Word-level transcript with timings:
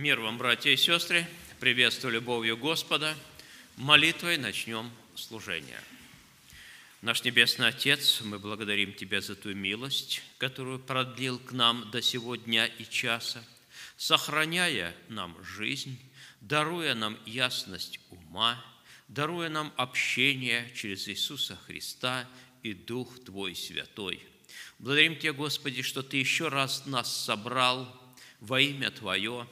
Мир 0.00 0.18
вам, 0.18 0.38
братья 0.38 0.70
и 0.70 0.78
сестры! 0.78 1.26
Приветствую 1.58 2.14
любовью 2.14 2.56
Господа. 2.56 3.14
Молитвой 3.76 4.38
начнем 4.38 4.90
служение. 5.14 5.78
Наш 7.02 7.22
Небесный 7.22 7.68
Отец, 7.68 8.22
мы 8.22 8.38
благодарим 8.38 8.94
Тебя 8.94 9.20
за 9.20 9.34
ту 9.34 9.52
милость, 9.52 10.22
которую 10.38 10.78
продлил 10.78 11.38
к 11.38 11.52
нам 11.52 11.90
до 11.90 12.00
сего 12.00 12.36
дня 12.36 12.64
и 12.64 12.84
часа, 12.88 13.44
сохраняя 13.98 14.96
нам 15.10 15.36
жизнь, 15.44 16.00
даруя 16.40 16.94
нам 16.94 17.18
ясность 17.26 18.00
ума, 18.08 18.64
даруя 19.08 19.50
нам 19.50 19.70
общение 19.76 20.72
через 20.74 21.08
Иисуса 21.08 21.56
Христа 21.66 22.26
и 22.62 22.72
Дух 22.72 23.22
Твой 23.22 23.54
Святой. 23.54 24.22
Благодарим 24.78 25.16
Тебя, 25.18 25.34
Господи, 25.34 25.82
что 25.82 26.02
Ты 26.02 26.16
еще 26.16 26.48
раз 26.48 26.86
нас 26.86 27.14
собрал 27.14 27.86
во 28.40 28.62
имя 28.62 28.90
Твое, 28.90 29.46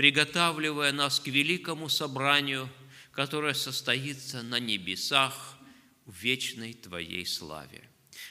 приготавливая 0.00 0.92
нас 0.92 1.20
к 1.20 1.26
великому 1.26 1.90
собранию, 1.90 2.70
которое 3.12 3.52
состоится 3.52 4.42
на 4.42 4.58
небесах 4.58 5.58
в 6.06 6.16
вечной 6.16 6.72
Твоей 6.72 7.26
славе. 7.26 7.86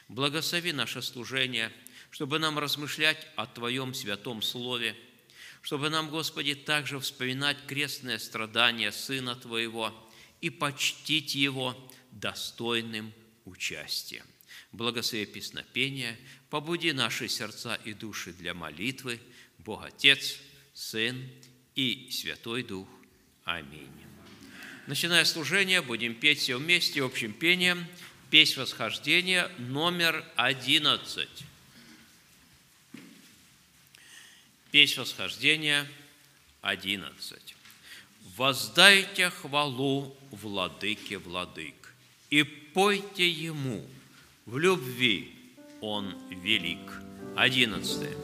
Благослови 0.08 0.72
наше 0.72 1.04
служение, 1.04 1.72
чтобы 2.10 2.40
нам 2.40 2.58
размышлять 2.58 3.28
о 3.36 3.46
Твоем 3.46 3.94
святом 3.94 4.42
Слове, 4.42 4.96
чтобы 5.62 5.92
нам, 5.92 6.10
Господи, 6.10 6.56
также 6.56 7.00
вспоминать 7.00 7.64
крестное 7.68 8.18
страдание 8.18 8.92
Сына 8.92 9.36
Твоего 9.36 9.94
и 10.42 10.50
почтить 10.50 11.36
Его 11.36 11.78
достойным 12.10 13.14
участием. 13.46 14.26
Благослови 14.72 15.28
песнопение, 15.28 16.18
побуди 16.50 16.94
наши 16.94 17.28
сердца 17.28 17.76
и 17.76 17.94
души 17.94 18.34
для 18.34 18.56
молитвы, 18.56 19.20
Бог 19.60 19.86
Отец, 19.86 20.40
Сын 20.74 21.30
и 21.80 22.12
Святой 22.12 22.64
Дух. 22.64 22.90
Аминь. 23.46 23.88
Начиная 24.86 25.24
служение, 25.24 25.82
будем 25.82 26.14
петь 26.14 26.40
все 26.40 26.58
вместе 26.58 27.02
общим 27.02 27.32
пением 27.32 27.88
«Песнь 28.30 28.60
восхождения» 28.60 29.50
номер 29.58 30.26
одиннадцать. 30.36 31.46
Песнь 34.72 35.00
восхождения 35.00 35.88
одиннадцать. 36.62 37.56
«Воздайте 38.36 39.30
хвалу 39.30 40.18
владыке 40.32 41.18
владык, 41.18 41.94
и 42.30 42.44
пойте 42.44 43.30
ему, 43.30 43.88
в 44.46 44.58
любви 44.58 45.34
он 45.80 46.14
велик». 46.30 46.80
Одиннадцатое. 47.38 48.18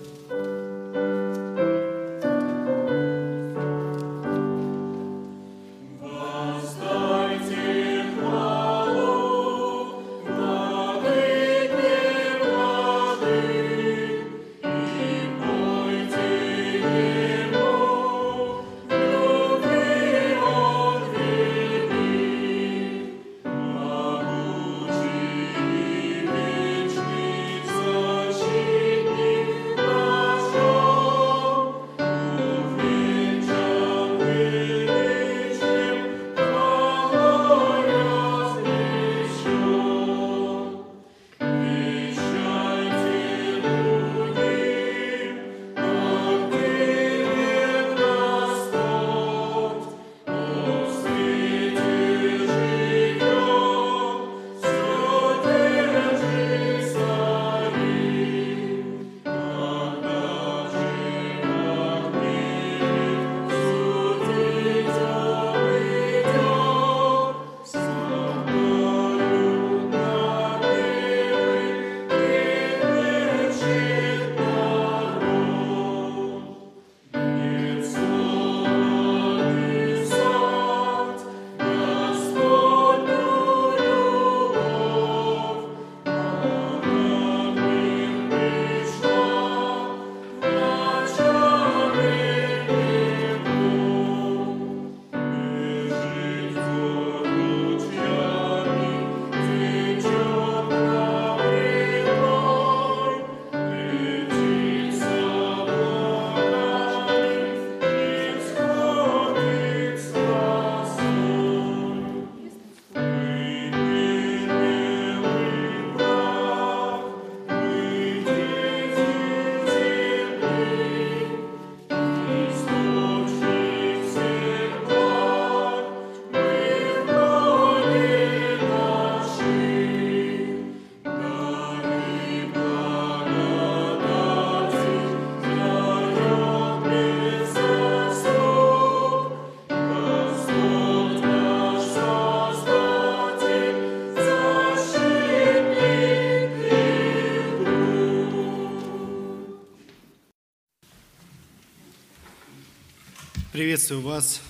Приветствую 153.55 154.01
вас, 154.01 154.41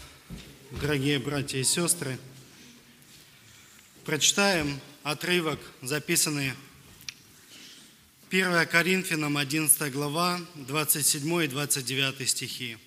дорогие 0.82 1.20
братья 1.20 1.60
и 1.60 1.64
сестры. 1.64 2.18
Прочитаем 4.04 4.80
отрывок, 5.04 5.60
записанный 5.84 6.54
1 8.32 8.66
Коринфянам 8.66 9.38
11 9.38 9.94
глава, 9.94 10.42
27 10.56 11.44
и 11.44 11.48
29 11.48 12.28
стихи. 12.28 12.80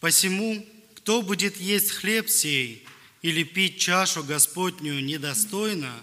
«Посему, 0.00 0.66
кто 0.96 1.22
будет 1.22 1.56
есть 1.58 1.92
хлеб 1.92 2.28
сей 2.28 2.84
или 3.22 3.44
пить 3.44 3.78
чашу 3.78 4.24
Господнюю 4.24 5.04
недостойно, 5.04 5.94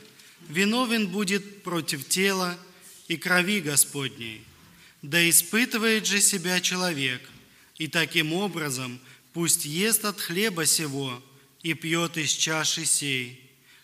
виновен 0.47 1.09
будет 1.09 1.63
против 1.63 2.07
тела 2.07 2.57
и 3.09 3.17
крови 3.17 3.59
Господней. 3.59 4.41
Да 5.01 5.29
испытывает 5.29 6.07
же 6.07 6.21
себя 6.21 6.61
человек, 6.61 7.21
и 7.77 7.87
таким 7.87 8.33
образом 8.33 8.99
пусть 9.33 9.65
ест 9.65 10.05
от 10.05 10.19
хлеба 10.19 10.65
сего 10.65 11.21
и 11.61 11.73
пьет 11.73 12.17
из 12.17 12.31
чаши 12.31 12.85
сей. 12.85 13.39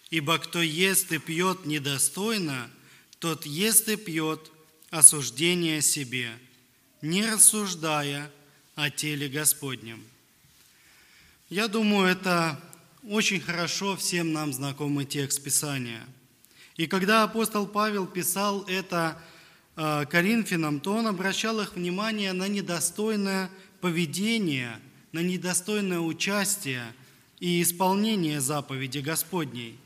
Ибо 0.09 0.37
кто 0.39 0.61
ест 0.61 1.11
и 1.11 1.19
пьет 1.19 1.65
недостойно, 1.65 2.69
тот 3.19 3.45
ест 3.45 3.89
и 3.89 3.95
пьет 3.95 4.51
осуждение 4.89 5.81
себе, 5.81 6.31
не 7.01 7.25
рассуждая 7.25 8.31
о 8.75 8.89
теле 8.89 9.27
Господнем. 9.27 10.03
Я 11.49 11.67
думаю, 11.67 12.07
это 12.07 12.59
очень 13.07 13.39
хорошо 13.39 13.95
всем 13.95 14.33
нам 14.33 14.53
знакомый 14.53 15.05
текст 15.05 15.43
Писания. 15.43 16.05
И 16.75 16.87
когда 16.87 17.23
апостол 17.23 17.67
Павел 17.67 18.07
писал 18.07 18.63
это 18.63 19.21
э, 19.75 20.05
Коринфянам, 20.09 20.79
то 20.79 20.93
он 20.93 21.07
обращал 21.07 21.59
их 21.59 21.75
внимание 21.75 22.33
на 22.33 22.47
недостойное 22.47 23.49
поведение, 23.81 24.79
на 25.11 25.19
недостойное 25.19 25.99
участие 25.99 26.93
и 27.39 27.61
исполнение 27.61 28.41
заповеди 28.41 28.99
Господней. 28.99 29.79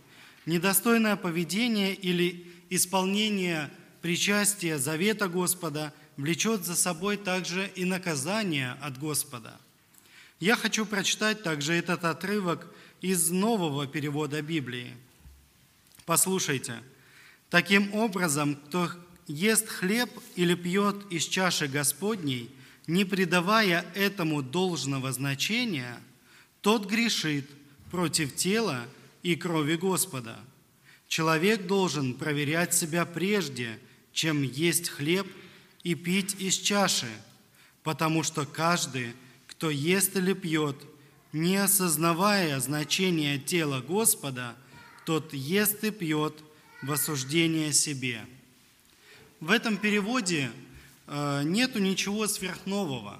Недостойное 0.45 1.15
поведение 1.15 1.93
или 1.93 2.45
исполнение 2.69 3.69
причастия 4.01 4.77
завета 4.77 5.29
Господа 5.29 5.93
влечет 6.17 6.65
за 6.65 6.75
собой 6.75 7.17
также 7.17 7.71
и 7.75 7.85
наказание 7.85 8.73
от 8.81 8.99
Господа. 8.99 9.57
Я 10.39 10.55
хочу 10.55 10.85
прочитать 10.85 11.43
также 11.43 11.73
этот 11.73 12.03
отрывок 12.03 12.67
из 13.01 13.29
нового 13.29 13.87
перевода 13.87 14.41
Библии. 14.41 14.95
Послушайте. 16.05 16.81
Таким 17.49 17.93
образом, 17.93 18.55
кто 18.55 18.89
ест 19.27 19.69
хлеб 19.69 20.09
или 20.35 20.55
пьет 20.55 20.95
из 21.11 21.25
чаши 21.25 21.67
Господней, 21.67 22.49
не 22.87 23.05
придавая 23.05 23.85
этому 23.95 24.41
должного 24.41 25.11
значения, 25.11 25.99
тот 26.61 26.85
грешит 26.89 27.49
против 27.91 28.35
тела 28.35 28.85
и 29.21 29.35
крови 29.35 29.75
Господа. 29.75 30.39
Человек 31.07 31.67
должен 31.67 32.13
проверять 32.13 32.73
себя 32.73 33.05
прежде, 33.05 33.79
чем 34.11 34.41
есть 34.41 34.89
хлеб 34.89 35.27
и 35.83 35.95
пить 35.95 36.35
из 36.39 36.55
чаши, 36.55 37.09
потому 37.83 38.23
что 38.23 38.45
каждый, 38.45 39.13
кто 39.47 39.69
ест 39.69 40.15
или 40.15 40.33
пьет, 40.33 40.75
не 41.31 41.57
осознавая 41.57 42.59
значения 42.59 43.37
тела 43.37 43.81
Господа, 43.81 44.55
тот 45.05 45.33
ест 45.33 45.83
и 45.83 45.91
пьет 45.91 46.43
в 46.81 46.91
осуждение 46.91 47.73
себе. 47.73 48.25
В 49.39 49.51
этом 49.51 49.77
переводе 49.77 50.51
нету 51.07 51.79
ничего 51.79 52.27
сверхнового 52.27 53.19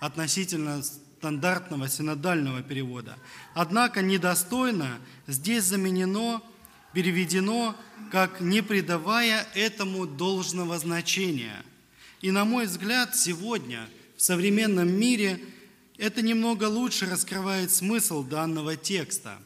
относительно 0.00 0.82
стандартного 0.82 1.88
синодального 1.88 2.62
перевода. 2.62 3.16
Однако 3.54 4.02
недостойно 4.02 4.98
здесь 5.26 5.64
заменено, 5.64 6.42
переведено 6.92 7.74
как 8.12 8.40
«не 8.40 8.62
придавая 8.62 9.46
этому 9.54 10.06
должного 10.06 10.78
значения». 10.78 11.64
И, 12.20 12.30
на 12.30 12.44
мой 12.44 12.66
взгляд, 12.66 13.16
сегодня 13.16 13.88
в 14.16 14.22
современном 14.22 14.88
мире 14.88 15.42
это 15.98 16.22
немного 16.22 16.64
лучше 16.64 17.06
раскрывает 17.06 17.70
смысл 17.70 18.22
данного 18.22 18.76
текста 18.76 19.38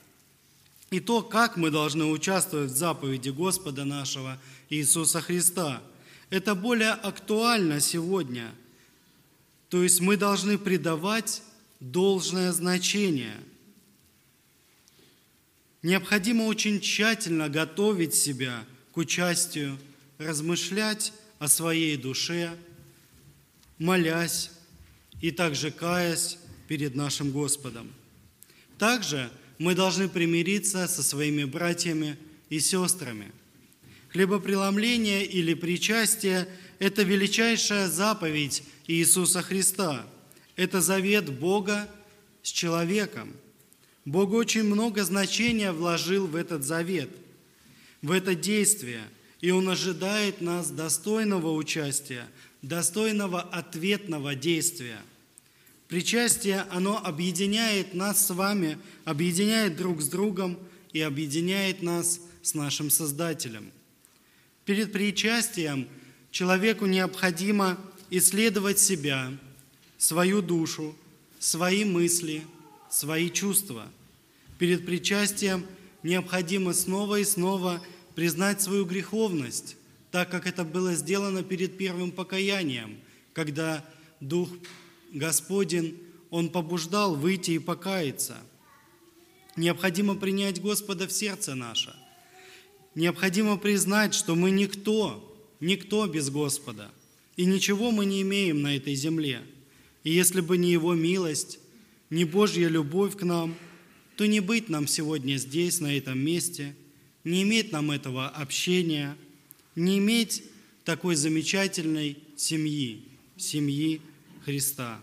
и 0.90 0.98
то, 0.98 1.22
как 1.22 1.56
мы 1.56 1.70
должны 1.70 2.04
участвовать 2.04 2.72
в 2.72 2.76
заповеди 2.76 3.30
Господа 3.30 3.84
нашего 3.84 4.38
Иисуса 4.68 5.20
Христа– 5.20 5.82
это 6.30 6.54
более 6.54 6.92
актуально 6.92 7.80
сегодня. 7.80 8.54
То 9.68 9.82
есть 9.82 10.00
мы 10.00 10.16
должны 10.16 10.58
придавать 10.58 11.42
должное 11.80 12.52
значение. 12.52 13.36
Необходимо 15.82 16.44
очень 16.44 16.80
тщательно 16.80 17.48
готовить 17.48 18.14
себя 18.14 18.64
к 18.92 18.96
участию, 18.96 19.78
размышлять 20.18 21.12
о 21.38 21.48
своей 21.48 21.96
душе, 21.96 22.56
молясь 23.78 24.50
и 25.20 25.30
также 25.30 25.70
каясь 25.70 26.38
перед 26.68 26.94
нашим 26.94 27.30
Господом. 27.30 27.90
Также 28.78 29.30
мы 29.58 29.74
должны 29.74 30.08
примириться 30.08 30.86
со 30.86 31.02
своими 31.02 31.44
братьями 31.44 32.16
и 32.50 32.60
сестрами– 32.60 33.32
Хлебопреломление 34.12 35.24
или 35.24 35.54
причастие– 35.54 36.48
это 36.80 37.02
величайшая 37.02 37.88
заповедь 37.88 38.64
Иисуса 38.88 39.40
Христа. 39.40 40.04
Это 40.56 40.80
завет 40.80 41.30
Бога 41.30 41.88
с 42.42 42.48
человеком. 42.48 43.32
Бог 44.04 44.32
очень 44.32 44.64
много 44.64 45.04
значения 45.04 45.70
вложил 45.70 46.26
в 46.26 46.34
этот 46.34 46.64
завет, 46.64 47.10
в 48.02 48.10
это 48.10 48.34
действие, 48.34 49.02
и 49.40 49.52
Он 49.52 49.68
ожидает 49.68 50.40
нас 50.40 50.70
достойного 50.70 51.52
участия, 51.52 52.26
достойного 52.62 53.40
ответного 53.40 54.34
действия. 54.34 54.98
Причастие, 55.86 56.66
оно 56.70 57.00
объединяет 57.04 57.94
нас 57.94 58.26
с 58.26 58.30
вами, 58.30 58.78
объединяет 59.04 59.76
друг 59.76 60.02
с 60.02 60.08
другом 60.08 60.58
и 60.92 61.00
объединяет 61.00 61.82
нас 61.82 62.20
с 62.42 62.54
нашим 62.54 62.90
Создателем– 62.90 63.70
Перед 64.70 64.92
причастием 64.92 65.88
человеку 66.30 66.86
необходимо 66.86 67.76
исследовать 68.08 68.78
себя, 68.78 69.32
свою 69.98 70.42
душу, 70.42 70.94
свои 71.40 71.84
мысли, 71.84 72.44
свои 72.88 73.30
чувства. 73.30 73.88
Перед 74.60 74.86
причастием 74.86 75.66
необходимо 76.04 76.72
снова 76.72 77.18
и 77.18 77.24
снова 77.24 77.82
признать 78.14 78.62
свою 78.62 78.84
греховность, 78.84 79.76
так 80.12 80.30
как 80.30 80.46
это 80.46 80.62
было 80.62 80.94
сделано 80.94 81.42
перед 81.42 81.76
первым 81.76 82.12
покаянием, 82.12 83.00
когда 83.32 83.84
Дух 84.20 84.50
Господень, 85.12 85.98
Он 86.30 86.48
побуждал 86.48 87.16
выйти 87.16 87.50
и 87.50 87.58
покаяться. 87.58 88.36
Необходимо 89.56 90.14
принять 90.14 90.62
Господа 90.62 91.08
в 91.08 91.12
сердце 91.12 91.56
наше– 91.56 91.92
необходимо 92.94 93.56
признать, 93.56 94.14
что 94.14 94.34
мы 94.34 94.50
никто, 94.50 95.26
никто 95.60 96.06
без 96.06 96.30
Господа, 96.30 96.90
и 97.36 97.44
ничего 97.44 97.90
мы 97.90 98.04
не 98.04 98.22
имеем 98.22 98.62
на 98.62 98.76
этой 98.76 98.94
земле. 98.94 99.42
И 100.04 100.12
если 100.12 100.40
бы 100.40 100.56
не 100.56 100.72
Его 100.72 100.94
милость, 100.94 101.58
не 102.08 102.24
Божья 102.24 102.68
любовь 102.68 103.16
к 103.16 103.22
нам, 103.22 103.54
то 104.16 104.26
не 104.26 104.40
быть 104.40 104.68
нам 104.68 104.86
сегодня 104.86 105.36
здесь, 105.36 105.80
на 105.80 105.96
этом 105.96 106.18
месте, 106.18 106.74
не 107.24 107.42
иметь 107.42 107.72
нам 107.72 107.90
этого 107.90 108.28
общения, 108.28 109.16
не 109.76 109.98
иметь 109.98 110.42
такой 110.84 111.14
замечательной 111.14 112.18
семьи, 112.36 113.02
семьи 113.36 114.00
Христа, 114.44 115.00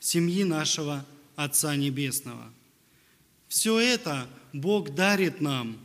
семьи 0.00 0.44
нашего 0.44 1.06
Отца 1.36 1.76
Небесного. 1.76 2.52
Все 3.48 3.78
это 3.78 4.28
Бог 4.52 4.94
дарит 4.94 5.40
нам– 5.40 5.78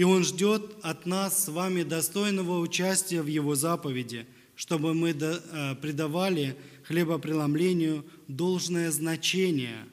и 0.00 0.02
Он 0.02 0.24
ждет 0.24 0.76
от 0.80 1.04
нас 1.04 1.44
с 1.44 1.48
вами 1.48 1.82
достойного 1.82 2.58
участия 2.58 3.20
в 3.20 3.26
Его 3.26 3.54
заповеди, 3.54 4.26
чтобы 4.56 4.94
мы 4.94 5.10
э, 5.10 5.74
придавали 5.74 6.56
хлебопреломлению 6.84 8.06
должное 8.26 8.90
значение 8.92 9.84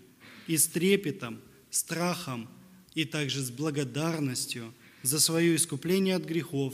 и 0.47 0.55
с 0.55 0.67
трепетом, 0.67 1.41
страхом 1.71 2.47
и 2.95 3.03
также 3.03 3.41
с 3.41 3.51
благодарностью 3.51 4.73
за 5.03 5.19
свое 5.19 5.57
искупление 5.57 6.15
от 6.15 6.23
грехов 6.23 6.73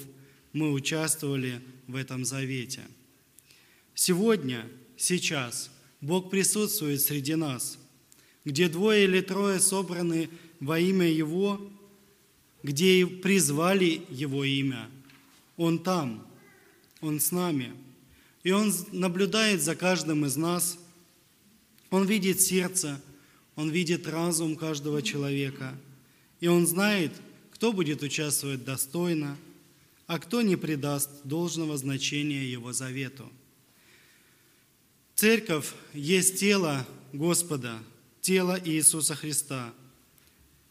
мы 0.52 0.72
участвовали 0.72 1.60
в 1.88 1.96
этом 1.96 2.25
завете. 2.25 2.82
Сегодня, 3.96 4.70
сейчас 4.96 5.72
Бог 6.02 6.30
присутствует 6.30 7.02
среди 7.02 7.34
нас, 7.34 7.80
где 8.46 8.70
двое 8.70 9.06
или 9.06 9.22
трое 9.22 9.60
собраны 9.60 10.30
во 10.60 10.78
имя 10.78 11.12
Его– 11.12 11.60
где 12.63 13.05
призвали 13.05 14.01
Его 14.10 14.46
имя. 14.46 14.89
Он 15.58 15.77
там, 15.77 16.25
Он 17.01 17.20
с 17.20 17.32
нами. 17.32 17.74
И 18.43 18.51
Он 18.51 18.74
наблюдает 18.91 19.62
за 19.62 19.75
каждым 19.75 20.25
из 20.25 20.38
нас. 20.38 20.79
Он 21.89 22.05
видит 22.08 22.41
сердце, 22.41 23.00
Он 23.55 23.70
видит 23.70 24.08
разум 24.08 24.55
каждого 24.55 25.01
человека. 25.01 25.77
И 26.39 26.48
Он 26.48 26.65
знает, 26.65 27.12
кто 27.51 27.74
будет 27.74 28.01
участвовать 28.01 28.63
достойно, 28.63 29.38
а 30.08 30.20
кто 30.20 30.41
не 30.41 30.55
придаст 30.55 31.10
должного 31.24 31.77
значения 31.77 32.46
Его 32.46 32.74
завету. 32.74 33.29
Церковь 35.15 35.72
есть 35.93 36.39
тело 36.39 36.88
Господа, 37.12 37.77
тело 38.22 38.60
Иисуса 38.63 39.15
Христа. 39.15 39.74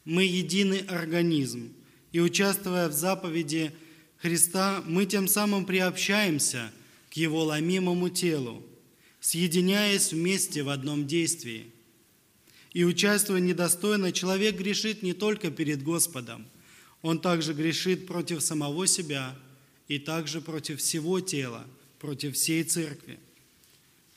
Мы 0.05 0.25
единый 0.25 0.81
организм– 0.81 1.73
и 2.13 2.21
участвуя 2.21 2.89
в 2.89 2.93
заповеди 2.93 3.73
Христа, 4.19 4.83
мы 4.87 5.07
тем 5.07 5.27
самым 5.27 5.65
приобщаемся 5.65 6.71
к 7.11 7.15
Его 7.15 7.45
ломимому 7.45 8.11
телу, 8.11 8.63
съединяясь 9.21 10.13
вместе 10.13 10.63
в 10.63 10.69
одном 10.69 11.07
действии. 11.07 11.67
И 12.73 12.85
участвуя 12.85 13.41
недостойно, 13.41 14.13
человек 14.13 14.57
грешит 14.57 15.03
не 15.03 15.13
только 15.13 15.51
перед 15.51 15.83
Господом, 15.83 16.47
он 17.01 17.19
также 17.19 17.53
грешит 17.53 18.07
против 18.07 18.43
самого 18.43 18.87
себя 18.87 19.35
и 19.89 19.99
также 19.99 20.41
против 20.41 20.79
всего 20.79 21.21
тела, 21.21 21.67
против 21.99 22.35
всей 22.37 22.63
церкви. 22.63 23.19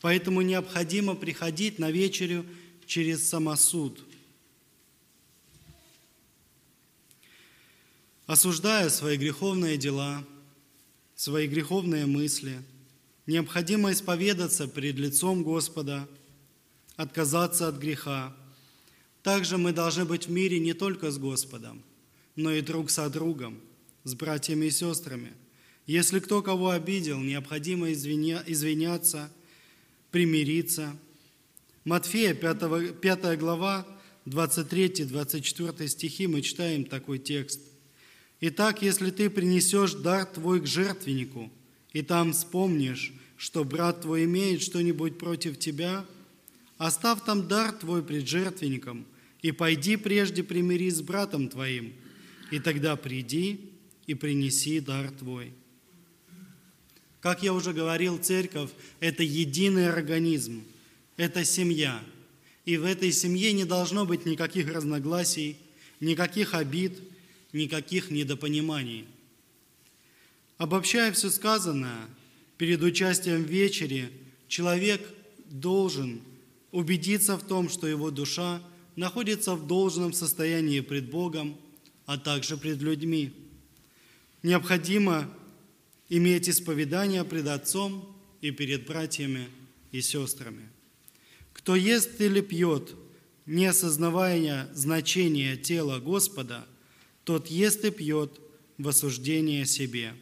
Поэтому 0.02 0.42
необходимо 0.42 1.16
приходить 1.16 1.80
на 1.80 1.90
вечерю 1.92 2.46
через 2.86 3.28
самосуд– 3.28 4.02
осуждая 8.26 8.90
свои 8.90 9.18
греховные 9.18 9.78
дела, 9.78 10.24
свои 11.16 11.48
греховные 11.48 12.06
мысли, 12.06 12.62
необходимо 13.26 13.92
исповедаться 13.92 14.68
перед 14.68 14.96
лицом 14.96 15.44
Господа 15.44 16.08
отказаться 16.96 17.68
от 17.68 17.78
греха. 17.78 18.36
Также 19.22 19.58
мы 19.58 19.74
должны 19.74 20.06
быть 20.06 20.28
в 20.28 20.32
мире 20.32 20.60
не 20.60 20.74
только 20.74 21.12
с 21.12 21.18
Господом, 21.18 21.84
но 22.36 22.52
и 22.52 22.62
друг 22.62 22.90
со 22.90 23.10
другом, 23.10 23.60
с 24.04 24.14
братьями 24.14 24.68
и 24.68 24.72
сестрами. 24.72 25.34
Если 25.88 26.20
кто 26.20 26.42
кого 26.42 26.70
обидел, 26.70 27.20
необходимо 27.20 27.92
извиня, 27.92 28.44
извиняться, 28.48 29.32
примириться. 30.12 30.96
Матфея, 31.84 32.34
5, 32.34 33.00
5 33.00 33.40
глава, 33.40 33.86
23-24 34.26 35.88
стихи 35.88 36.28
мы 36.28 36.42
читаем 36.42 36.86
такой 36.86 37.20
текст. 37.20 37.62
«Итак, 38.48 38.84
если 38.84 39.10
ты 39.10 39.32
принесешь 39.32 39.94
дар 39.94 40.24
твой 40.28 40.62
к 40.62 40.68
жертвеннику, 40.68 41.52
и 41.94 42.04
там 42.04 42.32
вспомнишь, 42.32 43.12
что 43.38 43.64
брат 43.64 44.02
твой 44.02 44.26
имеет 44.26 44.62
что-нибудь 44.62 45.18
против 45.18 45.58
тебя, 45.58 46.06
оставь 46.78 47.26
там 47.26 47.48
дар 47.48 47.72
твой 47.72 48.04
пред 48.04 48.28
жертвенником, 48.28 49.08
и 49.42 49.52
пойди 49.52 49.96
прежде 49.96 50.44
примирись 50.44 50.98
с 50.98 51.02
братом 51.02 51.50
твоим, 51.50 51.94
и 52.52 52.60
тогда 52.60 52.96
приди 52.96 53.72
и 54.06 54.14
принеси 54.14 54.80
дар 54.80 55.10
твой». 55.10 55.52
Как 57.22 57.42
я 57.42 57.52
уже 57.52 57.74
говорил, 57.74 58.20
церковь– 58.20 58.70
это 59.00 59.24
единый 59.24 59.90
организм, 59.90 60.64
это 61.18 61.44
семья– 61.44 62.00
и 62.66 62.78
в 62.78 62.86
этой 62.86 63.12
семье 63.12 63.54
не 63.54 63.64
должно 63.64 64.06
быть 64.06 64.26
никаких 64.26 64.72
разногласий, 64.74 65.58
никаких 66.00 66.56
обид, 66.56 67.00
никаких 67.56 68.12
недопониманий. 68.12 69.06
Обобщая 70.58 71.12
все 71.12 71.30
сказанное, 71.30 72.08
перед 72.58 72.82
участием 72.82 73.44
в 73.44 73.50
вечере 73.50 74.12
человек 74.48 75.02
должен 75.50 76.22
убедиться 76.72 77.38
в 77.38 77.44
том, 77.44 77.70
что 77.70 77.88
его 77.88 78.12
душа 78.12 78.62
находится 78.96 79.56
в 79.56 79.68
должном 79.68 80.14
состоянии 80.14 80.82
пред 80.82 81.10
Богом, 81.10 81.58
а 82.06 82.18
также 82.18 82.58
пред 82.58 82.82
людьми. 82.82 83.34
Необходимо 84.44 85.30
иметь 86.10 86.50
исповедание 86.50 87.24
пред 87.24 87.48
Отцом 87.48 88.16
и 88.42 88.52
перед 88.52 88.86
братьями 88.86 89.48
и 89.92 90.02
сестрами. 90.02 90.70
Кто 91.54 91.76
ест 91.76 92.22
или 92.22 92.42
пьет, 92.42 92.96
не 93.46 93.66
осознавая 93.66 94.70
значения 94.74 95.56
тела 95.58 96.00
Господа, 96.00 96.66
тот 97.26 97.48
ест 97.48 97.84
и 97.84 97.92
пьет 97.92 98.40
в 98.78 98.88
осуждение 98.88 99.66
себе. 99.66 100.14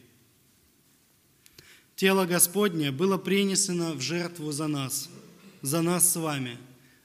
Тело 1.95 2.25
Господне 2.25 2.91
было 2.91 3.17
принесено 3.17 3.93
в 3.93 4.01
жертву 4.01 4.51
за 4.51 4.67
нас, 4.67 5.10
за 5.62 5.81
нас 5.83 6.12
с 6.12 6.15
вами, 6.15 6.57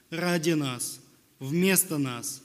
ради 0.09 0.51
нас, 0.51 0.99
вместо 1.37 1.99
нас, 1.99 2.41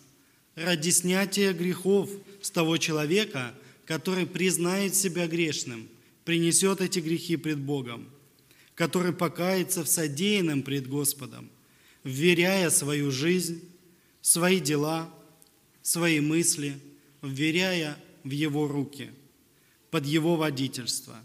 ради 0.54 0.90
снятия 0.90 1.54
грехов 1.54 2.10
с 2.42 2.50
того 2.50 2.76
человека, 2.76 3.54
который 3.86 4.26
признает 4.26 4.94
себя 4.94 5.26
грешным, 5.26 5.88
принесет 6.26 6.82
эти 6.82 6.98
грехи 6.98 7.36
пред 7.36 7.58
Богом, 7.58 8.10
который 8.74 9.14
покается 9.14 9.82
в 9.82 9.88
содеянном 9.88 10.62
пред 10.62 10.86
Господом– 10.86 11.48
вверяя 12.04 12.68
свою 12.70 13.10
жизнь, 13.10 13.62
свои 14.20 14.60
дела, 14.60 15.12
свои 15.82 16.20
мысли, 16.20 16.78
вверяя 17.26 17.96
в 18.22 18.30
Его 18.30 18.68
руки, 18.68 19.10
под 19.90 20.06
Его 20.06 20.36
водительство. 20.36 21.16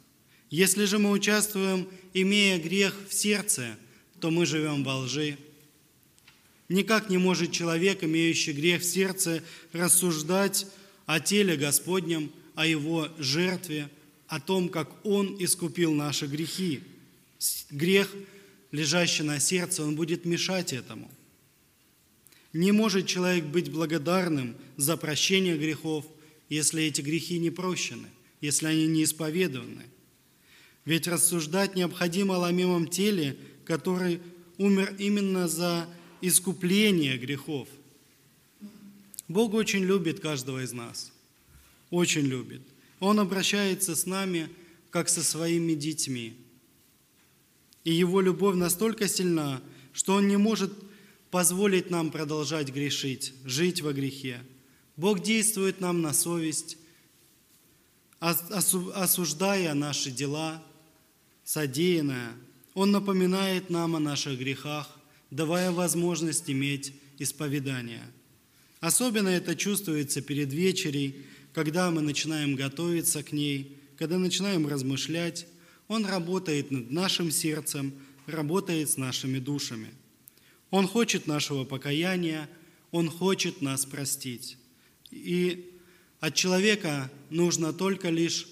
Если 0.50 0.86
же 0.86 0.98
мы 0.98 1.12
участвуем, 1.12 1.88
имея 2.13 2.60
грех 2.60 2.96
в 3.08 3.13
сердце, 3.13 3.77
то 4.20 4.32
мы 4.32 4.46
живем 4.46 4.84
во 4.84 4.98
лжи. 4.98 5.38
Никак 6.68 7.10
не 7.10 7.18
может 7.18 7.51
человек, 7.51 8.03
имеющий 8.03 8.53
грех 8.53 8.82
в 8.82 8.86
сердце, 8.86 9.44
рассуждать 9.74 10.68
о 11.06 11.20
теле 11.20 11.56
Господнем, 11.56 12.32
о 12.56 12.65
Его 12.65 13.10
жертве, 13.18 13.89
о 14.27 14.39
том, 14.39 14.70
как 14.70 15.06
Он 15.06 15.36
искупил 15.39 15.94
наши 15.94 16.25
грехи. 16.25 16.82
Грех– 17.70 18.12
лежащий 18.72 19.24
на 19.24 19.39
сердце, 19.39 19.84
он 19.84 19.96
будет 19.96 20.25
мешать 20.25 20.74
этому. 20.74 21.10
Не 22.53 22.72
может 22.72 23.08
человек 23.08 23.46
быть 23.46 23.72
благодарным 23.72 24.56
за 24.77 24.98
прощение 24.98 25.58
грехов, 25.58 26.06
если 26.50 26.84
эти 26.84 27.01
грехи 27.01 27.38
не 27.38 27.51
прощены, 27.51 28.08
если 28.41 28.68
они 28.68 28.88
не 28.88 29.03
исповедованы. 29.03 29.84
Ведь 30.86 31.08
рассуждать 31.08 31.75
необходимо 31.75 32.36
о 32.36 32.39
ломимом 32.39 32.88
теле, 32.88 33.38
который 33.65 34.20
умер 34.58 34.96
именно 34.98 35.48
за 35.48 35.88
искупление 36.22 37.18
грехов. 37.18 37.68
Бог 39.27 39.53
очень 39.53 39.84
любит 39.84 40.20
каждого 40.20 40.63
из 40.63 40.74
нас, 40.74 41.13
очень 41.91 42.25
любит. 42.25 42.62
Он 43.00 43.20
обращается 43.20 43.96
с 43.96 44.08
нами, 44.08 44.50
как 44.89 45.08
со 45.08 45.24
своими 45.24 45.74
детьми– 45.74 46.36
и 47.84 47.91
Его 47.91 48.22
любовь 48.22 48.56
настолько 48.56 49.08
сильна, 49.08 49.62
что 49.94 50.15
Он 50.15 50.27
не 50.27 50.38
может 50.38 50.72
позволить 51.31 51.89
нам 51.89 52.12
продолжать 52.12 52.69
грешить, 52.69 53.33
жить 53.45 53.81
во 53.81 53.93
грехе. 53.93 54.41
Бог 54.98 55.21
действует 55.21 55.79
нам 55.79 56.01
на 56.01 56.13
совесть, 56.13 56.77
осуждая 58.19 59.74
наши 59.74 60.12
дела, 60.12 60.63
содеянное. 61.43 62.33
Он 62.74 62.91
напоминает 62.91 63.69
нам 63.69 63.95
о 63.95 64.00
наших 64.00 64.38
грехах, 64.38 65.00
давая 65.31 65.71
возможность 65.71 66.50
иметь 66.50 66.93
исповедание. 67.17 68.03
Особенно 68.79 69.29
это 69.29 69.55
чувствуется 69.55 70.21
перед 70.21 70.51
вечерей, 70.53 71.25
когда 71.53 71.91
мы 71.91 72.01
начинаем 72.01 72.55
готовиться 72.55 73.24
к 73.24 73.31
ней, 73.31 73.77
когда 73.98 74.17
начинаем 74.17 74.67
размышлять, 74.67 75.48
он 75.88 76.05
работает 76.05 76.71
над 76.71 76.91
нашим 76.91 77.31
сердцем, 77.31 77.93
работает 78.27 78.89
с 78.89 78.98
нашими 78.98 79.39
душами. 79.39 79.89
Он 80.71 80.88
хочет 80.88 81.27
нашего 81.27 81.63
покаяния, 81.63 82.49
Он 82.91 83.09
хочет 83.09 83.61
нас 83.61 83.85
простить. 83.85 84.57
И 85.11 85.73
от 86.19 86.35
человека 86.35 87.11
нужно 87.29 87.73
только 87.73 88.09
лишь 88.09 88.47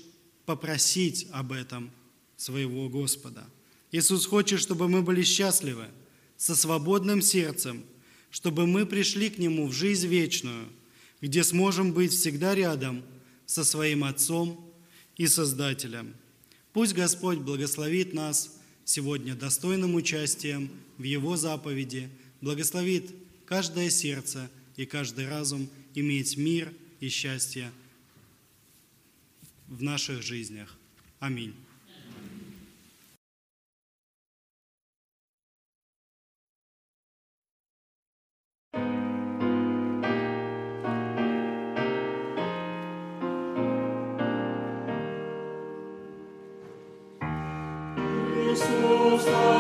попросить 0.46 1.28
об 1.32 1.52
этом 1.52 1.92
своего 2.36 2.90
Господа. 2.90 3.44
Иисус 3.92 4.26
хочет, 4.26 4.60
чтобы 4.60 4.88
мы 4.88 5.02
были 5.02 5.24
счастливы, 5.24 5.88
со 6.38 6.56
свободным 6.56 7.22
сердцем, 7.22 7.84
чтобы 8.30 8.68
мы 8.68 8.86
пришли 8.86 9.30
к 9.30 9.38
Нему 9.38 9.68
в 9.68 9.74
жизнь 9.74 10.08
вечную, 10.08 10.68
где 11.22 11.44
сможем 11.44 11.94
быть 11.94 12.12
всегда 12.12 12.54
рядом 12.54 13.04
со 13.46 13.64
своим 13.64 14.04
Отцом 14.04 14.72
и 15.16 15.28
Создателем– 15.28 16.16
Пусть 16.78 16.94
Господь 16.94 17.40
благословит 17.40 18.14
нас 18.14 18.56
сегодня 18.86 19.34
достойным 19.34 19.96
участием 19.96 20.70
в 20.98 21.04
Его 21.04 21.38
заповеди, 21.38 22.10
благословит 22.42 23.14
каждое 23.46 23.90
сердце 23.90 24.50
и 24.76 24.86
каждый 24.86 25.28
разум 25.28 25.70
иметь 25.96 26.38
мир 26.38 26.74
и 27.00 27.10
счастье 27.10 27.72
в 29.68 29.82
наших 29.82 30.22
жизнях. 30.22 30.78
Аминь. 31.20 31.54
Christus, 48.58 49.57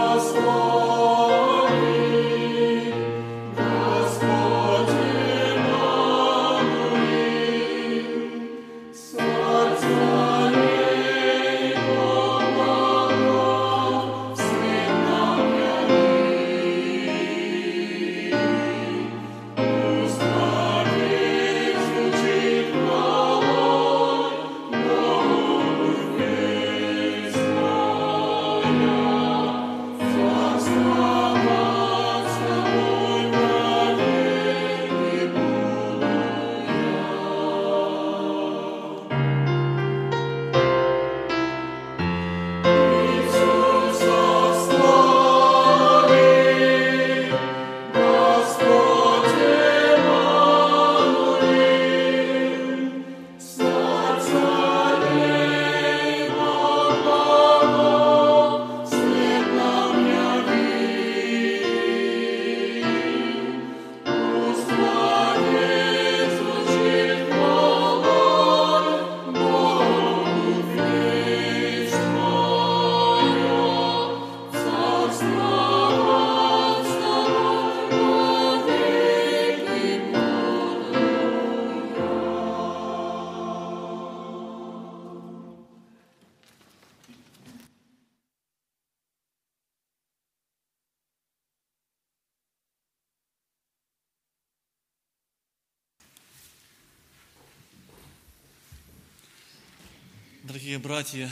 Дорогие 100.48 100.80
братья 100.80 101.30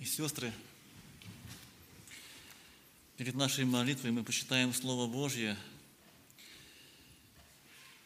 и 0.00 0.06
сестры, 0.06 0.50
перед 3.18 3.34
нашей 3.34 3.66
молитвой 3.66 4.10
мы 4.10 4.24
почитаем 4.24 4.72
Слово 4.72 5.06
Божье. 5.06 5.54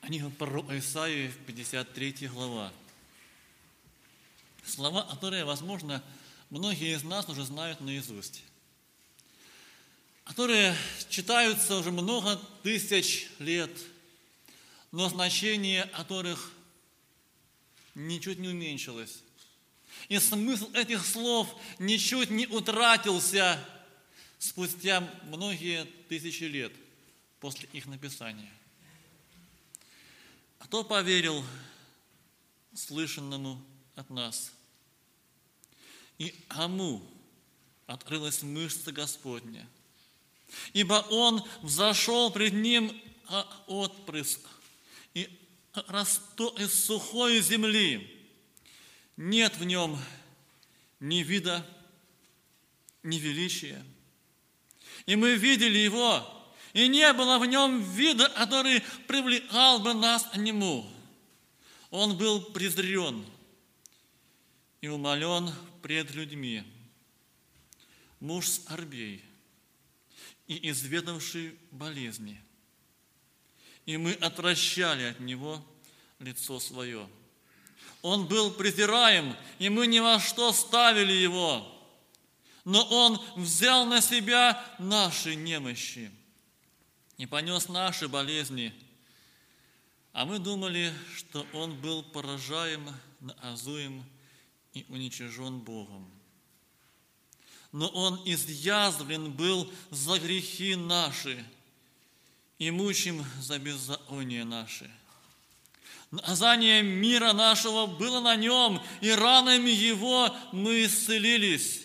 Они 0.00 0.20
пророка 0.36 0.76
Исаии, 0.80 1.30
53 1.46 2.26
глава. 2.26 2.72
Слова, 4.64 5.04
которые, 5.04 5.44
возможно, 5.44 6.02
многие 6.50 6.96
из 6.96 7.04
нас 7.04 7.28
уже 7.28 7.44
знают 7.44 7.80
наизусть. 7.80 8.42
Которые 10.24 10.74
читаются 11.08 11.76
уже 11.76 11.92
много 11.92 12.34
тысяч 12.64 13.30
лет, 13.38 13.70
но 14.90 15.08
значение 15.08 15.84
которых 15.84 16.50
ничуть 17.94 18.40
не 18.40 18.48
уменьшилось. 18.48 19.22
И 20.08 20.18
смысл 20.18 20.70
этих 20.72 21.04
слов 21.04 21.48
ничуть 21.78 22.30
не 22.30 22.46
утратился 22.46 23.58
спустя 24.38 25.00
многие 25.24 25.84
тысячи 26.08 26.44
лет 26.44 26.72
после 27.40 27.68
их 27.72 27.86
написания. 27.86 28.52
Кто 30.58 30.84
поверил 30.84 31.44
слышанному 32.74 33.62
от 33.94 34.10
нас? 34.10 34.52
И 36.18 36.34
кому 36.48 37.02
открылась 37.86 38.42
мышца 38.42 38.92
Господня? 38.92 39.68
Ибо 40.72 41.04
Он 41.10 41.42
взошел 41.62 42.30
пред 42.30 42.52
Ним 42.52 43.00
отпрыск 43.66 44.40
и 45.14 45.28
росток 45.86 46.58
из 46.60 46.72
сухой 46.84 47.40
земли. 47.40 48.15
Нет 49.16 49.56
в 49.56 49.64
нем 49.64 49.98
ни 51.00 51.22
вида, 51.22 51.66
ни 53.02 53.16
величия. 53.16 53.82
И 55.06 55.16
мы 55.16 55.36
видели 55.36 55.78
его, 55.78 56.26
и 56.72 56.88
не 56.88 57.12
было 57.12 57.38
в 57.38 57.46
нем 57.46 57.82
вида, 57.82 58.28
который 58.30 58.82
привлекал 59.06 59.78
бы 59.80 59.94
нас 59.94 60.24
к 60.24 60.36
нему. 60.36 60.90
Он 61.90 62.16
был 62.18 62.42
презрен 62.42 63.24
и 64.80 64.88
умолен 64.88 65.52
пред 65.82 66.14
людьми. 66.14 66.64
Муж 68.20 68.48
скорбей 68.48 69.22
и 70.46 70.70
изведавший 70.70 71.56
болезни. 71.70 72.42
И 73.84 73.96
мы 73.96 74.12
отвращали 74.12 75.04
от 75.04 75.20
него 75.20 75.64
лицо 76.18 76.58
свое. 76.58 77.08
Он 78.06 78.24
был 78.28 78.52
презираем, 78.52 79.34
и 79.58 79.68
мы 79.68 79.88
ни 79.88 79.98
во 79.98 80.20
что 80.20 80.52
ставили 80.52 81.12
его. 81.12 81.66
Но 82.64 82.84
Он 82.84 83.20
взял 83.34 83.84
на 83.84 84.00
себя 84.00 84.64
наши 84.78 85.34
немощи 85.34 86.12
и 87.16 87.26
понес 87.26 87.68
наши 87.68 88.06
болезни. 88.06 88.72
А 90.12 90.24
мы 90.24 90.38
думали, 90.38 90.94
что 91.16 91.44
Он 91.52 91.74
был 91.80 92.04
поражаем, 92.04 92.88
наазуем 93.18 94.04
и 94.72 94.86
уничижен 94.88 95.58
Богом. 95.58 96.08
Но 97.72 97.88
Он 97.88 98.22
изъязвлен 98.24 99.32
был 99.32 99.68
за 99.90 100.20
грехи 100.20 100.76
наши 100.76 101.44
и 102.60 102.70
мучим 102.70 103.24
за 103.40 103.58
беззаконие 103.58 104.44
наши– 104.44 104.88
Наказание 106.10 106.82
мира 106.82 107.32
нашего 107.32 107.86
было 107.86 108.20
на 108.20 108.36
нем, 108.36 108.80
и 109.00 109.10
ранами 109.10 109.70
его 109.70 110.34
мы 110.52 110.84
исцелились. 110.84 111.82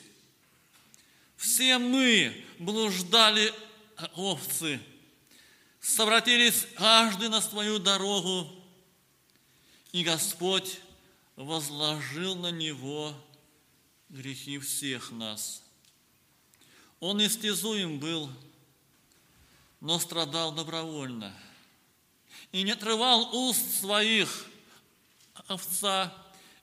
Все 1.36 1.80
мы 1.80 2.46
блуждали 2.60 3.52
овцы, 4.16 4.80
совратились 5.80 6.68
каждый 6.76 7.30
на 7.30 7.42
свою 7.42 7.80
дорогу, 7.80 8.48
и 9.92 10.04
Господь 10.04 10.80
возложил 11.36 12.36
на 12.36 12.52
него 12.52 13.16
грехи 14.10 14.60
всех 14.60 15.12
нас. 15.12 15.64
Он 17.00 17.26
истязуем 17.26 17.98
был, 17.98 18.30
но 19.80 19.98
страдал 19.98 20.52
добровольно– 20.52 21.36
и 22.52 22.64
не 22.64 22.72
отрывал 22.72 23.34
уст 23.34 23.80
своих 23.80 24.46
овца. 25.48 26.14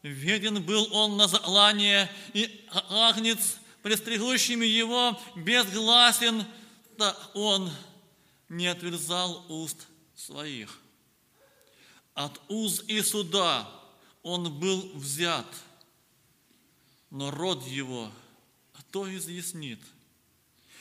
Веден 0.02 0.62
был 0.62 0.88
он 0.92 1.16
на 1.16 1.26
заклание, 1.26 2.10
и 2.32 2.64
агнец, 2.88 3.56
пристригущими 3.82 4.64
его, 4.64 5.20
безгласен, 5.34 6.44
да 6.96 7.16
он 7.34 7.70
не 8.48 8.66
отверзал 8.66 9.44
уст 9.48 9.86
своих. 10.14 10.78
От 12.14 12.40
уз 12.48 12.82
и 12.86 13.00
суда 13.02 13.68
он 14.22 14.58
был 14.58 14.90
взят, 14.94 15.46
но 17.10 17.30
род 17.30 17.66
его 17.66 18.10
кто 18.72 19.12
изъяснит? 19.14 19.80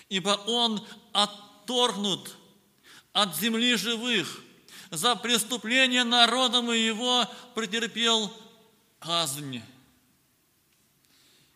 Ибо 0.10 0.30
он 0.48 0.86
отторгнут 1.12 2.36
от 3.14 3.36
земли 3.36 3.76
живых– 3.76 4.44
за 4.92 5.16
преступление 5.16 6.04
народа 6.04 6.62
моего 6.62 7.26
претерпел 7.56 8.32
казнь. 9.00 9.62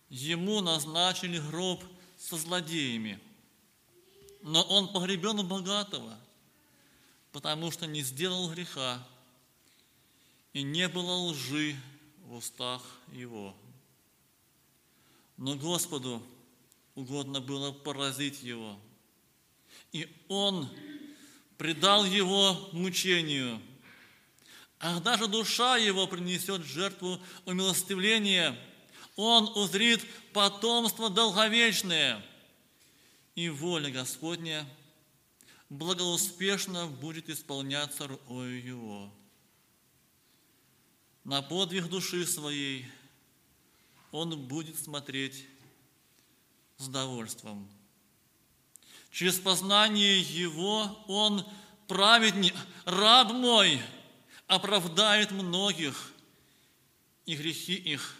Ему 0.09 0.61
назначили 0.61 1.39
гроб 1.39 1.83
со 2.17 2.37
злодеями, 2.37 3.19
но 4.41 4.61
он 4.63 4.91
погребен 4.91 5.39
у 5.39 5.43
богатого, 5.43 6.17
потому 7.31 7.71
что 7.71 7.87
не 7.87 8.01
сделал 8.01 8.49
греха, 8.51 9.05
и 10.53 10.63
не 10.63 10.89
было 10.89 11.13
лжи 11.29 11.77
в 12.25 12.35
устах 12.35 12.83
его. 13.13 13.55
Но 15.37 15.55
Господу 15.55 16.21
угодно 16.93 17.39
было 17.39 17.71
поразить 17.71 18.43
его, 18.43 18.77
и 19.93 20.13
он 20.27 20.69
предал 21.61 22.05
его 22.05 22.69
мучению. 22.71 23.61
А 24.79 24.99
даже 24.99 25.27
душа 25.27 25.77
его 25.77 26.07
принесет 26.07 26.65
жертву 26.65 27.21
умилостивления, 27.45 28.57
он 29.15 29.43
узрит 29.55 30.03
потомство 30.33 31.11
долговечное, 31.11 32.25
и 33.35 33.47
воля 33.49 33.91
Господня 33.91 34.67
благоуспешно 35.69 36.87
будет 36.87 37.29
исполняться 37.29 38.07
рукою 38.07 38.65
его. 38.65 39.13
На 41.23 41.43
подвиг 41.43 41.89
души 41.89 42.25
своей 42.25 42.87
он 44.11 44.47
будет 44.47 44.79
смотреть 44.79 45.45
с 46.77 46.87
довольством– 46.87 47.69
Через 49.11 49.39
познание 49.39 50.21
Его 50.21 51.03
Он, 51.07 51.45
праведник, 51.87 52.55
раб 52.85 53.33
мой, 53.33 53.81
оправдает 54.47 55.31
многих, 55.31 56.13
и 57.25 57.35
грехи 57.35 57.75
их 57.75 58.15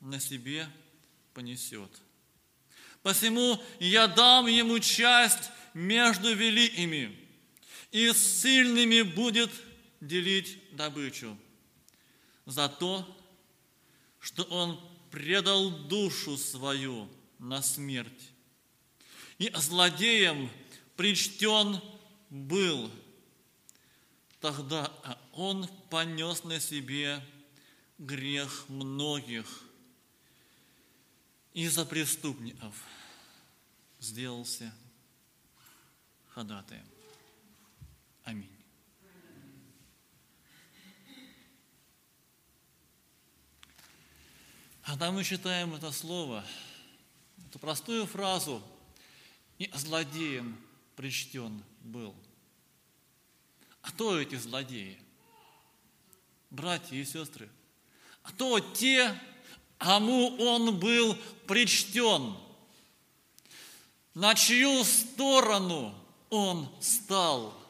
на 0.00 0.18
себе 0.18 0.68
понесет. 1.34 1.90
Посему 3.02 3.62
я 3.80 4.06
дам 4.06 4.46
ему 4.46 4.78
часть 4.78 5.50
между 5.74 6.34
великими, 6.34 7.16
и 7.90 8.10
с 8.10 8.42
сильными 8.42 9.02
будет 9.02 9.50
делить 10.00 10.58
добычу 10.74 11.36
за 12.46 12.68
то, 12.68 13.06
что 14.20 14.42
он 14.44 14.80
предал 15.10 15.70
душу 15.70 16.36
свою 16.36 17.08
на 17.38 17.62
смерть 17.62 18.33
и 19.38 19.50
злодеем 19.54 20.50
причтен 20.96 21.80
был. 22.30 22.90
Тогда 24.40 24.92
он 25.32 25.68
понес 25.90 26.44
на 26.44 26.60
себе 26.60 27.24
грех 27.98 28.68
многих 28.68 29.46
и 31.52 31.66
за 31.68 31.86
преступников 31.86 32.74
сделался 34.00 34.74
ходатаем. 36.28 36.86
Аминь. 38.24 38.50
Когда 44.82 45.10
мы 45.10 45.24
читаем 45.24 45.74
это 45.74 45.90
слово, 45.92 46.44
эту 47.46 47.58
простую 47.58 48.06
фразу– 48.06 48.62
и 49.58 49.70
злодеем 49.74 50.58
причтен 50.96 51.62
был. 51.82 52.14
А 53.82 53.90
кто 53.90 54.18
эти 54.20 54.36
злодеи? 54.36 54.98
Братья 56.50 56.96
и 56.96 57.04
сестры. 57.04 57.48
А 58.22 58.32
то 58.32 58.58
те, 58.58 59.18
кому 59.78 60.36
он 60.38 60.78
был 60.78 61.16
причтен, 61.46 62.36
на 64.14 64.34
чью 64.34 64.84
сторону 64.84 65.94
он 66.30 66.68
стал. 66.80 67.60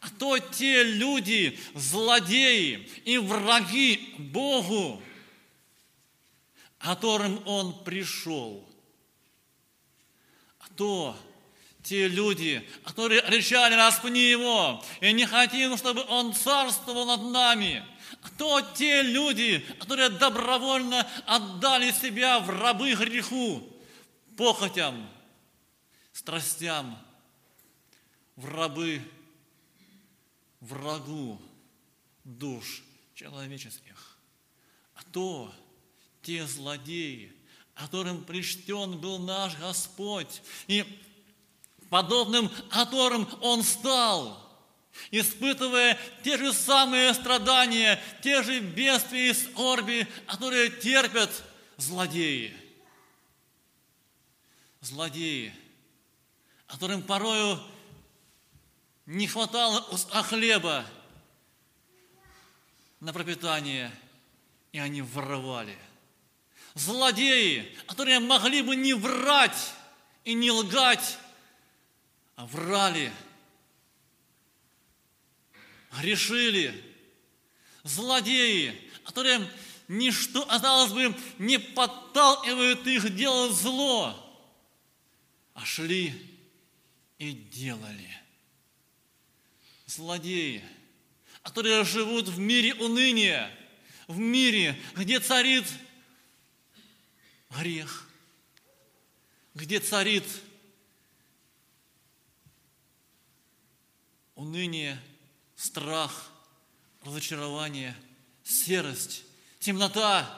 А 0.00 0.10
то 0.10 0.38
те 0.38 0.82
люди, 0.82 1.58
злодеи 1.74 2.88
и 3.04 3.16
враги 3.16 4.14
Богу, 4.18 5.02
которым 6.78 7.40
он 7.48 7.82
пришел. 7.84 8.68
А 10.58 10.68
то 10.76 11.16
те 11.84 12.08
люди, 12.08 12.66
которые 12.82 13.20
кричали, 13.20 13.74
распни 13.74 14.22
его, 14.22 14.82
и 15.00 15.12
не 15.12 15.26
хотим, 15.26 15.76
чтобы 15.76 16.02
он 16.08 16.32
царствовал 16.32 17.06
над 17.06 17.30
нами. 17.30 17.84
А 18.22 18.30
то 18.38 18.62
те 18.74 19.02
люди, 19.02 19.58
которые 19.78 20.08
добровольно 20.08 21.06
отдали 21.26 21.92
себя 21.92 22.40
в 22.40 22.48
рабы 22.48 22.94
греху, 22.94 23.62
похотям, 24.36 25.08
страстям, 26.12 26.98
в 28.34 28.46
рабы 28.46 29.02
врагу 30.60 31.38
душ 32.24 32.82
человеческих. 33.14 34.18
А 34.94 35.02
то 35.12 35.54
те 36.22 36.46
злодеи, 36.46 37.30
которым 37.74 38.24
причтен 38.24 38.98
был 38.98 39.18
наш 39.18 39.58
Господь, 39.58 40.40
и 40.66 40.84
подобным 41.94 42.50
которым 42.70 43.28
Он 43.40 43.62
стал, 43.62 44.36
испытывая 45.12 45.96
те 46.24 46.36
же 46.36 46.52
самые 46.52 47.14
страдания, 47.14 48.02
те 48.20 48.42
же 48.42 48.58
бедствия 48.58 49.30
и 49.30 49.32
скорби, 49.32 50.08
которые 50.26 50.70
терпят 50.70 51.30
злодеи. 51.76 52.52
Злодеи, 54.80 55.54
которым 56.66 57.00
порою 57.00 57.60
не 59.06 59.28
хватало 59.28 59.80
хлеба 60.24 60.84
на 62.98 63.12
пропитание, 63.12 63.92
и 64.72 64.80
они 64.80 65.00
воровали. 65.00 65.78
Злодеи, 66.74 67.72
которые 67.86 68.18
могли 68.18 68.62
бы 68.62 68.74
не 68.74 68.94
врать 68.94 69.74
и 70.24 70.34
не 70.34 70.50
лгать, 70.50 71.18
врали, 72.36 73.12
грешили. 75.98 76.82
Злодеи, 77.82 78.74
которые 79.04 79.46
ничто, 79.88 80.46
казалось 80.46 80.92
бы, 80.92 81.14
не 81.38 81.58
подталкивают 81.58 82.86
их 82.86 83.14
делать 83.14 83.52
зло, 83.52 84.14
а 85.52 85.64
шли 85.64 86.14
и 87.18 87.32
делали. 87.32 88.10
Злодеи, 89.86 90.64
которые 91.42 91.84
живут 91.84 92.28
в 92.28 92.38
мире 92.38 92.74
уныния, 92.74 93.50
в 94.08 94.18
мире, 94.18 94.80
где 94.94 95.20
царит 95.20 95.66
грех, 97.50 98.08
где 99.54 99.78
царит 99.78 100.24
уныние, 104.34 105.00
страх, 105.56 106.30
разочарование, 107.02 107.96
серость, 108.42 109.24
темнота. 109.60 110.28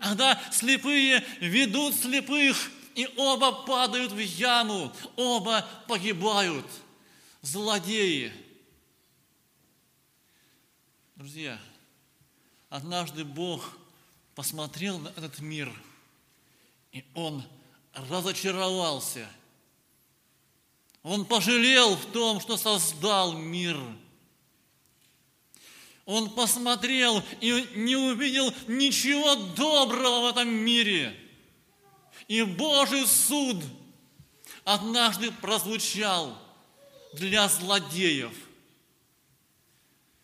Когда 0.00 0.40
слепые 0.52 1.24
ведут 1.40 1.94
слепых, 1.94 2.70
и 2.94 3.08
оба 3.16 3.64
падают 3.64 4.12
в 4.12 4.18
яму, 4.18 4.92
оба 5.16 5.66
погибают. 5.86 6.66
Злодеи. 7.42 8.32
Друзья, 11.16 11.58
однажды 12.68 13.24
Бог 13.24 13.78
посмотрел 14.34 14.98
на 14.98 15.08
этот 15.08 15.38
мир, 15.38 15.72
и 16.92 17.04
Он 17.14 17.42
разочаровался– 17.94 19.28
он 21.02 21.24
пожалел 21.24 21.96
в 21.96 22.06
том, 22.12 22.40
что 22.40 22.56
создал 22.56 23.32
мир. 23.32 23.78
Он 26.04 26.30
посмотрел 26.30 27.22
и 27.40 27.68
не 27.76 27.96
увидел 27.96 28.52
ничего 28.66 29.34
доброго 29.54 30.22
в 30.22 30.26
этом 30.26 30.48
мире. 30.48 31.16
И 32.28 32.42
Божий 32.42 33.06
суд 33.06 33.62
однажды 34.64 35.32
прозвучал 35.32 36.36
для 37.14 37.48
злодеев, 37.48 38.32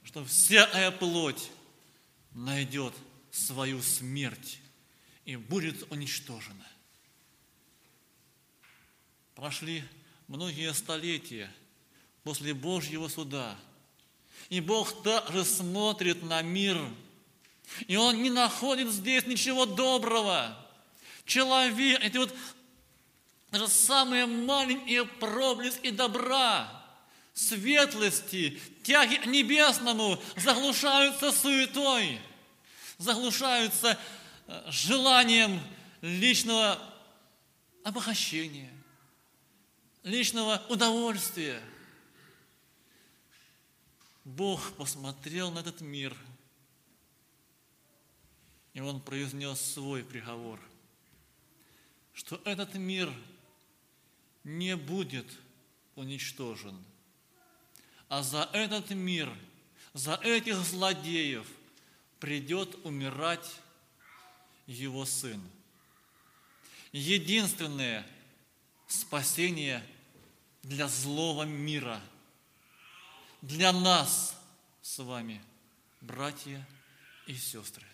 что 0.05 0.25
всякая 0.25 0.91
плоть 0.91 1.51
найдет 2.33 2.95
свою 3.31 3.83
смерть 3.83 4.61
и 5.25 5.37
будет 5.37 5.91
уничтожена. 5.91 6.67
Прошли 9.35 9.85
многие 10.29 10.73
столетия 10.75 11.51
после 12.23 12.55
Божьего 12.55 13.09
суда. 13.09 13.57
И 14.49 14.61
Бог 14.61 15.03
также 15.03 15.45
смотрит 15.45 16.23
на 16.23 16.43
мир, 16.43 16.79
и 17.87 17.97
Он 17.97 18.23
не 18.23 18.31
находит 18.31 18.91
здесь 18.91 19.27
ничего 19.27 19.67
доброго. 19.67 20.57
Человек, 21.25 22.03
эти 22.03 22.17
вот 22.17 22.35
даже 23.51 23.69
самые 23.69 24.27
маленькие 24.27 25.05
проблески 25.05 25.91
добра, 25.91 26.71
светлости, 27.35 28.61
тяги 28.83 29.17
к 29.17 29.27
небесному 29.27 30.21
заглушаются 30.37 31.33
суетой, 31.33 32.21
заглушаются 32.99 33.99
э, 34.47 34.63
желанием 34.71 35.61
личного 36.01 36.79
обогащения, 37.85 38.73
личного 40.07 40.63
удовольствия. 40.69 41.61
Бог 44.25 44.73
посмотрел 44.75 45.51
на 45.51 45.59
этот 45.59 45.81
мир, 45.81 46.17
и 48.73 48.81
Он 48.81 49.01
произнес 49.01 49.61
свой 49.61 50.05
приговор, 50.05 50.61
что 52.15 52.41
этот 52.45 52.75
мир 52.75 53.13
не 54.45 54.77
будет 54.77 55.27
уничтожен, 55.97 56.77
а 58.09 58.23
за 58.23 58.49
этот 58.53 58.91
мир, 58.91 59.29
за 59.93 60.15
этих 60.23 60.55
злодеев 60.55 61.49
придет 62.21 62.77
умирать 62.85 63.61
его 64.69 65.05
Сын. 65.05 65.43
Единственное 66.93 68.07
спасение– 68.87 69.85
для 70.67 70.89
злого 70.89 71.45
мира, 71.45 72.01
для 73.41 73.73
нас 73.73 74.37
с 74.83 74.99
вами, 74.99 75.41
братья 76.01 76.67
и 77.27 77.35
сестры. 77.35 77.87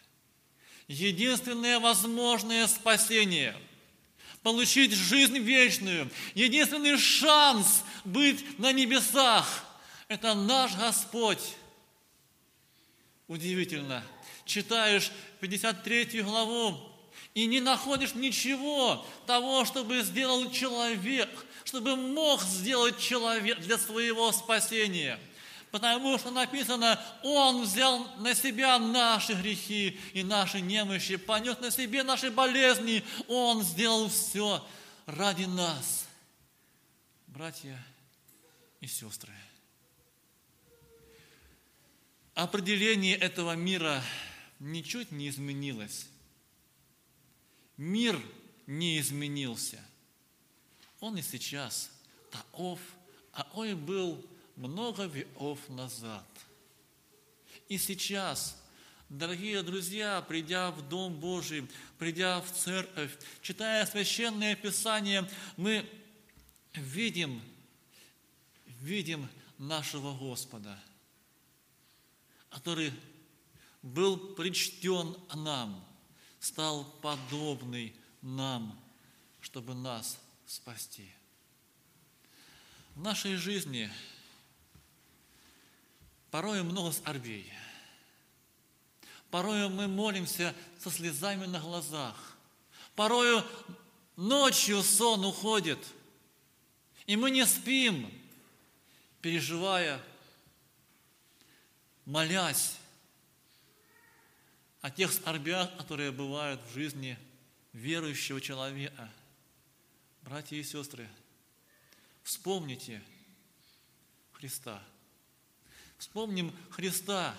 Единственное 0.89 1.79
возможное 1.79 2.67
спасение– 2.67 3.57
получить 4.43 4.93
жизнь 4.93 5.39
вечную, 5.39 6.11
единственный 6.35 6.99
шанс 6.99 7.85
быть 8.05 8.59
на 8.59 8.73
небесах– 8.73 9.65
это 10.09 10.35
наш 10.35 10.75
Господь. 10.75 11.57
Удивительно, 13.29 14.03
читаешь 14.47 15.13
53 15.41 16.23
главу 16.23 16.81
и 17.35 17.47
не 17.47 17.61
находишь 17.61 18.15
ничего 18.15 19.07
того, 19.27 19.67
чтобы 19.67 20.01
сделал 20.01 20.51
человек– 20.51 21.29
чтобы 21.65 21.97
мог 21.97 22.43
сделать 22.43 22.99
человек 22.99 23.61
для 23.61 23.79
своего 23.79 24.33
спасения. 24.33 25.19
Потому 25.71 26.19
что 26.19 26.31
написано, 26.31 27.01
Он 27.23 27.63
взял 27.63 28.07
на 28.19 28.35
себя 28.35 28.79
наши 28.79 29.33
грехи 29.33 29.99
и 30.13 30.23
наши 30.23 30.61
немощи, 30.61 31.17
понес 31.17 31.59
на 31.61 31.71
себе 31.71 32.03
наши 32.03 32.31
болезни. 32.31 33.03
Он 33.29 33.63
сделал 33.63 34.09
все 34.11 34.67
ради 35.07 35.45
нас. 35.45 36.07
Братья 37.27 37.83
и 38.81 38.87
сестры, 38.87 39.33
определение 42.35 43.17
этого 43.17 43.53
мира 43.57 44.03
ничуть 44.59 45.11
не 45.11 45.31
изменилось. 45.31 46.07
Мир 47.79 48.21
не 48.67 48.99
изменился– 49.01 49.81
он 51.03 51.19
и 51.19 51.23
сейчас 51.23 51.91
таков, 52.31 52.79
а 53.33 53.47
он 53.55 53.77
был 53.85 54.25
много 54.55 55.05
веков 55.05 55.59
назад. 55.69 56.25
И 57.69 57.77
сейчас 57.77 58.57
Дорогие 59.09 59.63
друзья, 59.63 60.25
придя 60.27 60.71
в 60.71 60.89
Дом 60.89 61.13
Божий, 61.13 61.69
придя 61.99 62.41
в 62.41 62.51
церковь, 62.51 63.15
читая 63.43 63.85
Священное 63.85 64.57
Писание, 64.57 65.29
мы 65.59 65.87
видим, 66.73 67.43
видим 68.81 69.29
нашего 69.59 70.17
Господа, 70.17 70.79
который 72.49 72.91
был 73.83 74.17
причтен 74.35 75.15
нам, 75.35 75.87
стал 76.41 76.85
подобный 77.03 77.95
нам, 78.23 78.83
чтобы 79.43 79.75
нас 79.75 80.19
спасти. 80.53 81.11
В 82.95 83.01
нашей 83.01 83.37
жизни 83.37 83.91
порой 86.31 86.63
много 86.63 86.93
скорбей. 86.93 87.51
Порою 89.31 89.71
мы 89.71 89.89
молимся 89.89 90.55
со 90.79 90.91
слезами 90.91 91.47
на 91.47 91.59
глазах. 91.59 92.37
Порою 92.95 93.43
ночью 94.17 94.83
сон 94.83 95.25
уходит, 95.25 95.79
и 97.07 97.17
мы 97.17 97.31
не 97.31 97.47
спим, 97.47 98.13
переживая, 99.23 99.99
молясь 102.05 102.77
о 104.83 104.91
тех 104.91 105.15
скорбях, 105.15 105.75
которые 105.79 106.13
бывают 106.13 106.61
в 106.67 106.75
жизни 106.75 107.19
верующего 107.73 108.39
человека. 108.39 109.11
Братья 110.23 110.57
и 110.57 110.63
сестры, 110.63 111.09
вспомните 112.23 113.03
Христа. 114.33 114.81
Вспомним 115.99 116.55
Христа, 116.71 117.35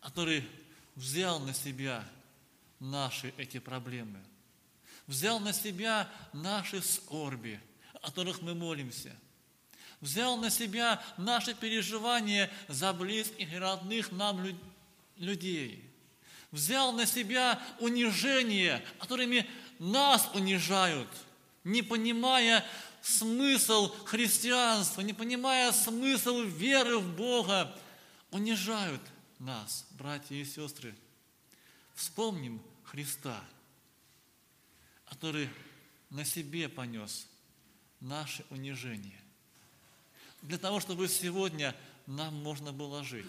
который 0.00 0.44
взял 0.96 1.38
на 1.38 1.54
себя 1.54 2.04
наши 2.80 3.32
эти 3.36 3.58
проблемы, 3.58 4.20
взял 5.06 5.38
на 5.38 5.52
себя 5.52 6.10
наши 6.32 6.82
скорби, 6.82 7.60
о 7.94 8.00
которых 8.00 8.42
мы 8.42 8.54
молимся, 8.56 9.14
взял 10.00 10.36
на 10.36 10.50
себя 10.50 11.00
наши 11.16 11.54
переживания 11.54 12.50
за 12.66 12.92
близких 12.92 13.52
и 13.52 13.56
родных 13.56 14.10
нам 14.10 14.44
людей, 15.16 15.88
взял 16.50 16.92
на 16.92 17.06
себя 17.06 17.62
унижения, 17.78 18.84
которыми 18.98 19.48
нас 19.78 20.28
унижают, 20.34 21.08
не 21.66 21.82
понимая 21.82 22.64
смысл 23.02 23.92
христианства, 24.04 25.02
не 25.02 25.12
понимая 25.12 25.72
смысл 25.72 26.40
веры 26.42 26.98
в 26.98 27.14
Бога, 27.14 27.76
унижают– 28.30 29.02
нас, 29.38 29.86
братья 29.90 30.34
и 30.34 30.44
сестры, 30.44 30.94
вспомним 31.94 32.62
Христа, 32.84 33.42
который 35.08 35.50
на 36.10 36.24
себе 36.24 36.68
понес 36.68 37.26
наше 38.00 38.44
унижение, 38.50 39.20
для 40.42 40.58
того, 40.58 40.80
чтобы 40.80 41.08
сегодня 41.08 41.74
нам 42.06 42.34
можно 42.42 42.72
было 42.72 43.04
жить. 43.04 43.26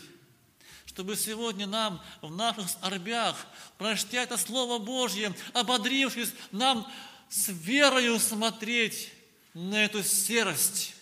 Чтобы 0.85 1.17
сегодня 1.17 1.67
нам 1.67 2.01
в 2.21 2.31
наших 2.33 2.69
скорбях, 2.69 3.35
прочтя 3.77 4.23
это 4.23 4.37
Слово 4.37 4.79
Божье, 4.79 5.35
ободрившись, 5.53 6.33
нам 6.51 6.89
с 7.29 7.49
верою 7.49 8.19
смотреть 8.19 9.11
на 9.53 9.83
эту 9.83 10.03
серость, 10.03 10.93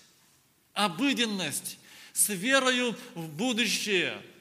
обыденность, 0.74 1.78
с 2.14 2.30
верою 2.30 2.96
в 3.14 3.28
будущее– 3.28 4.22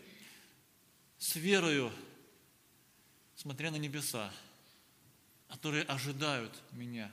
с 1.24 1.36
верою, 1.36 1.90
смотря 3.34 3.70
на 3.70 3.76
небеса, 3.76 4.30
которые 5.48 5.84
ожидают 5.84 6.52
меня, 6.72 7.10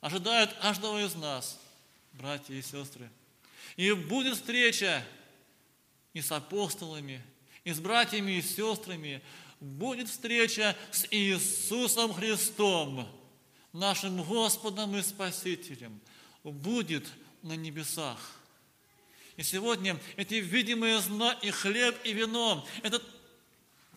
ожидают 0.00 0.54
каждого 0.54 1.04
из 1.04 1.14
нас, 1.14 1.60
братья 2.14 2.54
и 2.54 2.62
сестры. 2.62 3.10
И 3.76 3.92
будет 3.92 4.36
встреча 4.36 5.04
и 6.14 6.22
с 6.22 6.32
апостолами, 6.32 7.22
и 7.64 7.72
с 7.72 7.80
братьями 7.80 8.32
и 8.32 8.42
сестрами, 8.42 9.22
будет 9.60 10.08
встреча 10.08 10.74
с 10.90 11.06
Иисусом 11.10 12.14
Христом, 12.14 13.06
нашим 13.72 14.22
Господом 14.22 14.96
и 14.96 15.02
Спасителем, 15.02 16.00
будет 16.44 17.06
на 17.42 17.56
небесах– 17.56 18.18
и 19.36 19.42
сегодня 19.42 19.98
эти 20.16 20.34
видимые 20.34 21.00
знаки, 21.00 21.50
хлеб 21.50 21.96
и 22.04 22.12
вино, 22.12 22.66
это 22.82 23.02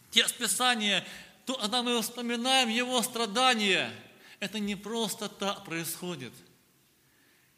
текст 0.09 0.37
Писания, 0.37 1.05
то, 1.45 1.55
когда 1.55 1.83
мы 1.83 2.01
вспоминаем 2.01 2.69
Его 2.69 3.01
страдания, 3.01 3.91
это 4.39 4.59
не 4.59 4.75
просто 4.75 5.27
так 5.27 5.65
происходит. 5.65 6.31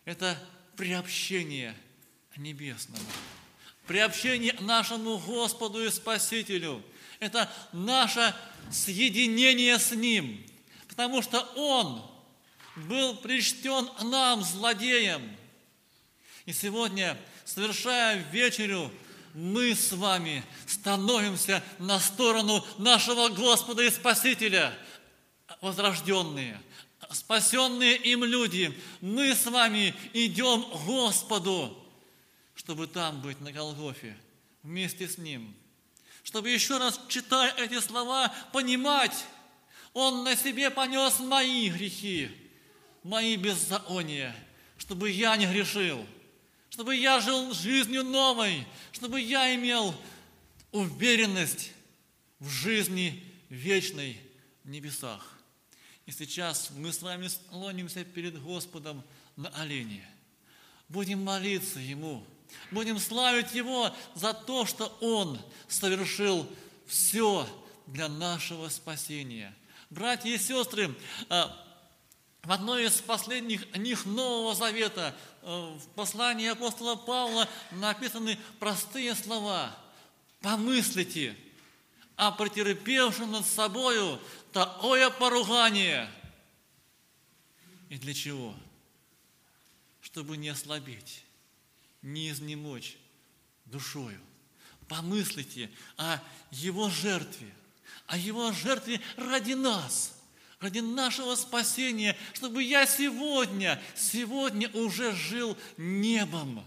Это 0.06 0.38
приобщение 0.76 1.76
небесному, 2.36 3.00
приобщение 3.86 4.54
нашему 4.60 5.18
Господу 5.18 5.84
и 5.84 5.90
Спасителю. 5.90 6.84
Это 7.20 7.52
наше 7.74 8.36
соединение 8.72 9.78
с 9.80 9.92
Ним, 9.92 10.46
потому 10.98 11.22
что 11.22 11.42
Он 11.56 12.02
был 12.76 13.18
причтен 13.18 13.88
нам, 14.02 14.42
злодеям. 14.42 15.22
И 16.48 16.54
сегодня 16.54 17.16
совершая 17.46 18.18
вечерю, 18.32 18.92
мы 19.36 19.76
с 19.76 19.92
вами 19.92 20.44
становимся 20.66 21.64
на 21.78 22.00
сторону 22.00 22.66
нашего 22.80 23.30
Господа 23.30 23.84
и 23.84 23.92
Спасителя, 23.92 24.74
возрожденные, 25.62 26.60
спасенные 27.12 27.96
им 27.98 28.24
люди. 28.24 28.76
Мы 29.00 29.36
с 29.36 29.46
вами 29.46 29.94
идем 30.14 30.64
к 30.64 30.84
Господу, 30.84 31.78
чтобы 32.56 32.88
там 32.88 33.22
быть 33.22 33.40
на 33.40 33.52
Голгофе 33.52 34.18
вместе 34.64 35.08
с 35.08 35.20
Ним. 35.20 35.56
Чтобы 36.24 36.50
еще 36.50 36.80
раз, 36.80 37.00
читая 37.08 37.54
эти 37.56 37.80
слова, 37.82 38.34
понимать, 38.52 39.14
Он 39.98 40.24
на 40.24 40.36
себе 40.36 40.70
понес 40.70 41.20
мои 41.20 41.70
грехи, 41.70 42.30
мои 43.04 43.36
беззакония, 43.36 44.36
чтобы 44.78 45.10
я 45.10 45.36
не 45.38 45.48
грешил– 45.48 46.06
чтобы 46.78 46.96
я 46.96 47.20
жил 47.20 47.54
жизнью 47.54 48.04
новой, 48.04 48.64
чтобы 48.92 49.20
я 49.20 49.56
имел 49.56 49.96
уверенность 50.72 51.72
в 52.38 52.50
жизни 52.50 53.24
вечной 53.50 54.22
в 54.64 54.70
небесах. 54.70 55.40
И 56.06 56.12
сейчас 56.12 56.70
мы 56.76 56.94
с 56.94 57.02
вами 57.02 57.30
склонимся 57.30 58.04
перед 58.04 58.40
Господом 58.40 59.04
на 59.36 59.50
олени. 59.50 60.06
Будем 60.88 61.24
молиться 61.24 61.80
Ему, 61.80 62.24
будем 62.70 63.00
славить 63.00 63.56
Его 63.56 63.92
за 64.14 64.36
то, 64.36 64.68
что 64.68 64.96
Он 65.02 65.42
совершил 65.68 66.48
все 66.86 67.48
для 67.88 68.08
нашего 68.08 68.70
спасения. 68.70 69.52
Братья 69.90 70.30
и 70.30 70.38
сестры, 70.38 70.94
а, 71.30 71.66
в 72.44 72.52
одной 72.52 72.86
из 72.86 73.00
последних 73.02 73.76
них 73.78 74.06
Нового 74.06 74.54
Завета, 74.54 75.16
э, 75.42 75.48
в 75.48 75.88
послании 75.96 76.48
апостола 76.48 76.96
Павла 76.96 77.48
написаны 77.72 78.38
простые 78.60 79.16
слова. 79.16 79.76
«Помыслите 80.42 81.38
о 82.16 82.32
претерпевшем 82.32 83.32
над 83.32 83.46
собою 83.46 84.20
такое 84.52 85.10
поругание». 85.10 86.10
И 87.90 87.98
для 87.98 88.14
чего? 88.14 88.54
Чтобы 90.02 90.38
не 90.38 90.50
ослабеть, 90.50 91.24
не 92.02 92.30
изнемочь 92.30 92.98
душою. 93.66 94.20
Помыслите 94.88 95.70
о 95.98 96.20
Его 96.52 96.90
жертве, 96.90 97.54
о 98.08 98.18
Его 98.18 98.52
жертве 98.52 99.00
ради 99.18 99.54
нас– 99.54 100.14
ради 100.60 100.80
нашего 100.80 101.36
спасения, 101.36 102.18
чтобы 102.34 102.64
я 102.64 102.86
сегодня, 102.86 103.82
сегодня 103.96 104.70
уже 104.70 105.14
жил 105.14 105.58
небом, 105.78 106.64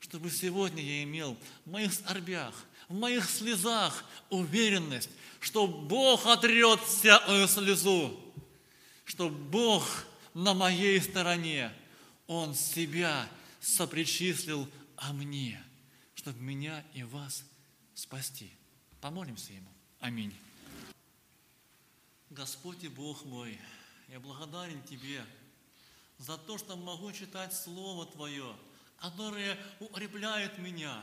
чтобы 0.00 0.30
сегодня 0.30 0.82
я 0.82 1.02
имел 1.04 1.36
в 1.64 1.70
моих 1.70 1.92
скорбях, 1.92 2.54
в 2.88 2.94
моих 2.94 3.28
слезах 3.28 4.04
уверенность, 4.30 5.10
что 5.40 5.66
Бог 5.66 6.26
отрет 6.26 6.80
всякую 6.80 7.48
слезу, 7.48 8.18
что 9.04 9.30
Бог 9.30 10.06
на 10.34 10.54
моей 10.54 11.00
стороне, 11.00 11.72
Он 12.26 12.54
себя 12.54 13.28
сопричислил 13.60 14.68
о 14.96 15.12
мне, 15.12 15.62
чтобы 16.14 16.40
меня 16.40 16.84
и 16.92 17.02
вас 17.02 17.44
спасти. 17.94 18.50
Помолимся 19.00 19.52
Ему. 19.52 19.72
Аминь. 20.00 20.34
Господь 22.30 22.84
и 22.84 22.88
Бог 22.88 23.24
мой, 23.24 23.58
я 24.08 24.20
благодарен 24.20 24.82
Тебе 24.82 25.24
за 26.18 26.36
то, 26.36 26.58
что 26.58 26.76
могу 26.76 27.10
читать 27.12 27.54
Слово 27.54 28.06
Твое, 28.06 28.54
которое 28.98 29.58
укрепляет 29.80 30.58
меня, 30.58 31.02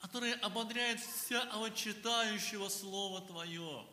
который 0.00 0.34
ободряет 0.34 1.00
всякого 1.00 1.70
читающего 1.70 2.68
Слово 2.68 3.22
Твое, 3.22 3.86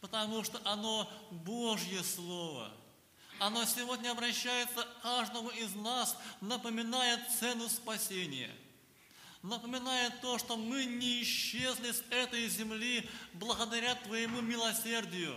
потому 0.00 0.44
что 0.44 0.60
оно 0.64 1.10
Божье 1.30 2.02
Слово. 2.04 2.70
Оно 3.38 3.64
сегодня 3.64 4.10
обращается 4.10 4.82
к 4.82 5.02
каждому 5.02 5.48
из 5.50 5.74
нас, 5.74 6.16
напоминая 6.42 7.18
цену 7.38 7.68
спасения– 7.68 8.54
напоминает 9.42 10.20
то, 10.20 10.38
что 10.38 10.56
мы 10.56 10.84
не 10.84 11.22
исчезли 11.22 11.92
с 11.92 12.02
этой 12.10 12.46
земли 12.48 13.08
благодаря 13.32 13.94
Твоему 13.94 14.40
милосердию, 14.40 15.34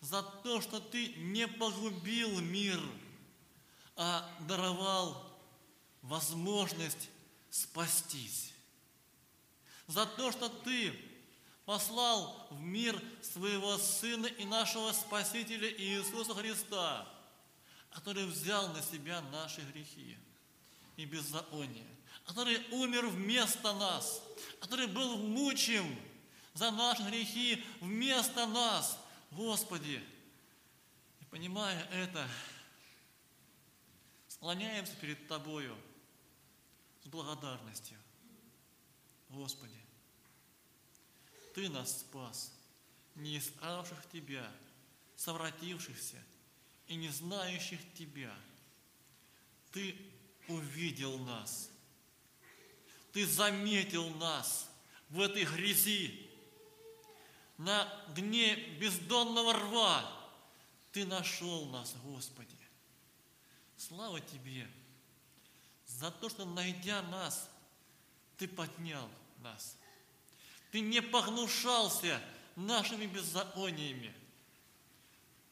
за 0.00 0.22
то, 0.22 0.60
что 0.60 0.80
Ты 0.80 1.08
не 1.14 1.48
погубил 1.48 2.40
мир, 2.40 2.80
а 3.96 4.28
даровал 4.40 5.30
возможность 6.02 7.08
спастись. 7.50 8.52
За 9.86 10.06
то, 10.06 10.30
что 10.30 10.48
Ты 10.48 10.96
послал 11.64 12.46
в 12.50 12.60
мир 12.60 13.00
своего 13.20 13.78
Сына 13.78 14.26
и 14.26 14.44
нашего 14.44 14.92
Спасителя 14.92 15.70
Иисуса 15.70 16.34
Христа, 16.34 17.08
который 17.90 18.26
взял 18.26 18.68
на 18.68 18.80
себя 18.80 19.20
наши 19.32 19.60
грехи. 19.60 20.16
И 20.96 21.04
беззаконие– 21.04 21.86
который 22.24 22.64
умер 22.70 23.08
вместо 23.08 23.72
нас, 23.74 24.22
который 24.60 24.86
был 24.86 25.18
мучим 25.18 25.98
за 26.54 26.70
наши 26.70 27.02
грехи 27.02 27.64
вместо 27.80 28.46
нас, 28.46 28.98
Господи. 29.30 30.02
И 31.20 31.24
понимая 31.26 31.82
это, 31.90 32.28
склоняемся 34.28 34.94
перед 34.96 35.26
Тобою 35.28 35.76
с 37.02 37.06
благодарностью. 37.08 37.98
Господи, 39.30 39.78
Ты 41.54 41.68
нас 41.68 42.00
спас, 42.00 42.52
не 43.14 43.38
искавших 43.38 44.08
Тебя, 44.12 44.48
совратившихся 45.16 46.22
и 46.86 46.94
не 46.94 47.08
знающих 47.08 47.80
Тебя. 47.94 48.34
Ты 49.72 49.96
увидел 50.48 51.18
нас– 51.18 51.70
ты 53.12 53.26
заметил 53.26 54.08
нас 54.16 54.68
в 55.10 55.20
этой 55.20 55.44
грязи, 55.44 56.28
на 57.58 57.86
дне 58.14 58.56
бездонного 58.78 59.52
рва. 59.52 60.10
Ты 60.90 61.06
нашел 61.06 61.66
нас, 61.66 61.94
Господи. 62.02 62.56
Слава 63.76 64.20
Тебе 64.20 64.66
за 65.86 66.10
то, 66.10 66.28
что, 66.28 66.44
найдя 66.44 67.02
нас, 67.02 67.48
Ты 68.38 68.48
поднял 68.48 69.08
нас. 69.38 69.76
Ты 70.70 70.80
не 70.80 71.02
погнушался 71.02 72.20
нашими 72.56 73.06
беззакониями. 73.06 74.14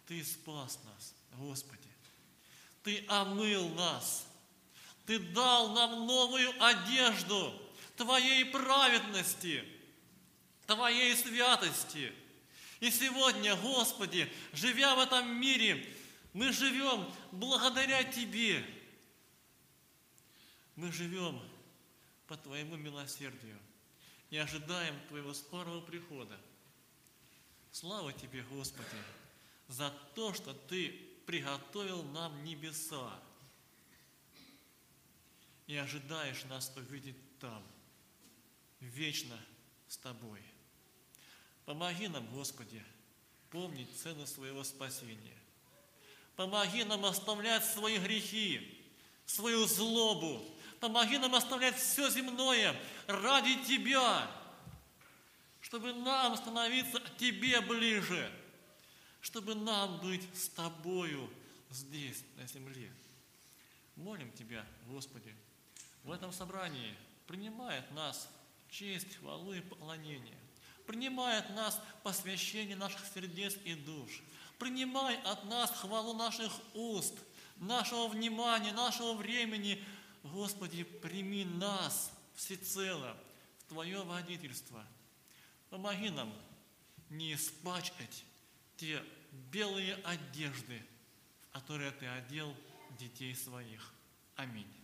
Ты 0.06 0.24
спас 0.24 0.78
нас, 0.84 1.14
Господи. 1.36 1.88
Ты 2.82 3.04
омыл 3.08 3.68
нас– 3.70 4.26
ты 5.06 5.18
дал 5.18 5.72
нам 5.72 6.06
новую 6.06 6.50
одежду 6.62 7.52
Твоей 7.96 8.44
праведности, 8.46 9.64
Твоей 10.66 11.14
святости. 11.16 12.12
И 12.80 12.90
сегодня, 12.90 13.56
Господи, 13.56 14.30
живя 14.52 14.94
в 14.94 15.00
этом 15.00 15.38
мире, 15.38 15.86
мы 16.32 16.52
живем 16.52 17.10
благодаря 17.32 18.02
Тебе. 18.04 18.64
Мы 20.76 20.90
живем 20.92 21.40
по 22.26 22.36
Твоему 22.36 22.76
милосердию 22.76 23.58
и 24.30 24.38
ожидаем 24.38 24.94
Твоего 25.08 25.34
скорого 25.34 25.80
прихода. 25.80 26.38
Слава 27.72 28.12
Тебе, 28.12 28.42
Господи, 28.50 28.86
за 29.68 29.90
то, 30.14 30.32
что 30.32 30.54
Ты 30.54 30.88
приготовил 31.26 32.02
нам 32.04 32.44
небеса, 32.44 33.20
и 35.70 35.76
ожидаешь 35.76 36.44
нас 36.46 36.72
увидеть 36.74 37.38
там, 37.38 37.62
вечно 38.80 39.38
с 39.86 39.96
Тобой. 39.96 40.42
Помоги 41.64 42.08
нам, 42.08 42.26
Господи, 42.34 42.82
помнить 43.50 43.96
цену 43.96 44.26
своего 44.26 44.64
спасения. 44.64 45.38
Помоги 46.34 46.82
нам 46.82 47.04
оставлять 47.04 47.64
свои 47.64 47.98
грехи, 47.98 48.84
свою 49.26 49.64
злобу. 49.68 50.44
Помоги 50.80 51.18
нам 51.18 51.36
оставлять 51.36 51.76
все 51.76 52.10
земное 52.10 52.74
ради 53.06 53.54
Тебя, 53.62 54.28
чтобы 55.60 55.92
нам 55.92 56.36
становиться 56.36 57.00
Тебе 57.16 57.60
ближе, 57.60 58.28
чтобы 59.20 59.54
нам 59.54 60.00
быть 60.00 60.26
с 60.36 60.48
Тобою 60.48 61.32
здесь, 61.70 62.24
на 62.34 62.44
земле. 62.48 62.92
Молим 63.94 64.32
Тебя, 64.32 64.66
Господи, 64.88 65.32
в 66.04 66.10
этом 66.10 66.32
собрании 66.32 66.96
принимает 67.26 67.90
нас 67.92 68.28
честь, 68.70 69.16
хвалу 69.16 69.52
и 69.52 69.60
поклонение. 69.60 70.36
Принимает 70.86 71.48
нас 71.50 71.80
посвящение 72.02 72.76
наших 72.76 73.00
сердец 73.14 73.56
и 73.64 73.74
душ. 73.74 74.22
Принимай 74.58 75.16
от 75.22 75.44
нас 75.44 75.70
хвалу 75.70 76.14
наших 76.14 76.52
уст, 76.74 77.14
нашего 77.56 78.08
внимания, 78.08 78.72
нашего 78.72 79.14
времени. 79.14 79.82
Господи, 80.22 80.82
прими 80.82 81.44
нас 81.44 82.12
всецело 82.34 83.16
в 83.58 83.68
Твое 83.68 84.02
водительство. 84.02 84.84
Помоги 85.68 86.10
нам 86.10 86.32
не 87.08 87.34
испачкать 87.34 88.24
те 88.76 89.02
белые 89.52 89.94
одежды, 89.96 90.82
которые 91.52 91.92
Ты 91.92 92.06
одел 92.06 92.54
детей 92.98 93.34
своих. 93.34 93.92
Аминь. 94.36 94.79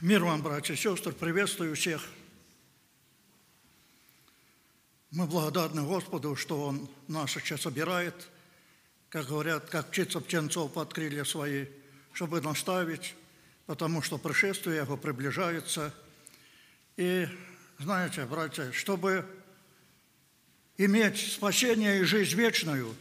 Мир 0.00 0.24
вам, 0.24 0.40
братья 0.40 0.72
и 0.72 0.78
сестры, 0.78 1.12
приветствую 1.12 1.76
всех. 1.76 2.02
Мы 5.10 5.26
благодарны 5.26 5.82
Господу, 5.82 6.36
что 6.36 6.64
Он 6.64 6.88
нас 7.06 7.32
сейчас 7.32 7.60
собирает, 7.60 8.14
как 9.10 9.26
говорят, 9.26 9.68
как 9.68 9.90
птица 9.90 10.20
птенцов 10.20 10.72
под 10.72 10.94
крылья 10.94 11.24
свои, 11.24 11.66
чтобы 12.14 12.40
наставить, 12.40 13.14
потому 13.66 14.00
что 14.00 14.16
пришествие 14.16 14.78
Его 14.78 14.96
приближается. 14.96 15.94
И, 16.96 17.28
знаете, 17.78 18.24
братья, 18.24 18.72
чтобы 18.72 19.26
иметь 20.78 21.18
спасение 21.30 22.00
и 22.00 22.04
жизнь 22.04 22.38
вечную, 22.38 22.96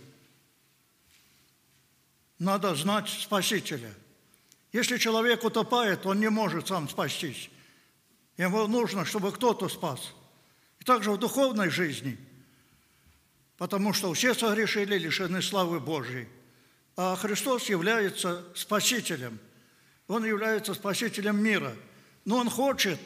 надо 2.40 2.76
знать 2.76 3.08
Спасителя– 3.08 3.94
если 4.72 4.98
человек 4.98 5.44
утопает, 5.44 6.06
он 6.06 6.20
не 6.20 6.30
может 6.30 6.68
сам 6.68 6.88
спастись. 6.88 7.50
Ему 8.38 8.68
нужно, 8.68 9.04
чтобы 9.06 9.32
кто-то 9.32 9.68
спас. 9.68 10.14
И 10.80 10.84
также 10.84 11.12
в 11.12 11.18
духовной 11.18 11.70
жизни, 11.70 12.18
потому 13.58 13.94
что 13.94 14.14
все 14.14 14.34
согрешили, 14.34 14.98
лишены 14.98 15.42
славы 15.42 15.80
Божьей. 15.80 16.28
А 16.96 17.16
Христос 17.16 17.70
является 17.70 18.46
Спасителем. 18.56 19.40
Он 20.08 20.26
является 20.26 20.74
Спасителем 20.74 21.42
мира. 21.42 21.76
Но 22.26 22.38
Он 22.38 22.50
хочет 22.50 23.00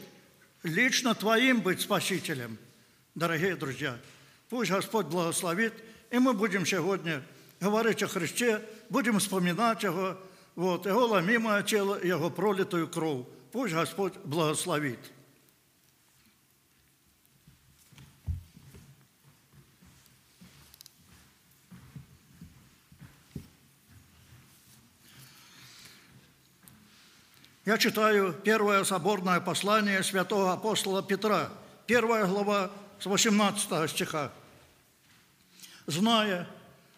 лично 0.64 1.16
Твоим 1.16 1.62
быть 1.62 1.82
Спасителем, 1.82 2.58
дорогие 3.16 3.56
друзья. 3.56 3.98
Пусть 4.50 4.72
Господь 4.72 5.08
благословит, 5.08 5.74
и 6.12 6.20
мы 6.20 6.34
будем 6.34 6.66
сегодня 6.66 7.24
говорить 7.60 8.04
о 8.04 8.08
Христе, 8.08 8.62
будем 8.90 9.20
вспоминать 9.20 9.84
Его, 9.84 10.18
вот, 10.56 10.86
Его 10.86 11.06
ломимое 11.06 11.64
тело, 11.64 12.00
Его 12.04 12.30
пролитую 12.30 12.88
кровь. 12.88 13.26
Пусть 13.52 13.74
Господь 13.74 14.14
благословит. 14.24 15.00
Я 27.66 27.78
читаю 27.78 28.34
первое 28.34 28.84
соборное 28.84 29.40
послание 29.40 30.04
святого 30.04 30.52
апостола 30.52 31.02
Петра, 31.02 31.50
первая 31.88 32.26
глава 32.26 32.70
с 33.00 33.06
18 33.06 33.90
стиха. 33.90 34.34
«Зная, 35.88 36.48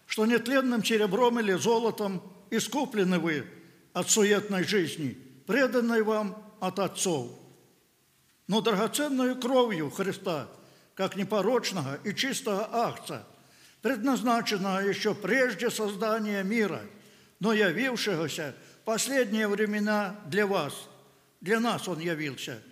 что 0.06 0.26
нетленным 0.26 0.84
серебром 0.84 1.38
или 1.38 1.52
золотом– 1.52 2.20
искуплены 2.50 3.18
вы 3.18 3.46
от 3.92 4.10
суетной 4.10 4.64
жизни, 4.64 5.16
преданной 5.46 6.02
вам 6.02 6.42
от 6.60 6.78
отцов, 6.78 7.30
но 8.46 8.60
драгоценную 8.60 9.36
кровью 9.40 9.90
Христа, 9.90 10.48
как 10.94 11.16
непорочного 11.16 11.98
и 12.04 12.14
чистого 12.14 12.68
акца, 12.86 13.26
предназначенного 13.82 14.80
еще 14.80 15.14
прежде 15.14 15.70
создания 15.70 16.42
мира, 16.42 16.82
но 17.40 17.52
явившегося 17.52 18.54
в 18.80 18.84
последние 18.84 19.48
времена 19.48 20.16
для 20.26 20.46
вас, 20.46 20.74
для 21.40 21.60
нас 21.60 21.86
Он 21.86 21.98
явился, 21.98 22.62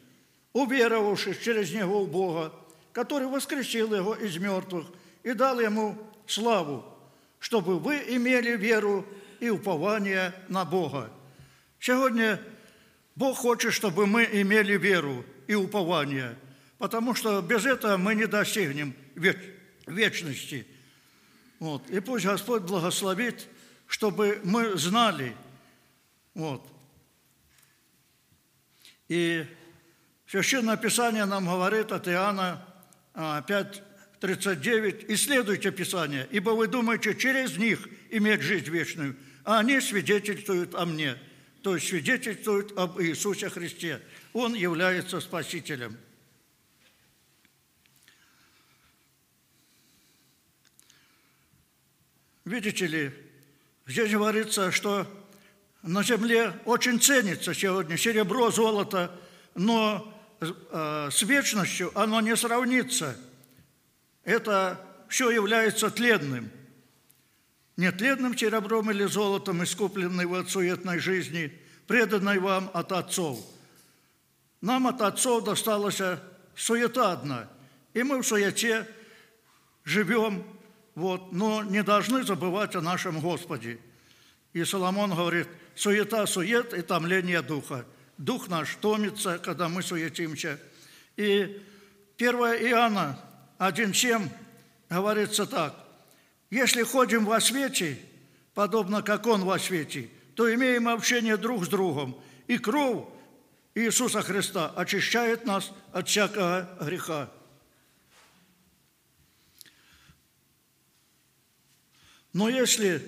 уверовавшись 0.53 1.39
через 1.39 1.73
Него 1.73 2.05
в 2.05 2.11
Бога, 2.11 2.53
который 2.93 3.29
воскресил 3.29 3.95
Его 3.95 4.15
из 4.15 4.37
мертвых 4.39 4.87
и 5.23 5.33
дал 5.33 5.61
Ему 5.61 5.99
славу, 6.27 6.85
чтобы 7.39 7.79
вы 7.79 7.97
имели 8.09 8.57
веру 8.57 9.05
и 9.45 9.51
упование 9.51 10.33
на 10.49 10.65
Бога. 10.65 11.11
Сьогодні 11.79 12.37
Бог 13.17 13.37
хоче, 13.37 13.71
чтобы 13.71 14.07
мы 14.07 14.25
имели 14.33 14.79
веру 14.79 15.25
и 15.47 15.55
упование, 15.55 16.37
потому 16.79 17.15
что 17.15 17.43
без 17.43 17.67
этого 17.67 17.97
мы 17.97 18.15
не 18.15 18.27
достигнем 18.27 18.95
вечности. 19.87 20.67
Вот. 21.61 21.91
И 21.91 22.01
пусть 22.01 22.25
Господь 22.25 22.63
благословит, 22.63 23.47
чтобы 23.87 24.41
мы 24.45 24.79
знали. 24.79 25.37
Вот. 26.35 26.67
И 29.09 29.47
Священное 30.27 30.77
Писание 30.77 31.27
нам 31.27 31.45
говорит 31.45 31.93
от 31.93 32.09
Иоанна 32.09 32.65
5, 33.15 33.83
39, 34.21 35.05
«Исследуйте 35.09 35.71
Писание, 35.71 36.27
ибо 36.31 36.51
вы 36.51 36.67
думаете 36.67 37.15
через 37.15 37.59
них 37.59 37.87
иметь 38.11 38.41
жизнь 38.41 38.71
вечную, 38.71 39.17
а 39.45 39.59
они 39.59 39.81
свидетельствуют 39.81 40.75
о 40.75 40.87
мне, 40.87 41.19
то 41.63 41.75
есть 41.75 41.89
свидетельствуют 41.89 42.77
об 42.79 43.01
Иисусе 43.01 43.51
Христе. 43.51 44.01
Он 44.33 44.55
является 44.55 45.21
Спасителем. 45.21 45.97
Видите 52.45 52.87
ли, 52.87 53.11
здесь 53.87 54.11
говорится, 54.11 54.71
что 54.71 55.07
на 55.83 56.03
земле 56.03 56.53
очень 56.65 57.01
ценится 57.01 57.55
сегодня 57.55 57.97
серебро, 57.97 58.51
золото, 58.51 59.19
но 59.55 60.13
э, 60.41 61.09
с 61.11 61.23
вечностью 61.23 61.91
оно 61.99 62.21
не 62.21 62.37
сравнится. 62.37 63.17
Это 64.25 64.81
все 65.09 65.31
является 65.31 65.91
тленным– 65.91 66.51
нетленным 67.77 68.37
серебром 68.37 68.91
или 68.91 69.05
золотом, 69.05 69.63
искупленный 69.65 70.27
вы 70.27 70.39
от 70.39 70.51
суетной 70.51 70.99
жизни, 70.99 71.53
преданной 71.87 72.39
вам 72.39 72.71
от 72.73 72.93
отцов. 72.93 73.39
Нам 74.61 74.87
от 74.87 75.03
отцов 75.03 75.45
досталась 75.45 76.01
суета 76.57 77.13
одна, 77.13 77.49
и 77.93 78.03
мы 78.03 78.23
в 78.23 78.27
суете 78.27 78.87
живем, 79.85 80.45
вот, 80.95 81.33
но 81.33 81.63
не 81.63 81.83
должны 81.83 82.23
забывать 82.23 82.75
о 82.77 82.81
нашем 82.81 83.21
Господе. 83.21 83.79
И 84.53 84.65
Соломон 84.65 85.15
говорит, 85.15 85.49
суета, 85.75 86.27
сует 86.27 86.73
и 86.73 86.83
томление 86.83 87.43
духа. 87.43 87.85
Дух 88.17 88.49
наш 88.49 88.77
томится, 88.77 89.39
когда 89.39 89.69
мы 89.69 89.83
суетимся. 89.83 90.61
И 91.17 91.61
1 92.17 92.35
Иоанна 92.71 93.19
1,7 93.59 94.29
говорится 94.89 95.47
так. 95.47 95.84
Если 96.55 96.85
ходим 96.85 97.25
во 97.25 97.41
свете, 97.41 97.99
подобно 98.55 99.03
как 99.03 99.27
Он 99.27 99.45
во 99.45 99.59
свете, 99.59 100.09
то 100.37 100.55
имеем 100.55 100.87
общение 100.87 101.37
друг 101.37 101.65
с 101.65 101.69
другом, 101.69 102.17
и 102.47 102.59
кровь 102.59 103.07
Иисуса 103.75 104.23
Христа 104.23 104.73
очищает 104.77 105.47
нас 105.47 105.73
от 105.91 106.09
всякого 106.09 106.79
греха. 106.81 107.29
Но 112.33 112.49
если, 112.49 113.03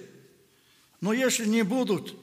но 1.00 1.12
если 1.12 1.46
не 1.46 1.62
будут 1.62 2.16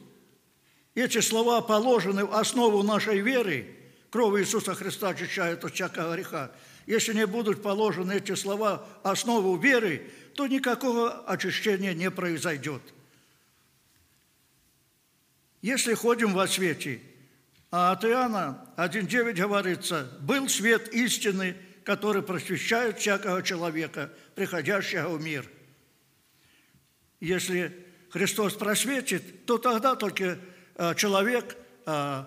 эти 0.94 1.22
слова 1.22 1.62
положены 1.62 2.26
в 2.26 2.34
основу 2.34 2.84
нашей 2.84 3.22
веры, 3.22 3.74
кровь 4.10 4.42
Иисуса 4.42 4.76
Христа 4.76 5.12
очищает 5.12 5.64
от 5.64 5.74
всякого 5.74 6.16
греха, 6.16 6.52
если 6.86 7.14
не 7.14 7.26
будут 7.26 7.64
положены 7.64 8.12
эти 8.18 8.36
слова 8.36 8.86
в 9.04 9.08
основу 9.08 9.56
веры, 9.56 10.12
то 10.36 10.48
никакого 10.48 11.24
очищения 11.26 11.94
не 11.94 12.10
произойдет. 12.12 12.82
Если 15.62 15.94
ходим 15.94 16.34
во 16.34 16.48
свете, 16.48 17.02
а 17.72 17.94
от 17.94 18.04
Иоанна 18.04 18.68
1.9 18.78 19.34
говорится, 19.34 20.12
«Был 20.22 20.50
свет 20.50 20.94
истины, 20.94 21.56
который 21.84 22.22
просвещает 22.22 23.00
всякого 23.00 23.42
человека, 23.42 24.12
приходящего 24.36 25.10
в 25.10 25.24
мир». 25.24 25.50
Если 27.20 27.86
Христос 28.10 28.54
просветит, 28.54 29.46
то 29.46 29.58
тогда 29.58 29.96
только 29.96 30.38
э, 30.76 30.96
человек, 30.96 31.56
э, 31.86 32.26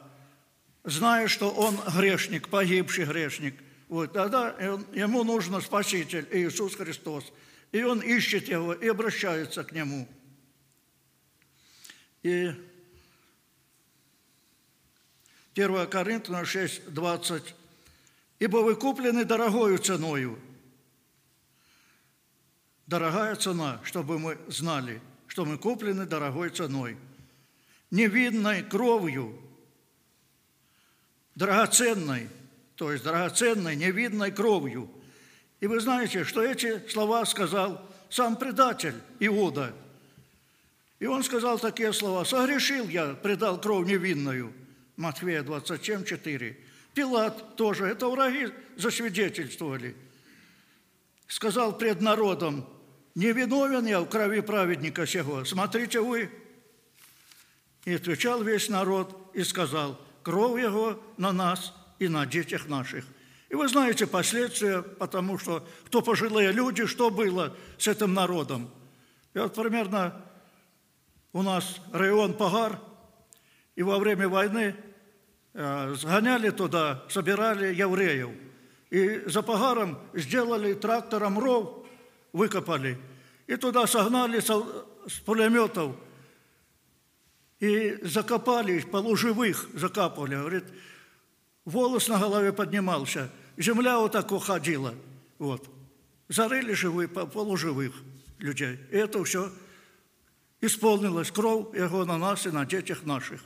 зная, 0.84 1.28
что 1.28 1.50
он 1.50 1.78
грешник, 1.94 2.48
погибший 2.48 3.04
грешник, 3.04 3.54
вот, 3.88 4.14
тогда 4.14 4.56
ему 4.94 5.22
нужен 5.22 5.60
Спаситель 5.60 6.26
Иисус 6.32 6.74
Христос– 6.76 7.24
и 7.76 7.82
он 7.82 8.00
ищет 8.00 8.48
его 8.48 8.72
и 8.72 8.88
обращается 8.88 9.62
к 9.62 9.72
нему. 9.72 10.08
И 12.22 12.50
1 15.54 15.86
Коринфянам 15.88 16.46
6, 16.46 16.88
20. 16.94 17.54
«Ибо 18.38 18.58
вы 18.58 18.76
куплены 18.76 19.26
дорогою 19.26 19.76
ценою». 19.76 20.38
Дорогая 22.86 23.36
цена, 23.36 23.78
чтобы 23.84 24.18
мы 24.18 24.38
знали, 24.48 25.02
что 25.26 25.44
мы 25.44 25.58
куплены 25.58 26.06
дорогой 26.06 26.48
ценой. 26.48 26.96
Невидной 27.90 28.62
кровью, 28.62 29.38
драгоценной, 31.34 32.30
то 32.74 32.90
есть 32.90 33.04
драгоценной, 33.04 33.76
невидной 33.76 34.32
кровью– 34.32 34.90
и 35.60 35.66
вы 35.66 35.80
знаете, 35.80 36.24
что 36.24 36.42
эти 36.42 36.86
слова 36.88 37.24
сказал 37.24 37.80
сам 38.10 38.36
предатель 38.36 38.94
Иуда. 39.20 39.74
И 40.98 41.06
он 41.06 41.22
сказал 41.22 41.58
такие 41.58 41.92
слова, 41.92 42.24
«Согрешил 42.24 42.88
я, 42.88 43.14
предал 43.14 43.60
кровь 43.60 43.86
невинную». 43.86 44.52
Матфея 44.96 45.42
27, 45.42 46.04
4. 46.04 46.56
Пилат 46.94 47.56
тоже, 47.56 47.86
это 47.86 48.08
враги 48.08 48.48
засвидетельствовали. 48.76 49.94
Сказал 51.26 51.76
пред 51.76 52.00
народом, 52.00 52.66
не 53.14 53.32
виновен 53.32 53.86
я 53.86 54.00
в 54.00 54.08
крови 54.08 54.40
праведника 54.40 55.06
сего, 55.06 55.44
смотрите 55.44 56.00
вы. 56.00 56.30
И 57.84 57.94
отвечал 57.94 58.42
весь 58.42 58.68
народ 58.68 59.30
и 59.34 59.44
сказал, 59.44 60.00
кровь 60.22 60.60
его 60.60 61.02
на 61.18 61.32
нас 61.32 61.74
и 61.98 62.08
на 62.08 62.24
детях 62.26 62.66
наших. 62.68 63.04
И 63.48 63.54
вы 63.54 63.68
знаете 63.68 64.06
последствия, 64.06 64.82
потому 64.82 65.38
что 65.38 65.66
кто 65.86 66.02
пожилые 66.02 66.52
люди, 66.52 66.86
что 66.86 67.10
было 67.10 67.56
с 67.78 67.86
этим 67.86 68.14
народом. 68.14 68.70
И 69.34 69.38
вот 69.38 69.54
примерно 69.54 70.20
у 71.32 71.42
нас 71.42 71.80
район 71.92 72.34
Пагар, 72.34 72.80
и 73.74 73.82
во 73.82 73.98
время 73.98 74.28
войны 74.28 74.74
Э, 75.58 75.94
сгоняли 75.94 76.50
туда, 76.50 77.02
собирали 77.08 77.74
евреев. 77.74 78.28
И 78.90 79.22
за 79.24 79.40
Пагаром 79.40 79.98
сделали 80.12 80.74
трактором 80.74 81.38
ров, 81.38 81.86
выкопали. 82.34 82.98
И 83.46 83.56
туда 83.56 83.86
согнали 83.86 84.40
с 84.40 85.20
пулеметов 85.24 85.96
и 87.58 87.98
закопали, 88.02 88.80
полуживых 88.80 89.66
закапывали. 89.72 90.34
Говорит, 90.34 90.64
волос 91.66 92.08
на 92.08 92.18
голове 92.18 92.54
поднимался, 92.54 93.30
земля 93.58 93.98
вот 93.98 94.12
так 94.12 94.32
уходила. 94.32 94.94
Вот. 95.38 95.68
Зарыли 96.28 96.72
живые, 96.72 97.08
полуживых 97.08 97.92
людей. 98.38 98.78
И 98.90 98.96
это 98.96 99.22
все 99.24 99.52
исполнилось. 100.62 101.30
Кровь 101.30 101.76
его 101.76 102.06
на 102.06 102.16
нас 102.16 102.46
и 102.46 102.50
на 102.50 102.64
детях 102.64 103.04
наших. 103.04 103.42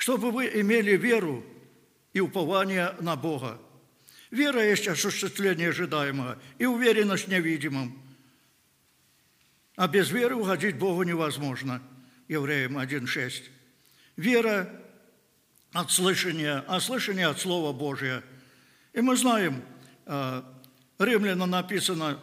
чтобы 0.00 0.30
вы 0.30 0.46
имели 0.46 0.96
веру 0.96 1.44
и 2.14 2.20
упование 2.20 2.94
на 3.00 3.16
Бога. 3.16 3.60
Вера 4.30 4.66
есть 4.66 4.88
осуществление 4.88 5.68
ожидаемого 5.68 6.38
и 6.58 6.64
уверенность 6.64 7.26
в 7.26 7.28
невидимом. 7.28 8.00
А 9.76 9.86
без 9.88 10.10
веры 10.10 10.36
угодить 10.36 10.78
Богу 10.78 11.02
невозможно. 11.02 11.82
Евреям 12.30 12.78
1.6. 12.78 13.42
Вера 14.14 14.70
от 15.72 15.90
слышания, 15.90 16.64
а 16.68 16.78
слышание 16.78 17.26
от 17.26 17.40
Слова 17.40 17.72
Божия. 17.72 18.22
И 18.92 19.00
мы 19.00 19.16
знаем, 19.16 19.64
а, 20.06 20.44
Римляна 21.00 21.46
написано 21.46 22.22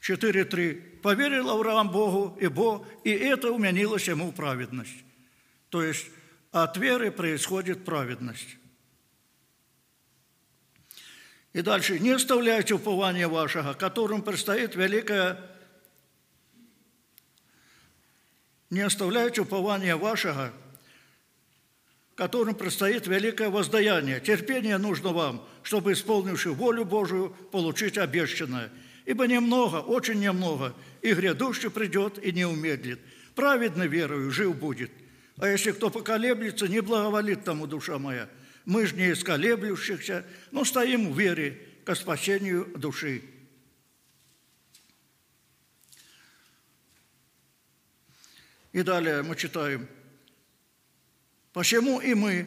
4.3. 0.00 1.00
«Поверил 1.00 1.48
Авраам 1.48 1.90
Богу, 1.90 2.36
и 2.38 2.46
Бог, 2.48 2.86
и 3.04 3.10
это 3.10 3.50
уменилось 3.52 4.06
ему 4.08 4.30
праведность». 4.30 5.02
То 5.70 5.82
есть 5.82 6.08
от 6.52 6.76
веры 6.76 7.10
происходит 7.10 7.86
праведность. 7.86 8.58
И 11.54 11.62
дальше. 11.62 11.98
«Не 11.98 12.10
оставляйте 12.10 12.74
упования 12.74 13.28
вашего, 13.28 13.72
которым 13.72 14.20
предстоит 14.20 14.74
великая 14.74 15.50
не 18.70 18.80
оставляйте 18.80 19.42
упования 19.42 19.96
вашего, 19.96 20.52
которым 22.14 22.54
предстоит 22.54 23.06
великое 23.06 23.50
воздаяние. 23.50 24.20
Терпение 24.20 24.78
нужно 24.78 25.10
вам, 25.10 25.46
чтобы, 25.62 25.92
исполнивши 25.92 26.50
волю 26.50 26.84
Божию, 26.84 27.30
получить 27.50 27.98
обещанное– 27.98 28.70
Ибо 29.10 29.26
немного, 29.26 29.78
очень 29.78 30.20
немного, 30.20 30.72
и 31.02 31.12
грядущий 31.14 31.68
придет 31.68 32.24
и 32.24 32.30
не 32.30 32.44
умедлит. 32.44 33.00
Праведно 33.34 33.82
верою 33.82 34.30
жив 34.30 34.54
будет. 34.56 34.92
А 35.38 35.48
если 35.48 35.72
кто 35.72 35.90
поколеблется, 35.90 36.68
не 36.68 36.80
благоволит 36.80 37.42
тому 37.42 37.66
душа 37.66 37.98
моя. 37.98 38.28
Мы 38.64 38.86
же 38.86 38.94
не 38.94 39.10
из 39.10 39.24
колеблющихся, 39.24 40.24
но 40.52 40.64
стоим 40.64 41.12
в 41.12 41.18
вере 41.18 41.58
к 41.84 41.94
спасению 41.96 42.66
души. 42.76 43.22
И 48.72 48.82
далее 48.82 49.22
мы 49.22 49.36
читаем. 49.36 49.88
«Почему 51.52 52.00
и 52.00 52.14
мы, 52.14 52.46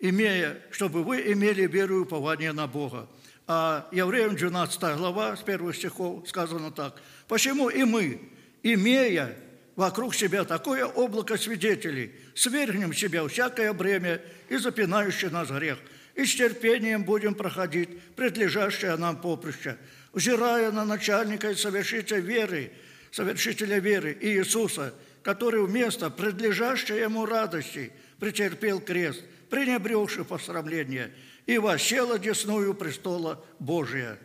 имея, 0.00 0.60
чтобы 0.70 1.04
вы 1.04 1.32
имели 1.32 1.66
веру 1.66 1.98
и 1.98 2.00
упование 2.00 2.52
на 2.52 2.66
Бога, 2.66 3.08
а 3.46 3.88
Евреям 3.92 4.34
12 4.34 4.96
глава, 4.96 5.36
с 5.36 5.42
первых 5.42 5.76
стихов 5.76 6.28
сказано 6.28 6.72
так. 6.72 7.00
«Почему 7.28 7.68
и 7.68 7.84
мы, 7.84 8.20
имея 8.64 9.36
вокруг 9.76 10.14
себя 10.14 10.44
такое 10.44 10.84
облако 10.84 11.36
свидетелей, 11.36 12.12
свергнем 12.34 12.92
себя 12.92 13.26
всякое 13.28 13.72
бремя 13.72 14.20
и 14.48 14.56
запинающий 14.56 15.28
нас 15.28 15.48
грех, 15.48 15.78
и 16.16 16.24
с 16.24 16.34
терпением 16.34 17.04
будем 17.04 17.34
проходить 17.34 18.00
предлежащее 18.16 18.96
нам 18.96 19.20
поприще, 19.20 19.76
взирая 20.12 20.72
на 20.72 20.84
начальника 20.84 21.50
и 21.50 21.54
совершителя 21.54 22.18
веры, 22.18 22.72
совершителя 23.16 23.78
веры 23.78 24.16
Иисуса, 24.20 24.94
который 25.22 25.64
вместо 25.64 26.10
предлежащей 26.10 27.00
ему 27.00 27.26
радости 27.26 27.92
претерпел 28.20 28.80
крест, 28.80 29.22
пренебрегший 29.50 30.24
посрамление– 30.24 31.10
и 31.46 31.58
восел 31.58 32.12
одесную 32.12 32.74
престола 32.74 33.42
Божия. 33.58 34.18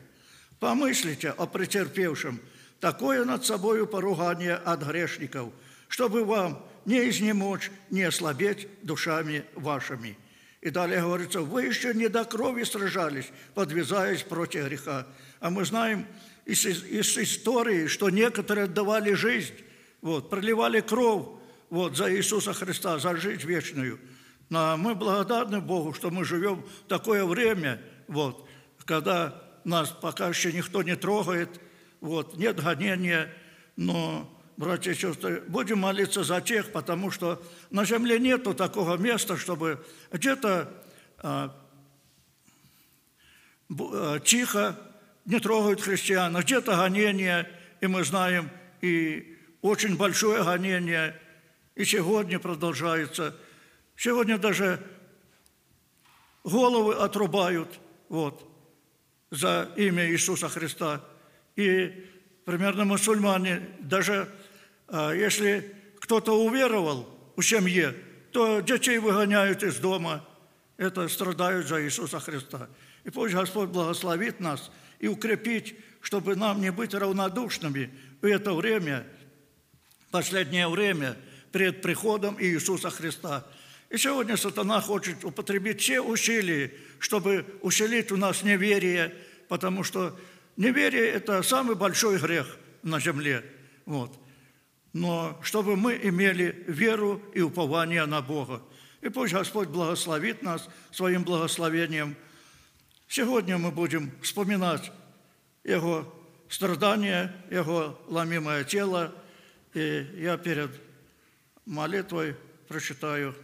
Помыслите 0.59 1.29
о 1.29 1.45
претерпевшем 1.45 2.41
такое 2.79 3.23
над 3.25 3.45
собою 3.45 3.87
поругание 3.87 4.55
от 4.55 4.83
грешников, 4.83 5.53
чтобы 5.87 6.25
вам 6.25 6.65
не 6.85 7.09
изнемочь, 7.09 7.71
не 7.89 8.03
ослабеть 8.03 8.67
душами 8.81 9.45
вашими. 9.55 10.17
И 10.61 10.69
далее 10.69 11.01
говорится, 11.01 11.41
вы 11.41 11.63
еще 11.63 11.93
не 11.93 12.07
до 12.07 12.23
крови 12.25 12.63
сражались, 12.63 13.31
подвязаясь 13.55 14.23
против 14.23 14.65
греха. 14.65 15.07
А 15.39 15.49
мы 15.49 15.65
знаем 15.65 16.05
из, 16.51 16.65
из 16.65 17.17
истории, 17.17 17.87
что 17.87 18.09
некоторые 18.09 18.65
отдавали 18.65 19.13
жизнь, 19.13 19.53
вот, 20.01 20.29
проливали 20.29 20.81
кровь 20.81 21.25
вот, 21.69 21.97
за 21.97 22.13
Иисуса 22.13 22.53
Христа, 22.53 22.99
за 22.99 23.15
жизнь 23.15 23.45
вечную– 23.47 23.99
но 24.51 24.75
мы 24.75 24.95
благодарны 24.95 25.61
Богу, 25.61 25.93
что 25.93 26.11
мы 26.11 26.25
живем 26.25 26.61
в 26.61 26.89
такое 26.89 27.23
время, 27.23 27.81
вот, 28.09 28.45
когда 28.83 29.41
нас 29.63 29.91
пока 29.91 30.27
еще 30.27 30.51
никто 30.51 30.83
не 30.83 30.97
трогает, 30.97 31.61
вот, 32.01 32.35
нет 32.35 32.61
гонения, 32.61 33.33
но, 33.77 34.29
братья 34.57 34.91
и 34.91 34.93
сестры, 34.93 35.41
будем 35.47 35.79
молиться 35.79 36.25
за 36.25 36.41
тех, 36.41 36.73
потому 36.73 37.11
что 37.11 37.41
на 37.69 37.85
земле 37.85 38.19
нету 38.19 38.53
такого 38.53 38.97
места, 38.97 39.37
чтобы 39.37 39.81
где-то 40.11 40.83
а, 41.19 41.57
а, 43.69 44.19
тихо 44.19 44.77
не 45.31 45.39
трогают 45.39 45.81
христиан, 45.81 46.35
а 46.35 46.41
где-то 46.41 46.75
гонение, 46.75 47.49
и 47.81 47.87
мы 47.87 48.03
знаем, 48.03 48.49
и 48.81 49.37
очень 49.61 49.97
большое 49.97 50.43
гонение, 50.43 51.19
и 51.75 51.85
сегодня 51.85 52.37
продолжается– 52.39 53.35
Сегодня 54.01 54.39
даже 54.39 54.83
головы 56.43 56.95
отрубают 56.95 57.69
вот, 58.09 58.43
за 59.29 59.69
имя 59.75 60.09
Иисуса 60.09 60.49
Христа. 60.49 61.03
И 61.55 62.09
примерно 62.43 62.83
мусульмане, 62.83 63.61
даже 63.79 64.27
а, 64.87 65.11
если 65.11 65.71
кто-то 65.99 66.43
уверовал 66.43 67.07
в 67.35 67.43
семье, 67.43 67.95
то 68.31 68.61
детей 68.61 68.97
выгоняют 68.97 69.61
из 69.61 69.77
дома. 69.77 70.27
Это 70.77 71.07
страдают 71.07 71.67
за 71.67 71.83
Иисуса 71.83 72.19
Христа. 72.19 72.69
И 73.03 73.11
пусть 73.11 73.35
Господь 73.35 73.69
благословит 73.69 74.39
нас 74.39 74.71
и 75.01 75.09
укрепить, 75.09 75.75
чтобы 75.99 76.37
нам 76.37 76.61
не 76.61 76.71
быть 76.71 76.93
равнодушными 76.93 77.91
в 78.21 78.25
это 78.25 78.53
время, 78.53 79.05
последнее 80.11 80.69
время, 80.69 81.17
перед 81.51 81.81
приходом 81.81 82.41
Иисуса 82.41 82.89
Христа– 82.89 83.45
и 83.91 83.97
сегодня 83.97 84.37
сатана 84.37 84.79
хочет 84.79 85.25
употребить 85.25 85.81
все 85.81 85.99
усилия, 85.99 86.71
чтобы 86.97 87.45
усилить 87.61 88.09
у 88.13 88.17
нас 88.17 88.41
неверие, 88.41 89.13
потому 89.49 89.83
что 89.83 90.17
неверие– 90.55 91.07
это 91.11 91.43
самый 91.43 91.75
большой 91.75 92.17
грех 92.17 92.57
на 92.83 93.01
земле. 93.01 93.43
Вот. 93.85 94.17
Но 94.93 95.37
чтобы 95.43 95.75
мы 95.75 95.99
имели 96.01 96.63
веру 96.67 97.21
и 97.33 97.41
упование 97.41 98.05
на 98.05 98.21
Бога. 98.21 98.61
И 99.01 99.09
пусть 99.09 99.33
Господь 99.33 99.67
благословит 99.67 100.41
нас 100.41 100.69
своим 100.91 101.25
благословением. 101.25 102.15
Сегодня 103.13 103.57
мы 103.57 103.71
будем 103.71 104.09
вспоминать 104.21 104.89
Его 105.65 106.07
страдания, 106.47 107.35
Его 107.49 107.99
ломимое 108.07 108.63
тело. 108.63 109.13
И 109.73 110.07
я 110.15 110.37
перед 110.37 110.71
молитвой 111.65 112.37
прочитаю 112.69 113.35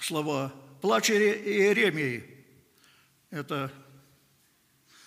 слова. 0.00 0.50
Плач 0.80 1.10
Иеремии. 1.10 2.24
Это 3.28 3.70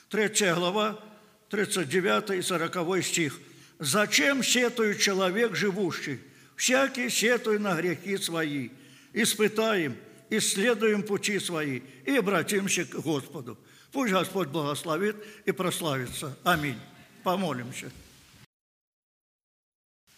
третья 0.08 0.54
глава, 0.54 1.04
39 1.50 2.38
и 2.38 2.42
40 2.44 3.04
стих. 3.04 3.40
«Зачем 3.80 4.44
сетует 4.44 5.00
человек 5.00 5.56
живущий? 5.56 6.20
Всякий 6.56 7.10
сетуй 7.10 7.58
на 7.58 7.74
грехи 7.74 8.18
свои. 8.18 8.70
Испытаем, 9.14 9.98
исследуем 10.32 11.04
пути 11.04 11.38
свои 11.40 11.82
и 12.06 12.16
обратимся 12.16 12.86
к 12.86 12.96
Господу. 12.96 13.58
Пусть 13.92 14.14
Господь 14.14 14.48
благословит 14.48 15.18
и 15.46 15.52
прославится. 15.52 16.36
Аминь. 16.44 16.80
Помолимся. 17.24 17.92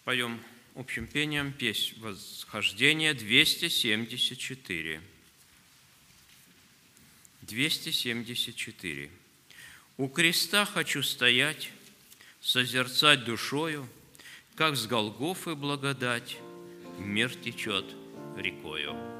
Поем 0.04 0.40
общим 0.74 1.06
пением 1.06 1.52
песнь 1.52 2.00
восхождения 2.00 3.12
274. 3.12 5.00
274. 7.42 9.10
У 9.96 10.08
креста 10.08 10.64
хочу 10.64 11.02
стоять, 11.02 11.70
созерцать 12.40 13.24
душою, 13.24 13.88
как 14.54 14.76
с 14.76 14.86
Голгофы 14.86 15.54
благодать 15.54 16.36
мир 16.98 17.34
течет 17.34 17.84
рекою. 18.36 19.13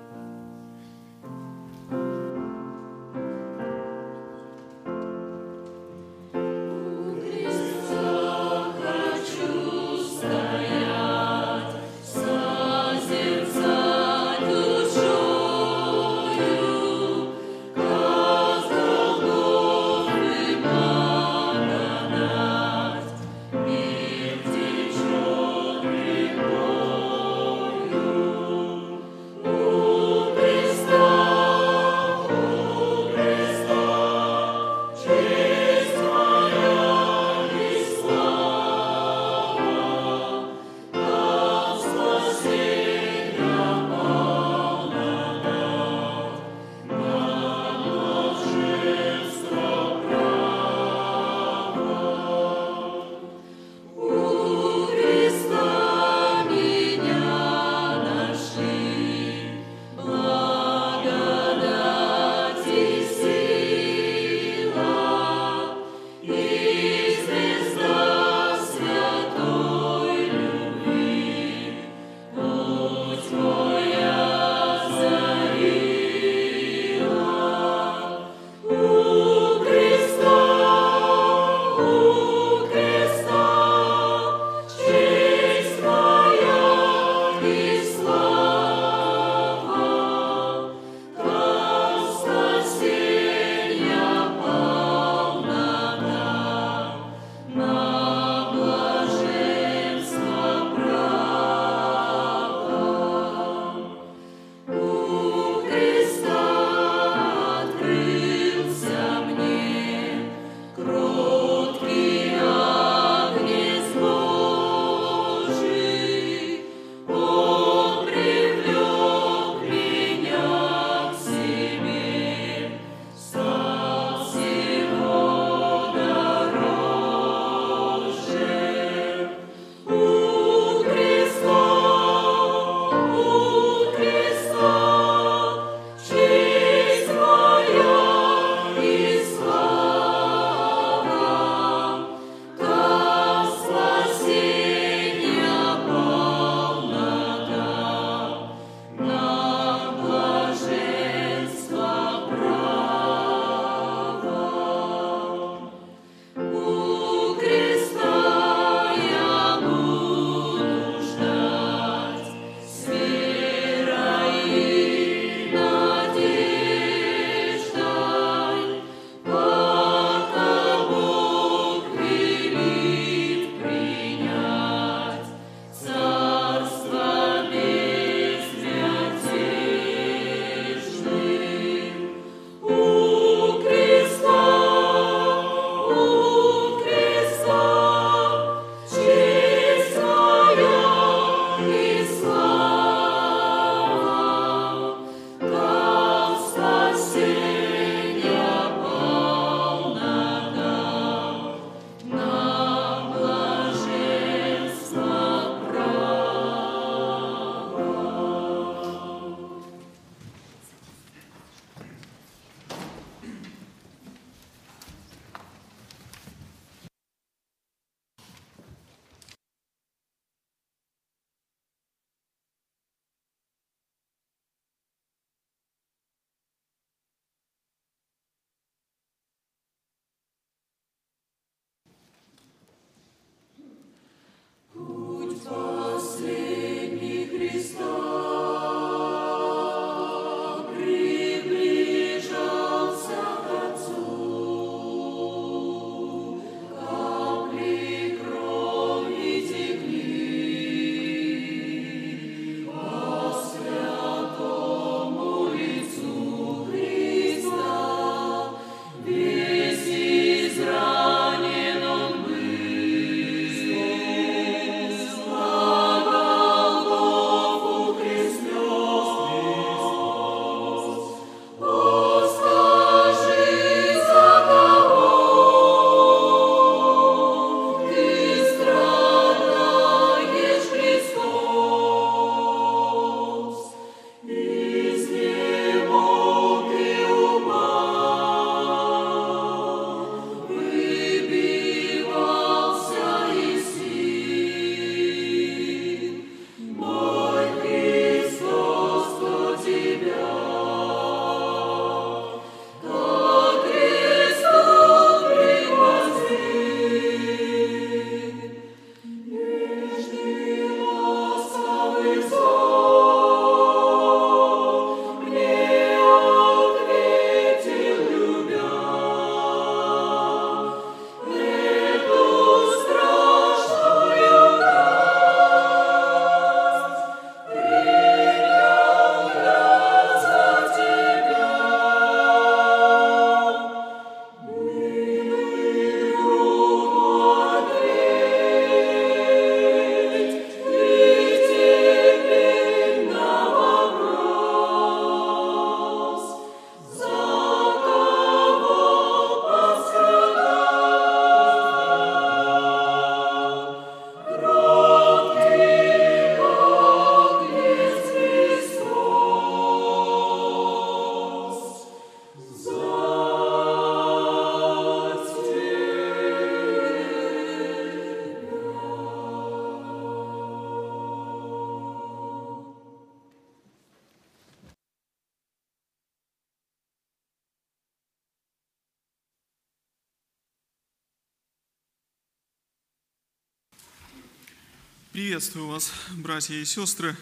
Приветствую 385.44 385.68
вас, 385.68 385.92
братья 386.12 386.54
и 386.54 386.64
сестры. 386.64 387.14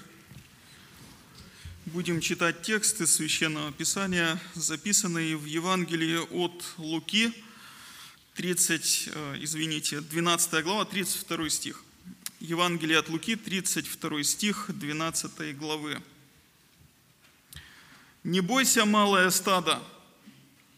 Будем 1.87 2.21
читать 2.21 2.63
тексты 2.63 3.05
Священного 3.05 3.73
Писания, 3.73 4.41
записанные 4.55 5.37
в 5.37 5.45
Евангелии 5.45 6.19
от 6.31 6.65
Луки, 6.79 7.33
30, 8.37 9.09
э, 9.13 9.39
извините, 9.41 10.01
12 10.01 10.63
глава, 10.63 10.85
32 10.85 11.51
стих. 11.51 11.83
Евангелие 12.39 13.01
от 13.01 13.09
Луки, 13.09 13.35
32 13.35 14.23
стих 14.23 14.67
12 14.69 15.53
главы. 15.55 16.01
«Не 18.23 18.41
бойся, 18.41 18.85
малое 18.85 19.31
стадо, 19.31 19.83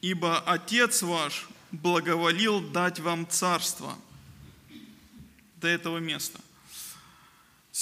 ибо 0.01 0.39
Отец 0.39 1.03
ваш 1.03 1.47
благоволил 1.73 2.63
дать 2.71 3.01
вам 3.01 3.29
царство». 3.29 3.99
До 5.61 5.69
этого 5.69 5.99
места. 5.99 6.41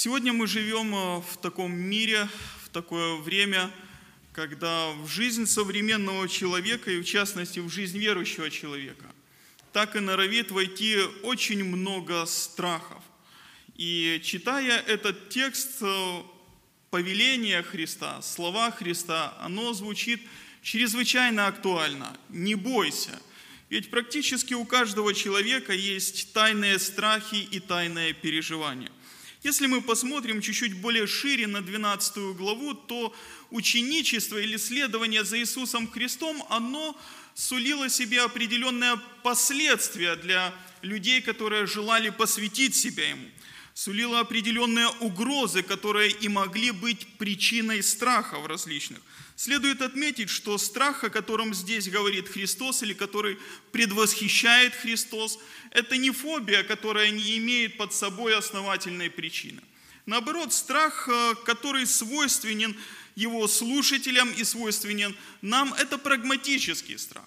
Сегодня 0.03 0.33
мы 0.33 0.47
живем 0.47 0.93
э, 0.93 1.21
в 1.21 1.37
таком 1.37 1.73
мире, 1.73 2.27
в 2.65 2.67
такое 2.67 3.15
время, 3.15 3.71
когда 4.33 4.91
в 4.91 5.07
жизнь 5.07 5.45
современного 5.45 6.27
человека, 6.27 6.91
и 6.91 6.99
в 6.99 7.05
частности 7.05 7.59
в 7.59 7.69
жизнь 7.69 7.97
верующего 7.97 8.49
человека, 8.49 9.05
так 9.71 9.95
и 9.95 10.01
норовит 10.01 10.51
войти 10.51 10.97
очень 11.21 11.63
много 11.63 12.25
страхов. 12.25 13.01
И 13.77 14.19
читая 14.21 14.81
этот 14.81 15.29
текст, 15.29 15.77
э, 15.79 16.21
повеление 16.89 17.63
Христа, 17.63 18.21
слова 18.21 18.71
Христа, 18.71 19.37
оно 19.39 19.71
звучит 19.71 20.21
чрезвычайно 20.61 21.47
актуально. 21.47 22.13
Не 22.27 22.55
бойся. 22.55 23.17
Ведь 23.69 23.89
практически 23.89 24.53
у 24.53 24.65
каждого 24.65 25.13
человека 25.13 25.71
есть 25.71 26.33
тайные 26.33 26.77
страхи 26.79 27.47
и 27.51 27.61
тайные 27.61 28.11
переживания. 28.11 28.91
Если 29.43 29.67
мы 29.67 29.81
посмотрим 29.81 30.41
чуть-чуть 30.41 30.73
более 30.75 31.05
шире 31.05 31.47
на 31.47 31.61
12 31.61 32.35
главу, 32.37 32.73
то 32.73 33.13
ученичество 33.51 34.37
или 34.37 34.57
следование 34.57 35.25
за 35.25 35.37
Иисусом 35.37 35.91
Христом, 35.91 36.43
оно 36.49 36.97
сулило 37.33 37.89
себе 37.89 38.21
определенные 38.21 38.97
последствия 39.21 40.15
для 40.15 40.53
людей, 40.81 41.21
которые 41.21 41.67
желали 41.67 42.09
посвятить 42.09 42.75
себя 42.75 43.09
Ему– 43.09 43.29
сулила 43.73 44.19
определенные 44.19 44.87
угрозы, 44.99 45.63
которые 45.63 46.11
и 46.11 46.27
могли 46.27 46.71
быть 46.71 47.07
причиной 47.17 47.81
страхов 47.81 48.45
различных. 48.45 48.99
Следует 49.35 49.81
отметить, 49.81 50.29
что 50.29 50.57
страх, 50.57 51.03
о 51.03 51.09
котором 51.09 51.53
здесь 51.53 51.89
говорит 51.89 52.29
Христос 52.29 52.83
или 52.83 52.93
который 52.93 53.37
предвосхищает 53.71 54.75
Христос, 54.75 55.39
это 55.71 55.97
не 55.97 56.11
фобия, 56.11 56.63
которая 56.63 57.09
не 57.09 57.37
имеет 57.39 57.77
под 57.77 57.93
собой 57.93 58.37
основательной 58.37 59.09
причины. 59.09 59.61
Наоборот, 60.05 60.53
страх, 60.53 61.09
э, 61.09 61.35
который 61.45 61.87
свойственен 61.87 62.75
его 63.15 63.47
слушателям 63.47 64.31
и 64.31 64.43
свойственен 64.43 65.15
нам, 65.41 65.73
это 65.73 65.97
прагматический 65.97 66.97
страх. 66.97 67.25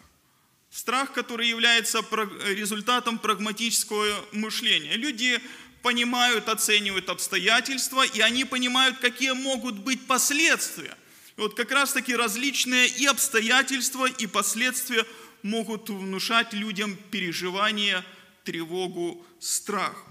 Страх, 0.71 1.13
который 1.13 1.49
является 1.49 2.05
результатом 2.45 3.19
прагматического 3.19 4.25
мышления. 4.33 4.95
Люди 4.97 5.41
понимают, 5.83 6.49
оценивают 6.49 7.09
обстоятельства, 7.09 8.05
и 8.05 8.21
они 8.21 8.45
понимают, 8.45 8.99
какие 8.99 9.31
могут 9.31 9.77
быть 9.77 10.07
последствия. 10.07 10.97
И 11.37 11.41
вот 11.41 11.55
как 11.55 11.71
раз 11.71 11.93
таки 11.93 12.15
различные 12.15 12.89
и 12.89 13.07
обстоятельства, 13.07 14.07
и 14.07 14.27
последствия 14.27 15.05
могут 15.43 15.91
внушать 15.91 16.53
людям 16.53 16.97
переживания, 17.11 18.05
тревогу, 18.45 19.25
страх. 19.39 20.05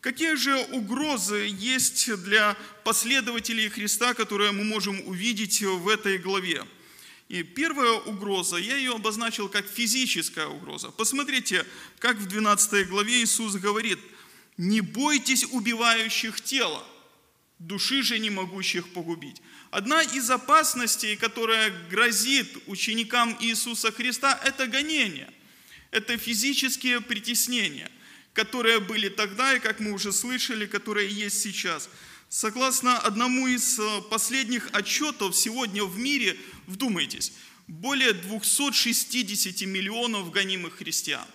Какие 0.00 0.34
же 0.34 0.56
угрозы 0.72 1.48
есть 1.50 2.14
для 2.24 2.56
последователей 2.84 3.68
Христа, 3.68 4.14
которые 4.14 4.52
мы 4.52 4.64
можем 4.64 5.00
увидеть 5.06 5.62
в 5.62 5.88
этой 5.88 6.18
главе? 6.18 6.64
И 7.28 7.42
первая 7.42 7.92
угроза, 7.92 8.56
я 8.56 8.76
ее 8.76 8.94
обозначил 8.94 9.48
как 9.48 9.66
физическая 9.66 10.46
угроза. 10.46 10.90
Посмотрите, 10.90 11.66
как 11.98 12.16
в 12.16 12.26
12 12.26 12.88
главе 12.88 13.22
Иисус 13.22 13.54
говорит– 13.54 13.98
не 14.58 14.80
бойтесь 14.80 15.44
убивающих 15.44 16.40
тело, 16.40 16.84
души 17.60 18.02
же 18.02 18.18
не 18.18 18.28
могущих 18.28 18.92
погубить. 18.92 19.40
Одна 19.70 20.02
из 20.02 20.30
опасностей, 20.30 21.16
которая 21.16 21.70
грозит 21.90 22.56
ученикам 22.66 23.36
Иисуса 23.40 23.92
Христа, 23.92 24.38
это 24.44 24.66
гонение. 24.66 25.30
Это 25.90 26.16
физические 26.16 27.00
притеснения, 27.00 27.90
которые 28.32 28.80
были 28.80 29.08
тогда 29.08 29.54
и, 29.54 29.60
как 29.60 29.80
мы 29.80 29.92
уже 29.92 30.12
слышали, 30.12 30.66
которые 30.66 31.08
есть 31.08 31.42
сейчас. 31.42 31.90
Согласно 32.30 32.98
одному 32.98 33.46
из 33.46 33.78
э, 33.78 34.02
последних 34.10 34.68
отчетов 34.72 35.34
сегодня 35.34 35.84
в 35.84 35.98
мире, 35.98 36.36
вдумайтесь, 36.66 37.32
более 37.66 38.12
260 38.12 39.62
миллионов 39.62 40.30
гонимых 40.30 40.76
христиан. 40.76 41.26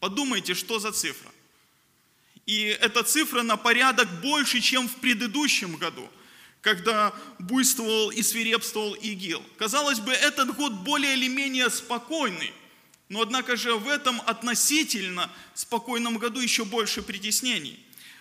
Подумайте, 0.00 0.54
что 0.54 0.78
за 0.78 0.92
цифра. 0.92 1.30
И 2.46 2.62
эта 2.62 3.02
цифра 3.02 3.42
на 3.42 3.56
порядок 3.56 4.08
больше, 4.20 4.60
чем 4.60 4.88
в 4.88 4.96
предыдущем 4.96 5.76
году, 5.76 6.10
когда 6.62 7.14
буйствовал 7.38 8.10
и 8.10 8.22
свирепствовал 8.22 8.94
ИГИЛ. 8.94 9.42
Казалось 9.58 10.00
бы, 10.00 10.12
этот 10.12 10.56
год 10.56 10.72
более 10.72 11.12
или 11.14 11.28
менее 11.28 11.68
спокойный, 11.68 12.54
но 13.10 13.20
однако 13.20 13.56
же 13.56 13.74
в 13.74 13.86
этом 13.86 14.20
относительно 14.22 15.30
спокойном 15.52 16.16
году 16.16 16.40
еще 16.40 16.64
больше 16.64 17.02
притеснений. 17.02 17.78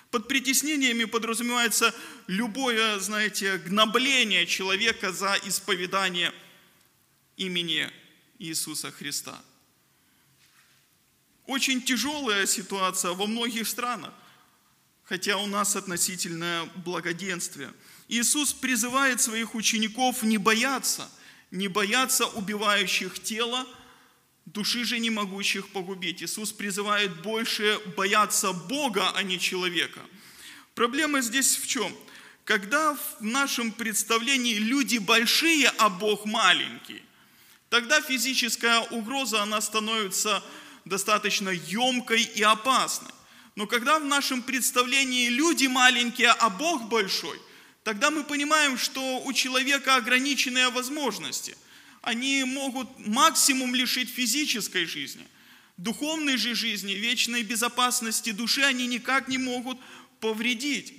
Под 0.09 0.27
притеснениями 0.27 1.05
подразумевается 1.05 1.95
любое, 2.27 2.99
знаете, 2.99 3.57
гнобление 3.59 4.45
человека 4.45 5.13
за 5.13 5.37
исповедание 5.45 6.33
имени 7.37 7.89
Иисуса 8.39 8.91
Христа– 8.91 9.41
очень 11.51 11.81
тяжелая 11.81 12.45
ситуация 12.45 13.11
во 13.11 13.27
многих 13.27 13.67
странах, 13.67 14.13
хотя 15.03 15.37
у 15.37 15.47
нас 15.47 15.75
относительное 15.75 16.63
благоденствие. 16.77 17.73
Иисус 18.11 18.51
призывает 18.51 19.21
своих 19.21 19.55
учеников 19.55 20.21
не 20.21 20.37
бояться, 20.37 21.09
не 21.49 21.69
бояться 21.69 22.25
убивающих 22.25 23.23
тело, 23.23 23.65
души 24.45 24.83
же 24.83 24.99
не 24.99 25.09
могущих 25.09 25.69
погубить. 25.69 26.21
Иисус 26.21 26.51
призывает 26.51 27.21
больше 27.21 27.79
бояться 27.95 28.51
Бога, 28.51 29.13
а 29.15 29.23
не 29.23 29.39
человека. 29.39 30.01
Проблема 30.75 31.21
здесь 31.21 31.55
в 31.55 31.65
чем? 31.67 31.95
Когда 32.43 32.95
в 32.95 33.21
нашем 33.21 33.71
представлении 33.71 34.55
люди 34.55 34.97
большие, 34.97 35.71
а 35.77 35.87
Бог 35.87 36.25
маленький, 36.25 37.01
тогда 37.69 38.01
физическая 38.01 38.81
угроза, 38.81 39.41
она 39.41 39.61
становится 39.61 40.43
достаточно 40.83 41.49
емкой 41.49 42.23
и 42.23 42.43
опасной. 42.43 43.13
Но 43.55 43.67
когда 43.67 43.99
в 43.99 44.03
нашем 44.03 44.41
представлении 44.41 45.29
люди 45.29 45.67
маленькие, 45.67 46.31
а 46.31 46.49
Бог 46.49 46.89
большой, 46.89 47.39
тогда 47.83 48.11
мы 48.11 48.23
понимаем, 48.23 48.77
что 48.77 49.21
у 49.23 49.33
человека 49.33 49.95
ограниченные 49.95 50.69
возможности. 50.69 51.57
Они 52.01 52.43
могут 52.43 53.07
максимум 53.07 53.75
лишить 53.75 54.09
физической 54.09 54.85
жизни. 54.85 55.25
Духовной 55.77 56.37
же 56.37 56.55
жизни, 56.55 56.93
вечной 56.93 57.43
безопасности 57.43 58.31
души 58.31 58.61
они 58.61 58.87
никак 58.87 59.27
не 59.27 59.37
могут 59.37 59.77
повредить. 60.19 60.93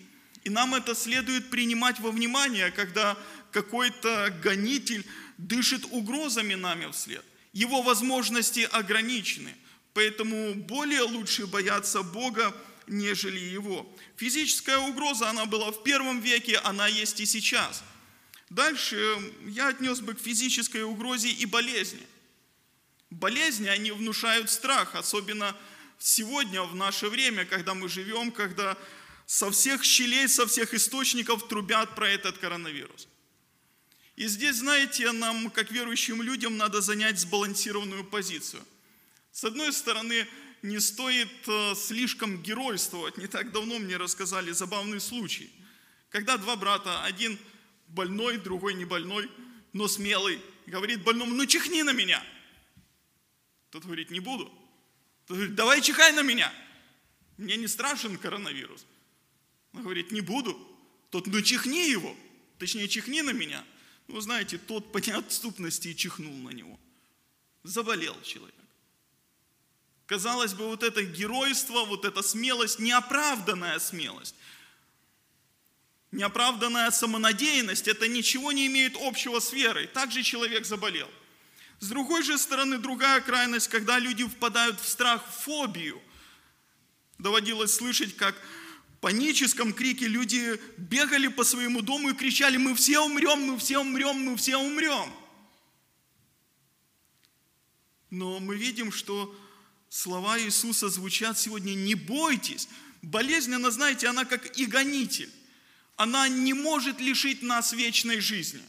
И 0.45 0.51
нам 0.51 0.75
это 0.75 0.95
следует 0.95 1.51
принимать 1.51 2.01
во 2.01 2.11
внимание, 2.11 2.71
когда 2.71 3.17
какой-то 3.53 4.35
гонитель 4.43 5.05
дышит 5.39 5.85
угрозами 5.91 6.55
нами 6.55 6.91
вслед. 6.91 7.25
Его 7.53 7.83
возможности 7.83 8.69
ограничены. 8.73 9.55
Поэтому 9.95 10.55
более 10.55 11.03
лучше 11.03 11.47
бояться 11.47 12.03
Бога, 12.03 12.55
нежели 12.87 13.39
Его. 13.39 13.91
Физическая 14.17 14.79
угроза, 14.79 15.31
она 15.31 15.47
была 15.47 15.71
в 15.71 15.83
первом 15.83 16.21
веке, 16.21 16.59
она 16.59 16.87
есть 16.87 17.21
и 17.21 17.27
сейчас. 17.27 17.83
Дальше 18.51 19.19
я 19.47 19.69
отнес 19.69 20.01
бы 20.01 20.15
к 20.15 20.21
физической 20.21 20.83
угрозе 20.83 21.31
и 21.31 21.47
болезни. 21.47 22.07
Болезни, 23.11 23.69
они 23.69 23.93
внушают 23.93 24.51
страх, 24.51 24.95
особенно 24.95 25.57
сегодня, 25.99 26.63
в 26.63 26.75
наше 26.75 27.09
время, 27.09 27.45
когда 27.45 27.75
мы 27.75 27.89
живем, 27.89 28.31
когда 28.31 28.77
со 29.27 29.51
всех 29.51 29.85
щелей, 29.85 30.29
со 30.29 30.47
всех 30.47 30.75
источников 30.75 31.49
трубят 31.49 31.95
про 31.95 32.09
этот 32.11 32.39
коронавирус. 32.39 33.09
И 34.17 34.27
здесь, 34.27 34.57
знаете, 34.57 35.11
нам, 35.13 35.51
как 35.51 35.71
верующим 35.71 36.21
людям, 36.21 36.57
надо 36.57 36.81
занять 36.81 37.19
сбалансированную 37.19 38.05
позицию. 38.05 38.63
С 39.33 39.45
одной 39.45 39.73
стороны, 39.73 40.27
не 40.63 40.79
стоит 40.81 41.49
э, 41.49 41.75
слишком 41.75 42.41
геройствовать. 42.41 43.19
Не 43.19 43.27
так 43.27 43.53
давно 43.53 43.79
мне 43.79 43.97
рассказали 43.97 44.53
забавный 44.53 45.01
случай. 45.01 45.51
Когда 46.09 46.37
два 46.37 46.57
брата, 46.57 47.03
один 47.05 47.39
больной, 47.89 48.39
другой 48.39 48.75
не 48.75 48.85
больной, 48.85 49.29
но 49.73 49.89
смелый, 49.89 50.41
говорит 50.67 51.03
больному, 51.03 51.35
ну 51.35 51.47
чихни 51.47 51.83
на 51.83 51.93
меня. 51.93 52.25
Тот 53.71 53.85
говорит, 53.85 54.11
не 54.11 54.21
буду. 54.21 54.53
Тот 55.27 55.37
говорит, 55.37 55.55
давай 55.55 55.81
чихай 55.81 56.13
на 56.13 56.23
меня. 56.23 56.53
Мне 57.39 57.57
не 57.57 57.67
страшен 57.67 58.17
коронавирус. 58.17 58.87
Он 59.73 59.83
говорит, 59.83 60.13
не 60.13 60.21
буду. 60.21 60.57
Тот, 61.11 61.27
ну 61.27 61.41
чихни 61.43 61.91
его. 61.91 62.17
Точнее, 62.59 62.87
чихни 62.87 63.23
на 63.23 63.31
меня. 63.31 63.65
Ну, 64.07 64.21
знаете, 64.21 64.59
тот 64.59 64.93
по 64.93 64.99
неотступности 64.99 65.89
и 65.89 65.97
чихнул 65.97 66.35
на 66.37 66.51
него. 66.51 66.79
Заболел 67.65 68.21
человек. 68.23 68.55
Казалось 70.13 70.53
бы, 70.53 70.67
вот 70.67 70.83
это 70.83 71.03
геройство, 71.05 71.87
вот 71.87 72.05
эта 72.05 72.21
смелость, 72.21 72.79
неоправданная 72.79 73.79
смелость, 73.79 74.35
неоправданная 76.11 76.91
самонадеянность, 76.91 77.89
это 77.89 78.07
ничего 78.09 78.53
не 78.53 78.67
имеет 78.67 78.95
общего 78.95 79.41
с 79.41 79.55
верой. 79.55 79.87
Также 79.87 80.23
человек 80.23 80.67
заболел. 80.67 81.09
С 81.81 81.89
другой 81.89 82.23
же 82.25 82.37
стороны, 82.37 82.77
другая 82.77 83.23
крайность, 83.23 83.69
когда 83.69 83.99
люди 83.99 84.29
впадают 84.29 84.79
в 84.79 84.87
страх, 84.87 85.27
в 85.27 85.45
фобию. 85.45 85.99
Доводилось 87.17 87.73
слышать, 87.73 88.15
как 88.15 88.35
в 88.35 88.99
паническом 88.99 89.73
крике 89.73 90.09
люди 90.09 90.61
бегали 90.77 91.29
по 91.29 91.43
своему 91.43 91.81
дому 91.81 92.11
и 92.11 92.15
кричали, 92.15 92.59
мы 92.59 92.75
все 92.75 93.01
умрем, 93.01 93.51
мы 93.51 93.59
все 93.59 93.79
умрем, 93.79 94.17
мы 94.19 94.37
все 94.37 94.59
умрем. 94.59 95.11
Но 98.11 98.41
мы 98.41 98.57
видим, 98.57 98.93
что 98.93 99.35
слова 99.93 100.41
Иисуса 100.41 100.89
звучат 100.89 101.39
сегодня 101.39 101.75
«не 101.75 101.95
бойтесь». 101.95 102.69
Болезнь, 103.03 103.53
она, 103.53 103.71
знаете, 103.71 104.07
она 104.07 104.25
как 104.25 104.57
и 104.59 104.65
гонитель. 104.65 105.31
Она 105.97 106.29
не 106.29 106.55
может 106.55 106.99
лишить 107.01 107.43
нас 107.43 107.73
вечной 107.73 108.21
жизни. 108.21 108.63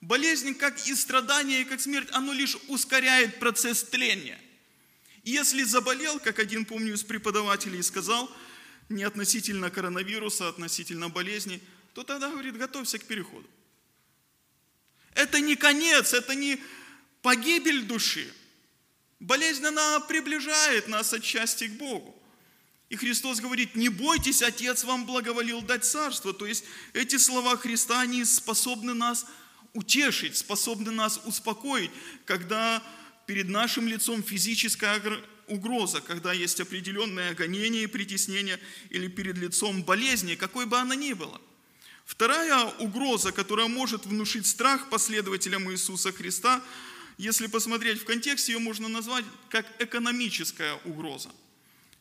Болезнь, 0.00 0.54
как 0.54 0.86
и 0.88 0.94
страдание, 0.94 1.62
и 1.62 1.64
как 1.64 1.80
смерть, 1.80 2.08
оно 2.12 2.32
лишь 2.32 2.56
ускоряет 2.68 3.38
процесс 3.38 3.84
тления. 3.84 4.40
Если 5.22 5.62
заболел, 5.62 6.18
как 6.18 6.40
один, 6.40 6.64
помню, 6.64 6.94
из 6.94 7.04
преподавателей 7.04 7.82
сказал, 7.82 8.28
не 8.88 9.04
относительно 9.04 9.70
коронавируса, 9.70 10.46
а 10.46 10.48
относительно 10.48 11.08
болезни, 11.08 11.60
то 11.94 12.02
тогда, 12.02 12.30
говорит, 12.30 12.56
готовься 12.56 12.98
к 12.98 13.04
переходу. 13.04 13.48
Это 15.14 15.40
не 15.40 15.54
конец, 15.54 16.12
это 16.12 16.34
не 16.34 16.60
погибель 17.22 17.82
души. 17.82 18.32
Болезнь, 19.20 19.64
она 19.64 20.00
приближает 20.00 20.88
нас 20.88 21.12
отчасти 21.12 21.68
к 21.68 21.72
Богу. 21.72 22.14
И 22.90 22.96
Христос 22.96 23.40
говорит, 23.40 23.74
не 23.74 23.88
бойтесь, 23.88 24.42
Отец 24.42 24.84
вам 24.84 25.06
благоволил 25.06 25.62
дать 25.62 25.84
царство. 25.84 26.32
То 26.32 26.46
есть 26.46 26.64
эти 26.92 27.16
слова 27.16 27.56
Христа, 27.56 28.00
они 28.00 28.24
способны 28.24 28.94
нас 28.94 29.26
утешить, 29.72 30.36
способны 30.36 30.90
нас 30.90 31.20
успокоить, 31.24 31.90
когда 32.24 32.82
перед 33.26 33.48
нашим 33.48 33.88
лицом 33.88 34.22
физическая 34.22 35.00
угроза, 35.48 36.00
когда 36.00 36.32
есть 36.32 36.60
определенное 36.60 37.34
гонение 37.34 37.84
и 37.84 37.88
притеснение, 37.88 38.60
или 38.90 39.08
перед 39.08 39.36
лицом 39.38 39.82
болезни, 39.82 40.34
какой 40.34 40.66
бы 40.66 40.78
она 40.78 40.94
ни 40.94 41.12
была. 41.12 41.40
Вторая 42.04 42.66
угроза, 42.78 43.32
которая 43.32 43.66
может 43.66 44.06
внушить 44.06 44.46
страх 44.46 44.90
последователям 44.90 45.70
Иисуса 45.72 46.12
Христа, 46.12 46.62
если 47.18 47.46
посмотреть 47.46 48.00
в 48.00 48.04
контексте, 48.04 48.52
ее 48.52 48.58
можно 48.58 48.88
назвать 48.88 49.24
как 49.50 49.66
экономическая 49.78 50.74
угроза. 50.84 51.30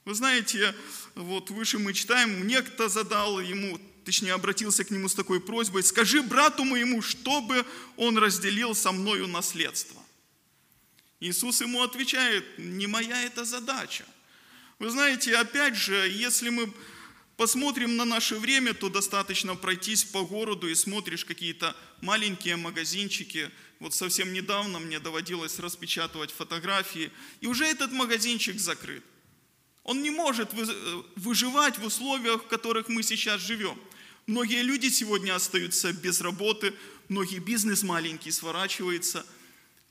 Вы 0.06 0.16
знаете, 0.16 0.76
вот 1.16 1.50
выше 1.50 1.80
мы 1.80 1.94
читаем, 1.94 2.46
некто 2.46 2.90
задал 2.90 3.40
ему, 3.40 3.80
точнее 4.04 4.34
обратился 4.34 4.84
к 4.84 4.92
нему 4.92 5.08
с 5.08 5.14
такой 5.14 5.40
просьбой, 5.40 5.84
скажи 5.84 6.22
брату 6.22 6.64
моему, 6.66 7.02
чтобы 7.02 7.66
он 7.96 8.18
разделил 8.18 8.76
со 8.76 8.92
мною 8.92 9.28
наследство. 9.28 10.02
Иисус 11.20 11.62
ему 11.62 11.84
отвечает, 11.84 12.44
не 12.58 12.86
моя 12.86 13.24
это 13.24 13.46
задача. 13.46 14.04
Вы 14.80 14.90
знаете, 14.90 15.38
опять 15.38 15.76
же, 15.76 15.96
если 16.10 16.50
мы 16.50 16.74
посмотрим 17.38 17.96
на 17.96 18.06
наше 18.06 18.36
время, 18.36 18.74
то 18.74 18.90
достаточно 18.90 19.56
пройтись 19.56 20.04
по 20.04 20.24
городу 20.24 20.70
и 20.70 20.76
смотришь 20.76 21.26
какие-то 21.26 21.76
маленькие 22.02 22.56
магазинчики. 22.56 23.50
Вот 23.80 23.94
совсем 23.94 24.34
недавно 24.34 24.80
мне 24.80 25.00
доводилось 25.00 25.60
распечатывать 25.60 26.32
фотографии, 26.32 27.12
и 27.42 27.48
уже 27.48 27.66
этот 27.66 27.92
магазинчик 27.92 28.60
закрыт. 28.60 29.04
Он 29.84 30.02
не 30.02 30.10
может 30.10 30.52
выживать 31.16 31.78
в 31.78 31.86
условиях, 31.86 32.44
в 32.44 32.48
которых 32.48 32.88
мы 32.88 33.04
сейчас 33.04 33.42
живем. 33.42 33.78
Многие 34.26 34.62
люди 34.62 34.88
сегодня 34.88 35.36
остаются 35.36 35.92
без 35.92 36.22
работы, 36.22 36.74
многие 37.10 37.40
бизнес 37.40 37.84
маленький 37.84 38.32
сворачивается. 38.32 39.26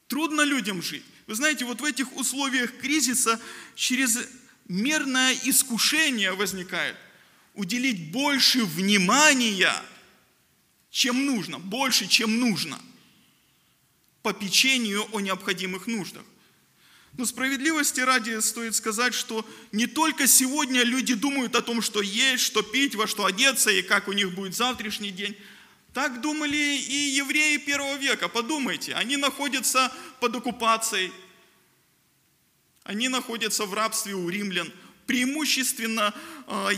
Трудно 0.08 0.42
людям 0.42 0.80
жить. 0.80 1.04
Вы 1.26 1.34
знаете, 1.34 1.66
вот 1.66 1.80
в 1.80 1.84
этих 1.84 2.16
условиях 2.16 2.78
кризиса 2.78 3.40
чрезмерное 3.74 5.36
искушение 5.44 6.32
возникает. 6.32 6.96
Уделить 7.54 8.10
больше 8.10 8.64
внимания, 8.64 9.74
чем 10.90 11.26
нужно, 11.26 11.58
больше, 11.58 12.06
чем 12.06 12.40
нужно, 12.40 12.80
по 14.22 14.32
печенью 14.32 15.06
о 15.12 15.20
необходимых 15.20 15.86
нуждах. 15.86 16.24
Но 17.18 17.26
справедливости 17.26 18.00
ради 18.00 18.40
стоит 18.40 18.74
сказать, 18.74 19.12
что 19.12 19.46
не 19.70 19.86
только 19.86 20.26
сегодня 20.26 20.82
люди 20.82 21.12
думают 21.12 21.54
о 21.54 21.60
том, 21.60 21.82
что 21.82 22.00
есть, 22.00 22.42
что 22.42 22.62
пить, 22.62 22.94
во 22.94 23.06
что 23.06 23.26
одеться 23.26 23.70
и 23.70 23.82
как 23.82 24.08
у 24.08 24.12
них 24.12 24.34
будет 24.34 24.54
завтрашний 24.54 25.10
день. 25.10 25.36
Так 25.92 26.22
думали 26.22 26.56
и 26.56 27.10
евреи 27.10 27.58
первого 27.58 27.96
века. 27.96 28.28
Подумайте, 28.28 28.94
они 28.94 29.18
находятся 29.18 29.92
под 30.20 30.36
оккупацией, 30.36 31.12
они 32.82 33.08
находятся 33.08 33.66
в 33.66 33.74
рабстве 33.74 34.14
у 34.14 34.28
римлян. 34.30 34.72
Преимущественно 35.06 36.14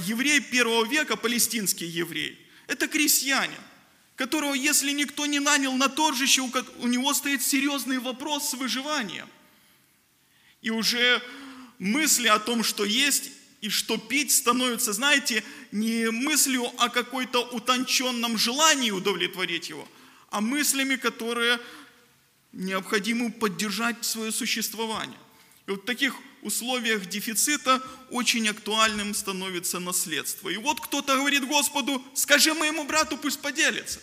еврей 0.06 0.40
первого 0.40 0.84
века, 0.84 1.16
палестинский 1.16 1.86
еврей, 1.86 2.38
это 2.66 2.88
крестьянин, 2.88 3.60
которого, 4.16 4.54
если 4.54 4.92
никто 4.92 5.26
не 5.26 5.40
нанял 5.40 5.72
на 5.74 5.88
торжище, 5.88 6.42
у 6.42 6.86
него 6.86 7.12
стоит 7.14 7.42
серьезный 7.42 7.98
вопрос 7.98 8.50
с 8.50 8.54
выживанием. 8.54 9.28
И 10.62 10.70
уже 10.70 11.20
мысли 11.78 12.28
о 12.28 12.38
том, 12.38 12.62
что 12.62 12.84
есть 12.84 13.30
и 13.60 13.70
что 13.70 13.96
пить, 13.96 14.30
становятся, 14.30 14.92
знаете, 14.92 15.42
не 15.72 16.10
мыслью 16.10 16.70
о 16.78 16.88
какой-то 16.88 17.40
утонченном 17.48 18.38
желании 18.38 18.90
удовлетворить 18.90 19.70
его, 19.70 19.88
а 20.30 20.40
мыслями, 20.40 20.96
которые 20.96 21.58
необходимо 22.52 23.32
поддержать 23.32 24.04
свое 24.04 24.32
существование. 24.32 25.18
И 25.66 25.72
вот 25.72 25.84
таких 25.84 26.14
условиях 26.44 27.06
дефицита 27.06 27.82
очень 28.10 28.48
актуальным 28.48 29.14
становится 29.14 29.80
наследство. 29.80 30.50
И 30.50 30.56
вот 30.56 30.80
кто-то 30.80 31.16
говорит 31.16 31.46
Господу, 31.48 32.04
скажи 32.14 32.54
моему 32.54 32.84
брату, 32.84 33.16
пусть 33.16 33.40
поделится. 33.40 34.00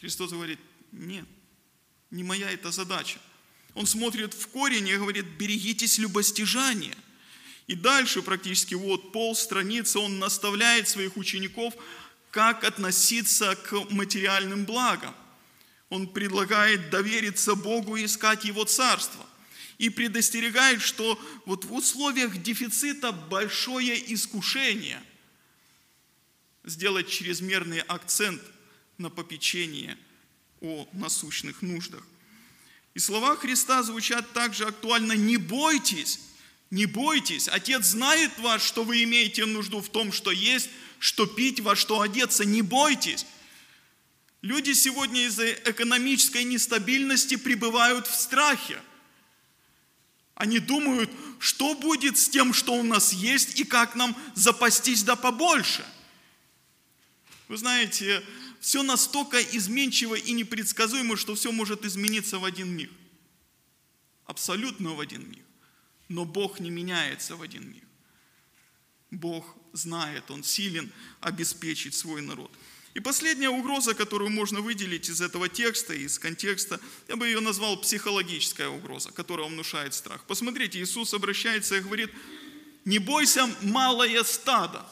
Христос 0.00 0.30
говорит, 0.30 0.60
нет, 0.92 1.26
не 2.10 2.22
моя 2.22 2.50
эта 2.50 2.70
задача. 2.70 3.18
Он 3.74 3.86
смотрит 3.86 4.34
в 4.34 4.46
корень 4.48 4.86
и 4.88 4.96
говорит, 4.96 5.24
берегитесь 5.38 5.98
любостяжания. 5.98 6.96
И 7.66 7.74
дальше 7.74 8.22
практически 8.22 8.74
вот 8.74 9.12
пол 9.12 9.34
страницы 9.34 9.98
он 9.98 10.18
наставляет 10.18 10.88
своих 10.88 11.16
учеников, 11.16 11.74
как 12.30 12.64
относиться 12.64 13.56
к 13.56 13.90
материальным 13.90 14.66
благам. 14.66 15.14
Он 15.88 16.06
предлагает 16.06 16.90
довериться 16.90 17.54
Богу 17.54 17.96
и 17.96 18.04
искать 18.04 18.44
Его 18.44 18.64
Царство. 18.64 19.25
И 19.78 19.90
предостерегает, 19.90 20.80
что 20.80 21.20
вот 21.44 21.64
в 21.64 21.74
условиях 21.74 22.42
дефицита 22.42 23.12
большое 23.12 24.12
искушение 24.12 25.02
сделать 26.64 27.08
чрезмерный 27.08 27.80
акцент 27.80 28.42
на 28.98 29.10
попечение 29.10 29.98
о 30.60 30.88
насущных 30.92 31.62
нуждах. 31.62 32.02
И 32.94 32.98
слова 32.98 33.36
Христа 33.36 33.82
звучат 33.82 34.32
также 34.32 34.64
актуально 34.64 35.12
«не 35.12 35.36
бойтесь, 35.36 36.20
не 36.70 36.86
бойтесь, 36.86 37.46
Отец 37.46 37.84
знает 37.84 38.38
вас, 38.38 38.64
что 38.64 38.84
вы 38.84 39.02
имеете 39.02 39.44
нужду 39.44 39.82
в 39.82 39.90
том, 39.90 40.12
что 40.12 40.30
есть, 40.30 40.70
что 40.98 41.26
пить, 41.26 41.60
во 41.60 41.76
что 41.76 42.00
одеться, 42.00 42.44
не 42.44 42.62
бойтесь». 42.62 43.26
Люди 44.42 44.72
сегодня 44.72 45.26
из-за 45.26 45.50
экономической 45.50 46.44
нестабильности 46.44 47.36
пребывают 47.36 48.06
в 48.06 48.14
страхе. 48.14 48.80
Они 50.36 50.58
думают, 50.58 51.10
что 51.38 51.74
будет 51.74 52.18
с 52.18 52.28
тем, 52.28 52.52
что 52.52 52.74
у 52.74 52.82
нас 52.82 53.14
есть, 53.14 53.58
и 53.58 53.64
как 53.64 53.96
нам 53.96 54.14
запастись 54.34 55.02
да 55.02 55.16
побольше. 55.16 55.84
Вы 57.48 57.56
знаете, 57.56 58.22
все 58.60 58.82
настолько 58.82 59.40
изменчиво 59.40 60.14
и 60.14 60.32
непредсказуемо, 60.32 61.16
что 61.16 61.34
все 61.34 61.52
может 61.52 61.86
измениться 61.86 62.38
в 62.38 62.44
один 62.44 62.68
миг. 62.68 62.90
Абсолютно 64.26 64.90
в 64.92 65.00
один 65.00 65.26
миг. 65.30 65.44
Но 66.08 66.26
Бог 66.26 66.60
не 66.60 66.68
меняется 66.68 67.34
в 67.34 67.42
один 67.42 67.70
миг. 67.70 67.84
Бог 69.10 69.56
знает, 69.72 70.30
Он 70.30 70.44
силен 70.44 70.92
обеспечить 71.20 71.94
свой 71.94 72.20
народ. 72.20 72.52
И 72.96 73.00
последняя 73.00 73.50
угроза, 73.50 73.92
которую 73.92 74.30
можно 74.30 74.62
выделить 74.62 75.10
из 75.10 75.20
этого 75.20 75.50
текста, 75.50 75.92
из 75.92 76.18
контекста, 76.18 76.80
я 77.08 77.16
бы 77.16 77.26
ее 77.26 77.40
назвал 77.40 77.78
психологическая 77.78 78.70
угроза, 78.70 79.12
которая 79.12 79.48
внушает 79.48 79.92
страх. 79.92 80.24
Посмотрите, 80.24 80.80
Иисус 80.80 81.12
обращается 81.12 81.76
и 81.76 81.80
говорит, 81.80 82.10
не 82.86 82.98
бойся, 82.98 83.54
малое 83.60 84.24
стадо. 84.24 84.86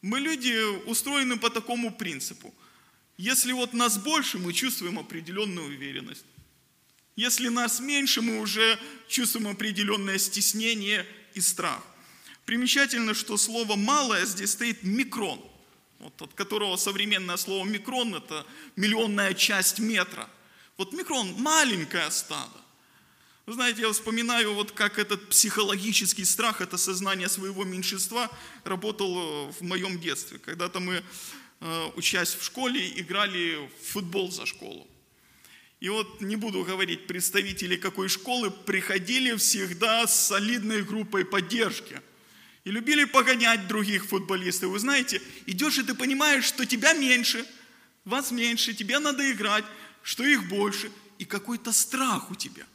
Мы 0.00 0.20
люди 0.20 0.88
устроены 0.88 1.36
по 1.36 1.50
такому 1.50 1.94
принципу. 1.94 2.54
Если 3.18 3.52
вот 3.52 3.74
нас 3.74 3.98
больше, 3.98 4.38
мы 4.38 4.54
чувствуем 4.54 4.98
определенную 4.98 5.66
уверенность. 5.66 6.24
Если 7.14 7.48
нас 7.48 7.78
меньше, 7.78 8.22
мы 8.22 8.40
уже 8.40 8.80
чувствуем 9.06 9.48
определенное 9.48 10.16
стеснение 10.16 11.06
и 11.34 11.42
страх. 11.42 11.82
Примечательно, 12.46 13.12
что 13.12 13.36
слово 13.36 13.76
«малое» 13.76 14.24
здесь 14.24 14.52
стоит 14.52 14.82
«микрон», 14.82 15.55
вот 15.98 16.20
от 16.22 16.34
которого 16.34 16.76
современное 16.76 17.36
слово 17.36 17.64
«микрон»– 17.64 18.14
это 18.16 18.46
миллионная 18.76 19.34
часть 19.34 19.78
метра. 19.78 20.28
Вот 20.76 20.92
микрон– 20.92 21.34
маленькое 21.38 22.10
стадо. 22.10 22.60
Вы 23.46 23.52
знаете, 23.52 23.82
я 23.82 23.92
вспоминаю, 23.92 24.54
вот 24.54 24.72
как 24.72 24.98
этот 24.98 25.28
психологический 25.28 26.24
страх, 26.24 26.60
это 26.60 26.76
сознание 26.76 27.28
своего 27.28 27.64
меньшинства 27.64 28.28
работал 28.64 29.52
в 29.52 29.60
моем 29.60 30.00
детстве. 30.00 30.38
Когда-то 30.38 30.80
мы, 30.80 31.02
э, 31.60 31.90
учась 31.94 32.34
в 32.34 32.42
школе, 32.42 33.00
играли 33.00 33.68
в 33.68 33.92
футбол 33.92 34.32
за 34.32 34.46
школу. 34.46 34.88
И 35.78 35.88
вот 35.88 36.20
не 36.20 36.36
буду 36.36 36.64
говорить, 36.64 37.06
представители 37.06 37.76
какой 37.76 38.08
школы 38.08 38.50
приходили 38.50 39.36
всегда 39.36 40.06
с 40.06 40.26
солидной 40.26 40.82
группой 40.82 41.24
поддержки. 41.24 42.00
И 42.66 42.70
любили 42.72 43.04
погонять 43.04 43.68
других 43.68 44.06
футболистов. 44.06 44.70
Вы 44.70 44.80
знаете, 44.80 45.22
идешь 45.46 45.78
и 45.78 45.84
ты 45.84 45.94
понимаешь, 45.94 46.44
что 46.44 46.66
тебя 46.66 46.94
меньше, 46.94 47.46
вас 48.04 48.32
меньше, 48.32 48.74
тебе 48.74 48.98
надо 48.98 49.30
играть, 49.30 49.64
что 50.02 50.24
их 50.24 50.48
больше. 50.48 50.90
И 51.20 51.24
какой-то 51.24 51.70
страх 51.70 52.28
у 52.28 52.34
тебя. 52.34 52.66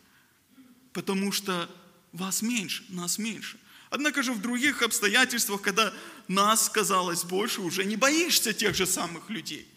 Потому 0.94 1.34
что 1.34 1.70
вас 2.14 2.42
меньше, 2.42 2.86
нас 2.88 3.18
меньше. 3.18 3.60
Однако 3.90 4.24
же 4.24 4.32
в 4.32 4.40
других 4.40 4.82
обстоятельствах, 4.82 5.62
когда 5.62 5.94
нас 6.30 6.70
казалось 6.70 7.26
больше, 7.26 7.60
уже 7.60 7.84
не 7.84 7.98
боишься 7.98 8.54
тех 8.54 8.74
же 8.74 8.86
самых 8.86 9.30
людей. 9.30 9.68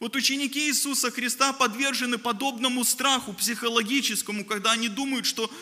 Вот 0.00 0.16
ученики 0.16 0.70
Иисуса 0.70 1.10
Христа 1.10 1.52
подвержены 1.52 2.16
подобному 2.16 2.82
страху 2.82 3.34
психологическому, 3.34 4.46
когда 4.46 4.72
они 4.72 4.88
думают, 4.88 5.26
что 5.26 5.52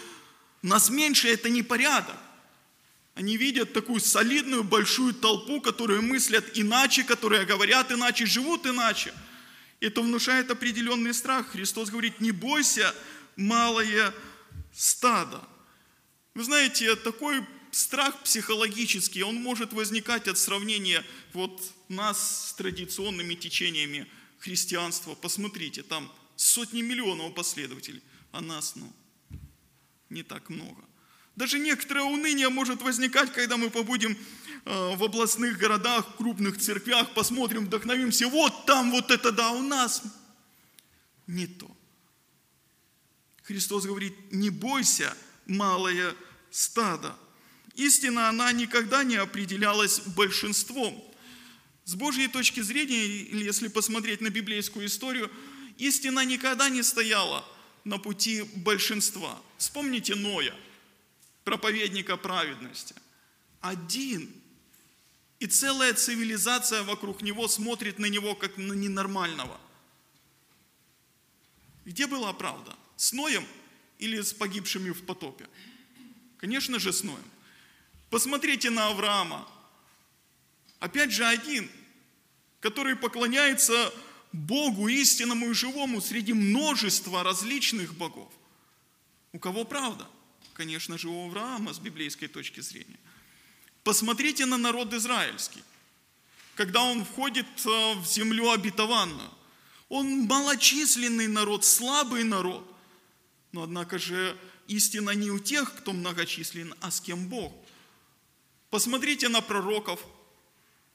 нас 0.62 0.88
меньше– 0.88 1.26
это 1.30 1.48
не 1.48 1.64
порядок. 1.64 2.16
Они 3.14 3.36
видят 3.36 3.72
такую 3.72 4.00
солидную 4.00 4.64
большую 4.64 5.12
толпу, 5.12 5.60
которые 5.60 6.00
мыслят 6.00 6.44
иначе, 6.54 7.04
которые 7.04 7.44
говорят 7.44 7.92
иначе, 7.92 8.24
живут 8.24 8.66
иначе. 8.66 9.12
Это 9.80 10.00
внушает 10.00 10.50
определенный 10.50 11.12
страх. 11.12 11.48
Христос 11.48 11.90
говорит, 11.90 12.20
не 12.20 12.32
бойся, 12.32 12.94
малое 13.36 14.14
стадо. 14.72 15.46
Вы 16.34 16.44
знаете, 16.44 16.96
такой 16.96 17.44
страх 17.70 18.22
психологический, 18.22 19.22
он 19.22 19.36
может 19.36 19.72
возникать 19.72 20.28
от 20.28 20.38
сравнения 20.38 21.04
вот 21.32 21.60
нас 21.88 22.48
с 22.48 22.54
традиционными 22.54 23.34
течениями 23.34 24.06
христианства. 24.38 25.14
Посмотрите, 25.14 25.82
там 25.82 26.10
сотни 26.36 26.80
миллионов 26.80 27.34
последователей, 27.34 28.02
а 28.30 28.40
нас, 28.40 28.76
ну, 28.76 28.92
не 30.08 30.22
так 30.22 30.48
много. 30.48 30.82
Даже 31.36 31.58
некоторое 31.58 32.02
уныние 32.02 32.48
может 32.48 32.82
возникать, 32.82 33.32
когда 33.32 33.56
мы 33.56 33.70
побудем 33.70 34.16
э, 34.64 34.96
в 34.96 35.02
областных 35.02 35.58
городах, 35.58 36.16
крупных 36.16 36.58
церквях, 36.58 37.14
посмотрим, 37.14 37.66
вдохновимся, 37.66 38.28
вот 38.28 38.66
там 38.66 38.90
вот 38.90 39.10
это 39.10 39.32
да, 39.32 39.52
у 39.52 39.62
нас 39.62 40.02
не 41.26 41.46
то. 41.46 41.74
Христос 43.42 43.84
говорит, 43.86 44.14
не 44.30 44.50
бойся, 44.50 45.16
малое 45.46 46.14
стадо. 46.50 47.16
Истина, 47.74 48.28
она 48.28 48.52
никогда 48.52 49.02
не 49.02 49.16
определялась 49.16 50.00
большинством. 50.00 51.02
С 51.84 51.94
Божьей 51.94 52.28
точки 52.28 52.60
зрения, 52.60 53.06
или 53.06 53.44
если 53.44 53.68
посмотреть 53.68 54.20
на 54.20 54.28
библейскую 54.28 54.86
историю, 54.86 55.30
истина 55.78 56.24
никогда 56.24 56.68
не 56.68 56.82
стояла 56.82 57.44
на 57.84 57.98
пути 57.98 58.42
большинства. 58.56 59.40
Вспомните 59.56 60.14
Ноя, 60.14 60.54
проповедника 61.44 62.16
праведности. 62.16 62.94
Один. 63.60 64.32
И 65.38 65.46
целая 65.46 65.94
цивилизация 65.94 66.82
вокруг 66.82 67.22
него 67.22 67.48
смотрит 67.48 67.98
на 67.98 68.06
него 68.06 68.34
как 68.34 68.56
на 68.56 68.72
ненормального. 68.74 69.60
Где 71.84 72.06
была 72.06 72.32
правда? 72.32 72.76
С 72.96 73.12
Ноем 73.12 73.46
или 73.98 74.20
с 74.20 74.32
погибшими 74.32 74.90
в 74.90 75.04
потопе? 75.04 75.48
Конечно 76.38 76.78
же, 76.78 76.92
с 76.92 77.02
Ноем. 77.02 77.24
Посмотрите 78.10 78.70
на 78.70 78.88
Авраама, 78.88 79.48
Опять 80.82 81.12
же 81.12 81.24
один, 81.24 81.70
который 82.58 82.96
поклоняется 82.96 83.94
Богу 84.32 84.88
истинному 84.88 85.50
и 85.50 85.54
живому 85.54 86.00
среди 86.00 86.32
множества 86.32 87.22
различных 87.22 87.94
богов. 87.94 88.32
У 89.32 89.38
кого 89.38 89.64
правда? 89.64 90.08
Конечно 90.54 90.98
же, 90.98 91.08
у 91.08 91.26
Авраама 91.26 91.72
с 91.72 91.78
библейской 91.78 92.26
точки 92.26 92.60
зрения. 92.60 92.98
Посмотрите 93.84 94.46
на 94.46 94.58
народ 94.58 94.92
израильский. 94.94 95.62
Когда 96.54 96.82
он 96.82 97.04
входит 97.04 97.46
э, 97.64 97.94
в 97.94 98.06
землю 98.06 98.50
обетованную, 98.50 99.30
он 99.88 100.26
малочисленный 100.26 101.28
народ, 101.28 101.64
слабый 101.64 102.24
народ. 102.24 102.68
Но 103.52 103.62
однако 103.62 103.98
же 103.98 104.36
истина 104.68 105.10
не 105.10 105.30
у 105.30 105.38
тех, 105.38 105.74
кто 105.74 105.92
многочислен, 105.92 106.74
а 106.80 106.90
с 106.90 107.00
кем 107.00 107.28
Бог. 107.28 107.52
Посмотрите 108.70 109.28
на 109.28 109.40
пророков– 109.40 110.00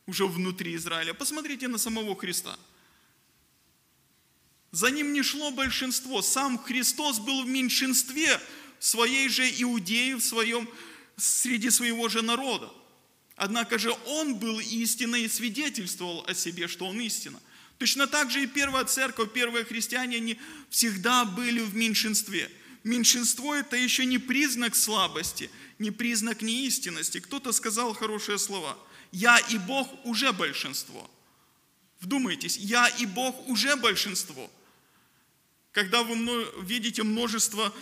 уже 0.07 0.25
внутри 0.25 0.75
Израиля. 0.75 1.13
Посмотрите 1.13 1.67
на 1.67 1.77
самого 1.77 2.15
Христа. 2.15 2.57
За 4.71 4.89
ним 4.89 5.13
не 5.13 5.21
шло 5.21 5.51
большинство. 5.51 6.21
Сам 6.21 6.57
Христос 6.57 7.19
был 7.19 7.43
в 7.43 7.47
меньшинстве 7.47 8.39
своей 8.79 9.29
же 9.29 9.49
Иудеи, 9.61 10.13
в 10.13 10.21
своем, 10.21 10.69
среди 11.15 11.69
своего 11.69 12.09
же 12.09 12.21
народа. 12.21 12.71
Однако 13.35 13.77
же 13.77 13.93
Он 14.05 14.35
был 14.35 14.59
истиной 14.59 15.23
и 15.23 15.29
свидетельствовал 15.29 16.23
о 16.27 16.33
себе, 16.33 16.67
что 16.67 16.85
Он 16.85 16.99
истина. 17.01 17.39
Точно 17.77 18.07
так 18.07 18.31
же 18.31 18.43
и 18.43 18.47
первая 18.47 18.85
церковь, 18.85 19.31
первые 19.33 19.63
христиане, 19.65 20.17
они 20.17 20.39
всегда 20.69 21.25
были 21.25 21.59
в 21.59 21.75
меньшинстве. 21.75 22.49
Меньшинство– 22.83 23.53
это 23.55 23.75
еще 23.75 24.05
не 24.05 24.17
признак 24.17 24.75
слабости, 24.75 25.49
не 25.77 25.91
признак 25.91 26.41
неистинности. 26.41 27.19
Кто-то 27.19 27.51
сказал 27.51 27.93
хорошие 27.93 28.37
слова– 28.37 28.77
я 29.11 29.37
и 29.39 29.57
Бог 29.57 29.87
уже 30.05 30.31
большинство. 30.31 31.09
Вдумайтесь, 31.99 32.57
я 32.57 32.87
и 32.87 33.05
Бог 33.05 33.47
уже 33.47 33.75
большинство. 33.75 34.51
Когда 35.71 36.03
вы 36.03 36.15
видите 36.61 37.03
множество 37.03 37.73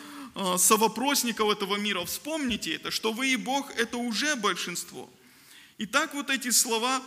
совопросников 0.58 1.50
этого 1.50 1.78
мира, 1.78 2.04
вспомните 2.06 2.76
это, 2.76 2.92
что 2.92 3.14
вы 3.14 3.30
и 3.30 3.36
Бог– 3.36 3.72
это 3.78 3.98
уже 3.98 4.36
большинство. 4.36 5.10
И 5.78 5.86
так 5.86 6.14
вот 6.14 6.30
эти 6.30 6.50
слова 6.50 7.02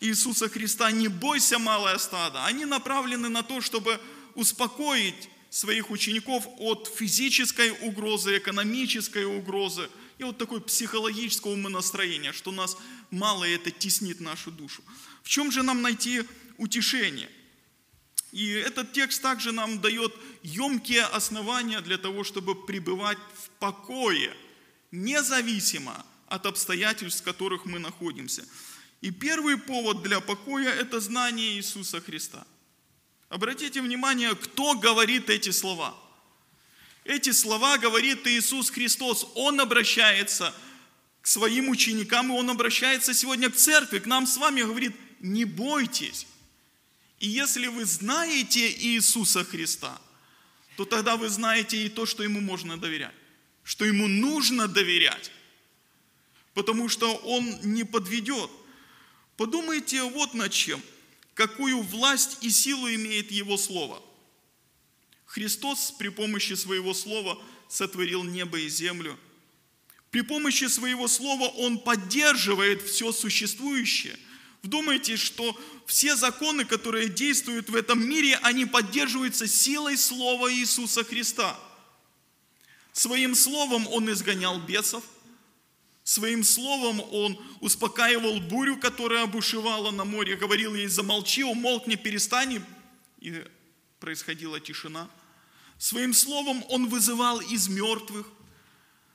Иисуса 0.00 0.48
Христа 0.48 0.90
«не 0.90 1.08
бойся, 1.08 1.58
малое 1.58 1.98
стадо», 1.98 2.44
они 2.44 2.64
направлены 2.64 3.28
на 3.28 3.42
то, 3.42 3.60
чтобы 3.60 4.00
успокоить 4.34 5.28
своих 5.50 5.90
учеников 5.90 6.46
от 6.58 6.90
физической 6.94 7.70
угрозы, 7.82 8.38
экономической 8.38 9.24
угрозы– 9.24 9.88
и 10.22 10.24
вот 10.24 10.38
такое 10.38 10.60
психологическое 10.60 11.52
умонастроение, 11.52 12.32
что 12.32 12.52
нас 12.52 12.76
мало, 13.10 13.42
это 13.42 13.72
теснит 13.72 14.20
нашу 14.20 14.52
душу. 14.52 14.80
В 15.24 15.28
чем 15.28 15.50
же 15.50 15.64
нам 15.64 15.82
найти 15.82 16.22
утешение? 16.58 17.28
И 18.32 18.48
этот 18.50 18.92
текст 18.92 19.22
также 19.22 19.52
нам 19.52 19.80
дает 19.80 20.14
емкие 20.42 21.04
основания 21.04 21.80
для 21.80 21.98
того, 21.98 22.24
чтобы 22.24 22.54
пребывать 22.66 23.18
в 23.34 23.50
покое, 23.60 24.34
независимо 24.90 26.04
от 26.26 26.46
обстоятельств, 26.46 27.20
в 27.20 27.24
которых 27.24 27.66
мы 27.66 27.78
находимся. 27.78 28.44
И 29.02 29.10
первый 29.10 29.56
повод 29.56 30.02
для 30.02 30.20
покоя– 30.20 30.70
это 30.80 30.98
знание 31.00 31.54
Иисуса 31.56 32.00
Христа. 32.00 32.46
Обратите 33.28 33.80
внимание, 33.80 34.34
кто 34.34 34.74
говорит 34.74 35.30
эти 35.30 35.50
слова– 35.50 35.94
эти 37.04 37.30
слова 37.32 37.78
говорит 37.78 38.26
Иисус 38.26 38.70
Христос. 38.70 39.26
Он 39.34 39.60
обращается 39.60 40.54
к 41.20 41.26
своим 41.26 41.68
ученикам, 41.68 42.32
и 42.32 42.36
Он 42.36 42.50
обращается 42.50 43.12
сегодня 43.12 43.50
к 43.50 43.56
церкви, 43.56 43.98
к 43.98 44.06
нам 44.06 44.26
с 44.26 44.36
вами, 44.36 44.62
говорит, 44.62 44.94
не 45.20 45.44
бойтесь. 45.44 46.26
И 47.22 47.28
если 47.28 47.68
вы 47.68 47.86
знаете 47.86 48.70
Иисуса 48.70 49.44
Христа, 49.44 49.98
то 50.76 50.84
тогда 50.84 51.16
вы 51.16 51.30
знаете 51.30 51.86
и 51.86 51.88
то, 51.88 52.04
что 52.04 52.22
Ему 52.22 52.40
можно 52.40 52.76
доверять, 52.76 53.14
что 53.64 53.86
Ему 53.86 54.08
нужно 54.08 54.68
доверять, 54.68 55.30
потому 56.52 56.90
что 56.90 57.14
Он 57.14 57.60
не 57.62 57.84
подведет. 57.84 58.50
Подумайте 59.36 60.02
вот 60.02 60.34
над 60.34 60.52
чем, 60.52 60.82
какую 61.32 61.80
власть 61.80 62.38
и 62.42 62.50
силу 62.50 62.88
имеет 62.90 63.30
Его 63.30 63.56
Слово– 63.56 64.02
Христос 65.32 65.94
при 65.98 66.10
помощи 66.10 66.52
своего 66.52 66.92
слова 66.92 67.40
сотворил 67.66 68.22
небо 68.22 68.58
и 68.58 68.68
землю. 68.68 69.18
При 70.10 70.20
помощи 70.20 70.66
своего 70.66 71.08
слова 71.08 71.44
Он 71.56 71.78
поддерживает 71.78 72.82
все 72.82 73.12
существующее. 73.12 74.18
Вдумайтесь, 74.62 75.20
что 75.20 75.58
все 75.86 76.14
законы, 76.16 76.64
которые 76.64 77.08
действуют 77.08 77.68
в 77.68 77.74
этом 77.74 78.06
мире, 78.08 78.38
они 78.42 78.64
поддерживаются 78.64 79.46
силой 79.48 79.96
Слова 79.96 80.52
Иисуса 80.52 81.02
Христа. 81.04 81.58
Своим 82.92 83.34
словом 83.34 83.88
Он 83.88 84.10
изгонял 84.10 84.60
бесов, 84.60 85.02
Своим 86.04 86.42
словом 86.42 87.00
он 87.12 87.38
успокаивал 87.60 88.40
бурю, 88.40 88.76
которая 88.76 89.22
обушевала 89.22 89.92
на 89.92 90.04
море, 90.04 90.36
говорил 90.36 90.74
ей, 90.74 90.88
замолчи, 90.88 91.44
умолкни, 91.44 91.94
перестань, 91.94 92.64
и 93.20 93.44
происходила 94.00 94.58
тишина. 94.58 95.08
Своим 95.78 96.12
словом 96.12 96.64
он 96.68 96.88
вызывал 96.88 97.40
из 97.40 97.68
мертвых, 97.68 98.26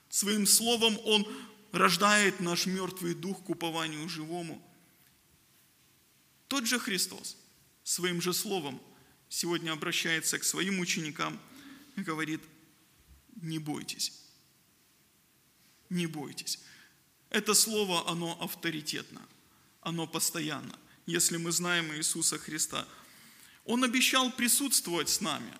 своим 0.09 0.47
словом 0.47 0.97
он 1.03 1.27
рождает 1.73 2.39
наш 2.39 2.65
мертвый 2.65 3.13
дух 3.13 3.43
к 3.43 3.49
упованию 3.49 4.07
живому. 4.07 4.61
Тот 6.47 6.65
же 6.65 6.79
Христос 6.79 7.37
своим 7.83 8.21
же 8.21 8.33
словом 8.33 8.81
сегодня 9.29 9.71
обращается 9.71 10.39
к 10.39 10.43
своим 10.43 10.79
ученикам 10.79 11.39
и 11.95 12.01
говорит, 12.01 12.41
не 13.41 13.59
бойтесь, 13.59 14.13
не 15.89 16.07
бойтесь. 16.07 16.59
Это 17.29 17.53
слово, 17.53 18.09
оно 18.09 18.37
авторитетно, 18.41 19.21
оно 19.81 20.07
постоянно, 20.07 20.77
если 21.05 21.37
мы 21.37 21.51
знаем 21.51 21.93
Иисуса 21.93 22.37
Христа. 22.37 22.87
Он 23.65 23.83
обещал 23.83 24.31
присутствовать 24.31 25.09
с 25.09 25.19
нами 25.19 25.51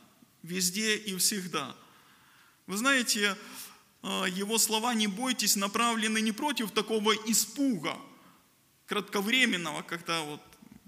везде 0.44 0.96
и 0.96 1.16
всегда. 1.18 1.76
Вы 2.66 2.78
знаете, 2.78 3.38
а, 4.02 4.26
его 4.26 4.58
слова 4.58 4.94
«не 4.94 5.08
бойтесь» 5.08 5.56
направлены 5.56 6.22
не 6.22 6.32
против 6.32 6.72
такого 6.72 7.14
испуга, 7.30 8.00
кратковременного, 8.86 9.82
когда 9.82 10.22
вот, 10.22 10.42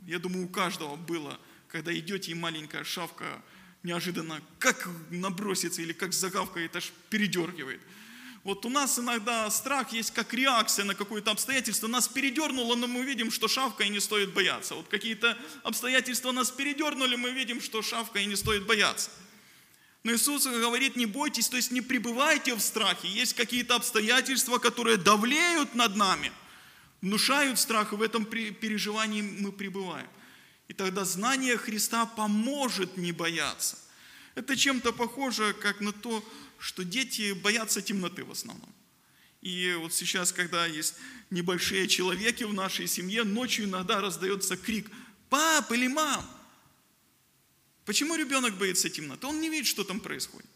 я 0.09 0.19
думаю, 0.19 0.45
у 0.45 0.49
каждого 0.49 0.95
было, 0.95 1.39
когда 1.67 1.97
идете 1.97 2.31
и 2.31 2.35
маленькая 2.35 2.83
шавка 2.83 3.41
неожиданно 3.83 4.41
как 4.57 4.89
набросится 5.09 5.81
или 5.81 5.93
как 5.93 6.13
загавкает, 6.13 6.75
аж 6.75 6.91
передергивает– 7.09 7.81
вот 8.43 8.65
у 8.65 8.69
нас 8.69 8.97
иногда 8.97 9.49
страх 9.49 9.91
есть 9.91 10.11
как 10.11 10.33
реакция 10.33 10.85
на 10.85 10.95
какое-то 10.95 11.31
обстоятельство. 11.31 11.87
Нас 11.87 12.07
передернуло, 12.07 12.75
но 12.75 12.87
мы 12.87 13.03
видим, 13.03 13.31
что 13.31 13.47
шавка 13.47 13.83
и 13.83 13.89
не 13.89 13.99
стоит 13.99 14.33
бояться. 14.33 14.75
Вот 14.75 14.87
какие-то 14.87 15.37
обстоятельства 15.63 16.31
нас 16.31 16.49
передернули, 16.49 17.15
мы 17.15 17.31
видим, 17.31 17.61
что 17.61 17.81
шавка 17.81 18.19
и 18.19 18.25
не 18.25 18.35
стоит 18.35 18.65
бояться. 18.65 19.11
Но 20.03 20.13
Иисус 20.13 20.47
говорит, 20.47 20.95
не 20.95 21.05
бойтесь, 21.05 21.49
то 21.49 21.57
есть 21.57 21.71
не 21.71 21.81
пребывайте 21.81 22.55
в 22.55 22.61
страхе. 22.61 23.09
Есть 23.09 23.35
какие-то 23.35 23.75
обстоятельства, 23.75 24.57
которые 24.57 24.95
давлеют 24.95 25.75
над 25.75 25.97
нами, 25.97 26.31
внушают 27.01 27.59
страх, 27.59 27.93
и 27.93 27.95
в 27.95 28.01
этом 28.01 28.25
переживании 28.25 29.21
мы 29.21 29.51
пребываем. 29.51 30.09
И 30.67 30.73
тогда 30.73 31.05
знание 31.05 31.57
Христа 31.57 32.05
поможет 32.05 32.97
не 32.97 33.11
бояться. 33.11 33.77
Это 34.35 34.55
чем-то 34.55 34.93
похоже, 34.93 35.53
как 35.53 35.81
на 35.81 35.91
то, 35.91 36.23
что 36.59 36.83
дети 36.83 37.33
боятся 37.33 37.81
темноты 37.81 38.23
в 38.23 38.31
основном. 38.31 38.73
И 39.41 39.75
вот 39.79 39.93
сейчас, 39.93 40.31
когда 40.31 40.65
есть 40.65 40.95
небольшие 41.29 41.87
человеки 41.87 42.43
в 42.43 42.53
нашей 42.53 42.87
семье, 42.87 43.23
ночью 43.23 43.65
иногда 43.65 44.01
раздается 44.01 44.57
крик 44.57 44.89
«Пап 45.29 45.71
или 45.71 45.87
мам!» 45.87 46.25
Почему 47.85 48.15
ребенок 48.15 48.57
боится 48.57 48.89
темноты? 48.89 49.25
Он 49.25 49.41
не 49.41 49.49
видит, 49.49 49.65
что 49.65 49.83
там 49.83 49.99
происходит. 49.99 50.49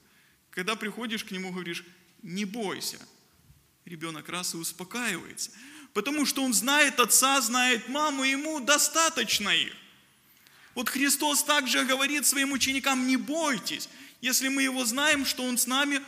Когда 0.51 0.75
приходишь 0.75 1.23
к 1.23 1.31
нему, 1.31 1.51
говоришь 1.51 1.83
«Не 2.21 2.45
бойся», 2.45 2.99
ребенок 3.85 4.29
раз 4.29 4.53
и 4.53 4.57
успокаивается. 4.57 5.51
Потому 5.93 6.25
что 6.25 6.43
он 6.43 6.53
знает 6.53 6.99
отца, 6.99 7.39
знает 7.41 7.87
маму, 7.87 8.23
ему 8.23 8.59
достаточно 8.59 9.49
их. 9.49 9.73
Вот 10.75 10.89
Христос 10.89 11.43
также 11.43 11.85
говорит 11.85 12.25
своим 12.25 12.51
ученикам, 12.51 13.05
не 13.07 13.15
бойтесь. 13.15 13.89
Если 14.21 14.47
мы 14.47 14.63
Его 14.63 14.85
знаем, 14.85 15.25
что 15.25 15.43
Он 15.43 15.57
с 15.57 15.67
нами, 15.67 16.01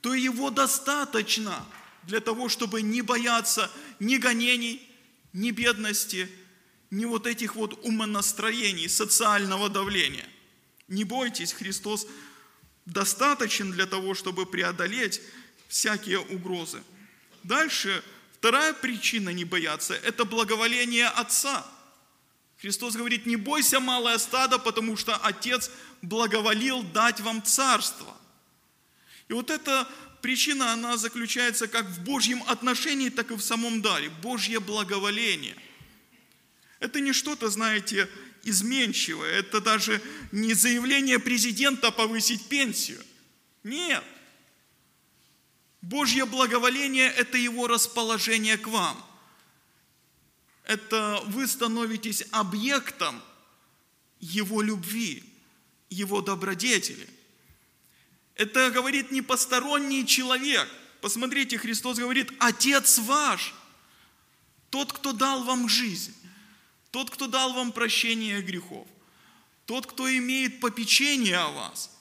то 0.00 0.14
Его 0.14 0.50
достаточно 0.50 1.66
для 2.04 2.20
того, 2.20 2.48
чтобы 2.48 2.80
не 2.80 3.02
бояться 3.02 3.70
ни 4.00 4.16
гонений, 4.16 4.80
ни 5.34 5.50
бедности, 5.50 6.30
ни 6.90 7.04
вот 7.04 7.26
этих 7.26 7.56
вот 7.56 7.84
умонастроений, 7.84 8.88
социального 8.88 9.68
давления. 9.68 10.26
Не 10.88 11.04
бойтесь, 11.04 11.52
Христос 11.52 12.06
достаточен 12.86 13.72
для 13.72 13.86
того, 13.86 14.14
чтобы 14.14 14.46
преодолеть 14.46 15.20
всякие 15.68 16.20
угрозы. 16.20 16.82
Дальше, 17.42 18.02
вторая 18.38 18.72
причина 18.72 19.30
не 19.30 19.44
бояться– 19.44 19.94
это 20.04 20.24
благоволение 20.24 21.06
Отца– 21.08 21.66
Христос 22.60 22.96
говорит, 22.96 23.26
не 23.26 23.36
бойся, 23.36 23.80
малое 23.80 24.18
стадо, 24.18 24.58
потому 24.58 24.96
что 24.96 25.14
Отец 25.16 25.70
благоволил 26.02 26.82
дать 26.82 27.20
вам 27.20 27.42
царство. 27.42 28.16
И 29.28 29.32
вот 29.32 29.50
эта 29.50 29.86
причина, 30.22 30.72
она 30.72 30.96
заключается 30.96 31.68
как 31.68 31.86
в 31.86 32.02
Божьем 32.04 32.42
отношении, 32.46 33.10
так 33.10 33.30
и 33.30 33.34
в 33.34 33.42
самом 33.42 33.82
даре. 33.82 34.08
Божье 34.22 34.60
благоволение. 34.60 35.56
Это 36.80 37.00
не 37.00 37.12
что-то, 37.12 37.50
знаете, 37.50 38.08
изменчивое. 38.42 39.32
Это 39.38 39.60
даже 39.60 40.00
не 40.32 40.54
заявление 40.54 41.18
президента 41.18 41.90
повысить 41.90 42.48
пенсию. 42.48 43.02
Нет. 43.64 44.04
Божье 45.88 46.24
благоволение– 46.24 47.08
это 47.16 47.38
его 47.38 47.66
расположение 47.66 48.58
к 48.58 48.66
вам– 48.66 49.02
это 50.66 51.22
вы 51.26 51.46
становитесь 51.46 52.24
объектом 52.32 53.22
Его 54.18 54.62
любви, 54.62 55.22
Его 55.88 56.20
добродетели. 56.20 57.08
Это 58.34 58.70
говорит 58.70 59.12
не 59.12 59.22
посторонний 59.22 60.04
человек. 60.04 60.68
Посмотрите, 61.00 61.56
Христос 61.56 61.98
говорит, 61.98 62.32
Отец 62.40 62.98
ваш, 62.98 63.54
тот, 64.70 64.92
кто 64.92 65.12
дал 65.12 65.44
вам 65.44 65.68
жизнь, 65.68 66.14
тот, 66.90 67.10
кто 67.10 67.28
дал 67.28 67.52
вам 67.52 67.70
прощение 67.70 68.42
грехов, 68.42 68.88
тот, 69.66 69.86
кто 69.86 70.10
имеет 70.18 70.58
попечение 70.58 71.38
о 71.38 71.50
вас, 71.50 71.95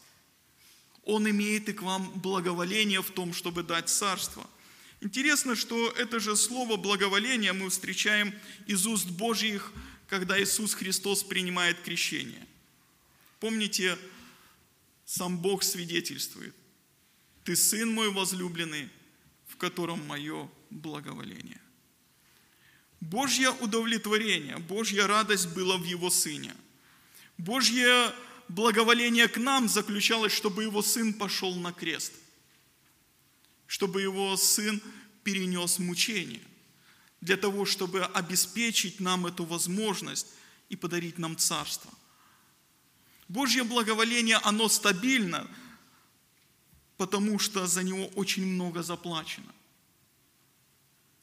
он 1.06 1.30
имеет 1.30 1.70
и 1.70 1.74
к 1.74 1.84
вам 1.84 2.12
благоволение 2.20 3.02
в 3.02 3.12
том, 3.12 3.34
чтобы 3.34 3.64
дать 3.64 3.90
царство. 3.90 4.50
Интересно, 5.02 5.56
что 5.56 5.92
это 5.92 6.20
же 6.20 6.36
слово 6.36 6.78
благоволение 6.78 7.54
мы 7.54 7.70
встречаем 7.70 8.34
из 8.66 8.88
уст 8.88 9.08
Божьих, 9.10 9.72
когда 10.08 10.42
Иисус 10.42 10.74
Христос 10.74 11.24
принимает 11.24 11.80
крещение. 11.82 12.46
Помните, 13.40 13.98
сам 15.06 15.38
Бог 15.38 15.64
свидетельствует. 15.64 16.56
Ты 17.44 17.56
сын 17.56 17.94
мой 17.94 18.10
возлюбленный, 18.12 18.90
в 19.48 19.58
котором 19.58 20.06
мое 20.08 20.50
благоволение. 20.72 21.62
Божье 23.00 23.52
удовлетворение, 23.52 24.58
Божья 24.58 25.06
радость 25.06 25.54
была 25.54 25.78
в 25.78 25.84
Его 25.84 26.10
Сыне. 26.10 26.56
Божье 27.38 28.12
благоволение 28.48 29.28
к 29.28 29.38
нам 29.38 29.68
заключалось, 29.68 30.34
чтобы 30.34 30.64
Его 30.64 30.82
Сын 30.82 31.14
пошел 31.14 31.56
на 31.56 31.72
крест– 31.72 32.14
чтобы 33.68 34.02
его 34.02 34.36
сын 34.38 34.82
перенес 35.24 35.80
мучение, 35.80 36.42
для 37.22 37.38
того, 37.38 37.66
чтобы 37.66 38.04
обеспечить 38.04 39.00
нам 39.00 39.26
эту 39.26 39.46
возможность 39.46 40.28
и 40.70 40.76
подарить 40.76 41.18
нам 41.18 41.38
царство. 41.38 41.92
Божье 43.28 43.64
благоволение, 43.64 44.38
оно 44.38 44.70
стабильно, 44.70 45.48
потому 46.98 47.40
что 47.40 47.66
за 47.66 47.82
него 47.82 48.06
очень 48.16 48.46
много 48.46 48.84
заплачено. 48.84 49.52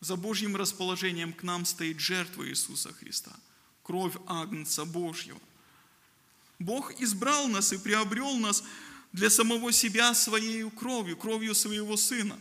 За 0.01 0.17
Божьим 0.17 0.57
расположением 0.57 1.33
к 1.33 1.45
нам 1.45 1.65
стоит 1.65 2.01
жертва 2.01 2.49
Иисуса 2.49 2.93
Христа, 2.93 3.33
кровь 3.85 4.17
Агнца 4.27 4.85
Божьего. 4.85 5.39
Бог 6.65 7.01
избрал 7.01 7.49
нас 7.49 7.73
и 7.73 7.79
приобрел 7.79 8.37
нас 8.37 8.63
для 9.13 9.31
самого 9.31 9.73
себя 9.73 10.15
своей 10.15 10.69
кровью, 10.71 11.17
кровью 11.17 11.55
своего 11.55 11.97
Сына, 11.97 12.39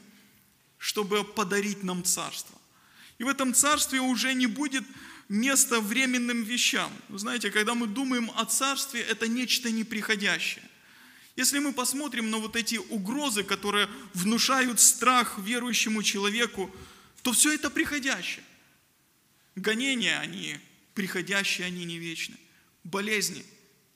чтобы 0.77 1.23
подарить 1.23 1.83
нам 1.83 2.03
царство. 2.03 2.57
И 3.17 3.23
в 3.23 3.27
этом 3.27 3.53
царстве 3.53 3.99
уже 3.99 4.33
не 4.33 4.47
будет 4.47 4.83
места 5.27 5.79
временным 5.79 6.43
вещам. 6.43 6.91
Вы 7.09 7.19
знаете, 7.19 7.51
когда 7.51 7.73
мы 7.73 7.87
думаем 7.87 8.31
о 8.35 8.45
царстве, 8.45 9.01
это 9.01 9.27
нечто 9.27 9.71
неприходящее. 9.71 10.63
Если 11.35 11.59
мы 11.59 11.71
посмотрим 11.71 12.29
на 12.29 12.37
вот 12.37 12.55
эти 12.55 12.75
угрозы, 12.75 13.43
которые 13.43 13.87
внушают 14.13 14.79
страх 14.79 15.39
верующему 15.39 16.03
человеку, 16.03 16.69
то 17.21 17.31
все 17.31 17.53
это 17.53 17.69
приходящее. 17.69 18.43
Гонения, 19.55 20.19
они 20.19 20.57
приходящие, 20.93 21.67
они 21.67 21.85
не 21.85 21.97
вечны. 21.97 22.35
Болезни, 22.83 23.45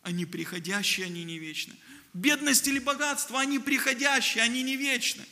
они 0.05 0.25
приходящие, 0.25 1.07
они 1.07 1.23
не 1.25 1.37
вечны. 1.37 1.75
Бедность 2.13 2.65
или 2.67 2.79
богатство, 2.79 3.41
они 3.41 3.59
приходящие, 3.59 4.43
они 4.43 4.63
не 4.63 4.77
вечны. 4.77 5.25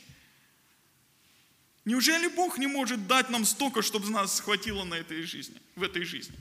Неужели 1.86 2.28
Бог 2.28 2.58
не 2.58 2.68
может 2.68 3.08
дать 3.08 3.30
нам 3.30 3.46
столько, 3.46 3.82
чтобы 3.82 4.10
нас 4.10 4.40
хватило 4.42 4.84
на 4.84 4.96
этой 4.96 5.24
жизни, 5.24 5.62
в 5.76 5.84
этой 5.84 6.04
жизни? 6.04 6.36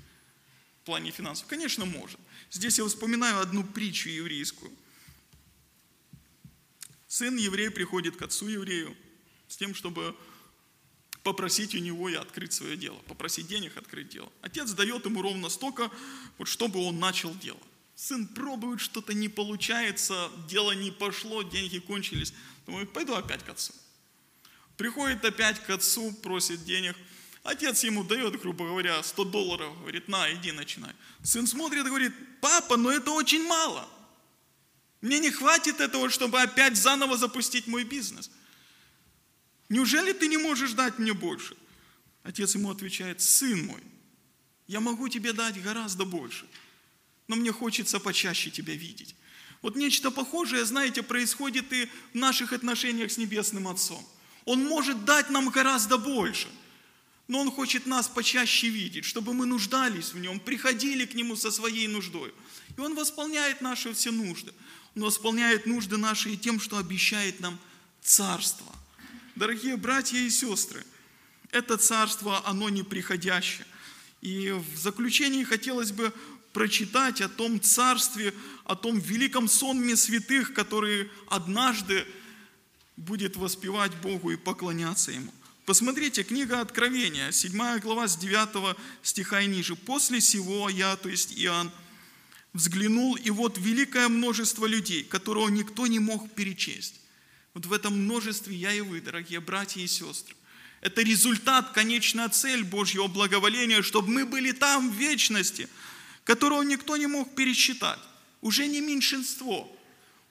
в 0.82 0.84
плане 0.84 1.12
финансов? 1.12 1.46
Конечно, 1.46 1.84
может. 1.84 2.18
Здесь 2.50 2.78
я 2.78 2.84
вспоминаю 2.84 3.40
одну 3.40 3.62
притчу 3.62 4.08
еврейскую. 4.08 4.72
Сын 7.06 7.36
еврей 7.36 7.70
приходит 7.70 8.16
к 8.16 8.22
отцу 8.22 8.48
еврею 8.48 8.96
с 9.46 9.56
тем, 9.56 9.76
чтобы 9.76 10.16
попросить 11.22 11.76
у 11.76 11.78
него 11.78 12.08
и 12.08 12.14
открыть 12.14 12.52
свое 12.52 12.76
дело, 12.76 12.96
попросить 13.06 13.46
денег 13.46 13.76
открыть 13.76 14.08
дело. 14.08 14.32
Отец 14.40 14.72
дает 14.72 15.04
ему 15.04 15.22
ровно 15.22 15.48
столько, 15.50 15.88
вот 16.36 16.48
чтобы 16.48 16.80
он 16.80 16.98
начал 16.98 17.32
дело. 17.36 17.60
Сын 17.94 18.26
пробует, 18.26 18.80
что-то 18.80 19.14
не 19.14 19.28
получается, 19.28 20.30
дело 20.48 20.72
не 20.72 20.90
пошло, 20.90 21.42
деньги 21.42 21.78
кончились. 21.78 22.32
Думает, 22.66 22.92
пойду 22.92 23.14
опять 23.14 23.44
к 23.44 23.48
отцу. 23.48 23.72
Приходит 24.76 25.24
опять 25.24 25.60
к 25.60 25.70
отцу, 25.70 26.12
просит 26.12 26.64
денег. 26.64 26.96
Отец 27.42 27.84
ему 27.84 28.04
дает, 28.04 28.40
грубо 28.40 28.66
говоря, 28.66 29.02
100 29.02 29.24
долларов. 29.24 29.78
Говорит, 29.80 30.08
на, 30.08 30.32
иди 30.32 30.52
начинай. 30.52 30.92
Сын 31.22 31.46
смотрит 31.46 31.84
и 31.84 31.88
говорит, 31.88 32.12
папа, 32.40 32.76
но 32.76 32.90
это 32.90 33.10
очень 33.10 33.46
мало. 33.46 33.88
Мне 35.00 35.18
не 35.18 35.30
хватит 35.30 35.80
этого, 35.80 36.08
чтобы 36.10 36.40
опять 36.40 36.76
заново 36.76 37.16
запустить 37.16 37.66
мой 37.66 37.84
бизнес. 37.84 38.30
Неужели 39.68 40.12
ты 40.12 40.28
не 40.28 40.36
можешь 40.36 40.72
дать 40.72 40.98
мне 40.98 41.12
больше? 41.12 41.56
Отец 42.22 42.54
ему 42.54 42.70
отвечает, 42.70 43.20
сын 43.20 43.66
мой, 43.66 43.82
я 44.68 44.80
могу 44.80 45.08
тебе 45.08 45.32
дать 45.32 45.60
гораздо 45.60 46.04
больше, 46.04 46.46
но 47.32 47.36
мне 47.36 47.50
хочется 47.50 47.98
почаще 47.98 48.50
тебя 48.50 48.74
видеть. 48.74 49.14
Вот 49.62 49.74
нечто 49.74 50.10
похожее, 50.10 50.66
знаете, 50.66 51.02
происходит 51.02 51.72
и 51.72 51.88
в 52.12 52.14
наших 52.14 52.52
отношениях 52.52 53.10
с 53.10 53.16
Небесным 53.16 53.68
Отцом. 53.68 54.06
Он 54.44 54.62
может 54.62 55.06
дать 55.06 55.30
нам 55.30 55.48
гораздо 55.48 55.96
больше, 55.96 56.48
но 57.28 57.40
Он 57.40 57.50
хочет 57.50 57.86
нас 57.86 58.06
почаще 58.06 58.68
видеть, 58.68 59.06
чтобы 59.06 59.32
мы 59.32 59.46
нуждались 59.46 60.12
в 60.12 60.18
Нем, 60.18 60.40
приходили 60.40 61.06
к 61.06 61.14
Нему 61.14 61.34
со 61.34 61.50
своей 61.50 61.88
нуждой. 61.88 62.34
И 62.76 62.80
Он 62.82 62.94
восполняет 62.94 63.62
наши 63.62 63.94
все 63.94 64.10
нужды. 64.10 64.52
Он 64.94 65.04
восполняет 65.04 65.64
нужды 65.64 65.96
наши 65.96 66.34
и 66.34 66.36
тем, 66.36 66.60
что 66.60 66.76
обещает 66.76 67.40
нам 67.40 67.58
царство. 68.02 68.70
Дорогие 69.36 69.78
братья 69.78 70.18
и 70.18 70.28
сестры, 70.28 70.84
это 71.50 71.78
царство, 71.78 72.46
оно 72.46 72.68
неприходящее. 72.68 73.66
И 74.22 74.50
в 74.50 74.76
заключении 74.76 75.42
хотелось 75.42 75.90
бы 75.90 76.12
прочитать 76.52 77.20
о 77.20 77.28
том 77.28 77.60
царстве, 77.60 78.34
о 78.64 78.76
том 78.76 78.98
великом 78.98 79.48
сонме 79.48 79.96
святых, 79.96 80.54
которые 80.54 81.10
однажды 81.28 82.06
будет 82.96 83.36
воспевать 83.36 83.94
Богу 83.96 84.30
и 84.30 84.36
поклоняться 84.36 85.12
Ему. 85.12 85.32
Посмотрите, 85.64 86.24
книга 86.24 86.60
Откровения, 86.60 87.30
7 87.30 87.78
глава 87.78 88.08
с 88.08 88.16
9 88.16 88.76
стиха 89.02 89.40
и 89.42 89.46
ниже. 89.46 89.76
«После 89.76 90.20
сего 90.20 90.68
я, 90.68 90.96
то 90.96 91.08
есть 91.08 91.32
Иоанн, 91.36 91.70
взглянул, 92.52 93.16
и 93.16 93.30
вот 93.30 93.58
великое 93.58 94.08
множество 94.08 94.66
людей, 94.66 95.04
которого 95.04 95.48
никто 95.48 95.86
не 95.86 95.98
мог 95.98 96.30
перечесть. 96.34 97.00
Вот 97.54 97.66
в 97.66 97.72
этом 97.72 98.04
множестве 98.04 98.56
я 98.56 98.72
и 98.72 98.80
вы, 98.80 99.00
дорогие 99.00 99.40
братья 99.40 99.80
и 99.80 99.86
сестры. 99.86 100.34
Это 100.80 101.02
результат, 101.02 101.70
конечная 101.72 102.28
цель 102.28 102.64
Божьего 102.64 103.06
благоволения, 103.06 103.82
чтобы 103.82 104.08
мы 104.08 104.26
были 104.26 104.50
там 104.52 104.90
в 104.90 104.94
вечности, 104.94 105.68
которого 106.24 106.62
никто 106.62 106.96
не 106.96 107.06
мог 107.06 107.34
пересчитать. 107.34 107.98
Уже 108.40 108.66
не 108.66 108.80
меньшинство. 108.80 109.70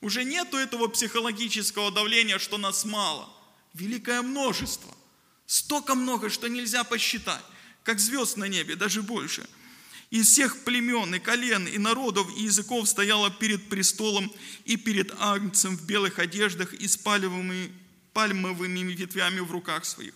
Уже 0.02 0.24
нету 0.24 0.58
этого 0.58 0.88
психологического 0.88 1.92
давления, 1.92 2.40
что 2.40 2.58
нас 2.58 2.86
мало. 2.86 3.30
Великое 3.74 4.22
множество. 4.22 4.94
Столько 5.46 5.96
много, 5.96 6.30
что 6.30 6.48
нельзя 6.48 6.84
посчитать. 6.84 7.44
Как 7.84 8.00
звезд 8.00 8.38
на 8.38 8.46
небе, 8.46 8.76
даже 8.76 9.02
больше– 9.02 9.48
из 10.12 10.28
всех 10.28 10.66
племен 10.66 11.16
и 11.16 11.20
колен 11.20 11.66
и 11.68 11.78
народов 11.78 12.28
и 12.38 12.44
языков 12.44 12.88
стояла 12.90 13.32
перед 13.32 13.70
престолом 13.70 14.30
и 14.66 14.76
перед 14.76 15.14
агнцем 15.18 15.78
в 15.78 15.86
белых 15.86 16.20
одеждах 16.20 16.74
и 16.74 16.86
с 16.86 16.98
пальмовыми, 16.98 17.72
пальмовыми 18.12 18.92
ветвями 18.92 19.40
в 19.40 19.50
руках 19.52 19.86
своих. 19.86 20.14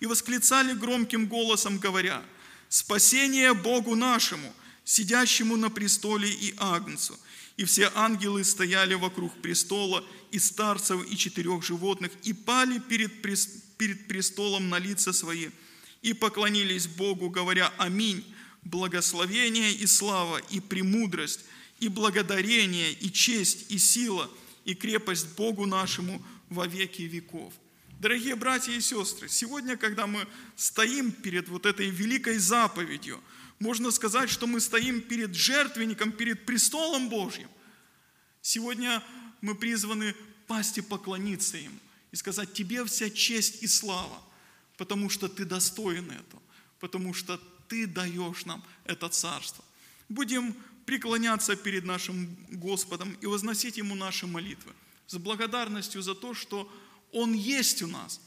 И 0.00 0.06
восклицали 0.06 0.72
громким 0.72 1.26
голосом, 1.26 1.78
говоря, 1.78 2.22
«Спасение 2.70 3.52
Богу 3.52 3.94
нашему, 3.94 4.54
сидящему 4.86 5.56
на 5.58 5.68
престоле 5.68 6.30
и 6.30 6.54
агнцу». 6.56 7.18
И 7.58 7.64
все 7.64 7.90
ангелы 7.94 8.44
стояли 8.44 8.94
вокруг 8.94 9.34
престола, 9.42 10.02
и 10.30 10.38
старцев, 10.38 11.06
и 11.10 11.16
четырех 11.16 11.62
животных, 11.62 12.12
и 12.22 12.32
пали 12.32 12.78
перед, 12.78 13.22
перед 13.78 14.08
престолом 14.08 14.68
на 14.68 14.78
лица 14.78 15.12
свои, 15.12 15.48
и 16.02 16.12
поклонились 16.12 16.86
Богу, 16.86 17.30
говоря 17.30 17.72
«Аминь» 17.78 18.24
благословение 18.62 19.72
и 19.72 19.86
слава, 19.86 20.38
и 20.50 20.60
премудрость, 20.60 21.40
и 21.80 21.88
благодарение, 21.88 22.92
и 22.92 23.10
честь, 23.10 23.70
и 23.70 23.78
сила, 23.78 24.30
и 24.64 24.74
крепость 24.74 25.28
Богу 25.36 25.66
нашему 25.66 26.24
во 26.48 26.66
веки 26.66 27.02
веков. 27.02 27.52
Дорогие 28.00 28.34
братья 28.34 28.72
и 28.72 28.80
сестры, 28.80 29.28
сегодня, 29.28 29.76
когда 29.76 30.06
мы 30.06 30.26
стоим 30.56 31.12
перед 31.12 31.48
вот 31.48 31.64
этой 31.64 31.88
великой 31.88 32.38
заповедью, 32.38 33.22
можно 33.58 33.90
сказать, 33.90 34.30
что 34.30 34.46
мы 34.46 34.60
стоим 34.60 35.00
перед 35.00 35.34
жертвенником, 35.34 36.12
перед 36.12 36.44
престолом 36.46 37.08
Божьим. 37.08 37.48
Сегодня 38.42 39.02
мы 39.40 39.54
призваны 39.54 40.14
пасть 40.46 40.78
и 40.78 40.82
поклониться 40.82 41.56
Ему 41.56 41.78
и 42.12 42.16
сказать, 42.16 42.52
Тебе 42.52 42.84
вся 42.84 43.10
честь 43.10 43.62
и 43.62 43.66
слава, 43.66 44.22
потому 44.76 45.08
что 45.10 45.28
Ты 45.28 45.44
достоин 45.44 46.10
этого, 46.10 46.42
потому 46.78 47.14
что 47.14 47.40
ты 47.68 47.86
даешь 47.86 48.44
нам 48.44 48.64
это 48.84 49.08
царство. 49.08 49.64
Будем 50.08 50.54
преклоняться 50.84 51.56
перед 51.56 51.84
нашим 51.84 52.36
Господом 52.50 53.16
и 53.20 53.26
возносить 53.26 53.76
Ему 53.76 53.94
наши 53.94 54.26
молитвы 54.26 54.72
с 55.06 55.16
благодарностью 55.16 56.02
за 56.02 56.14
то, 56.14 56.34
что 56.34 56.70
Он 57.12 57.32
есть 57.32 57.82
у 57.82 57.86
нас. 57.86 58.20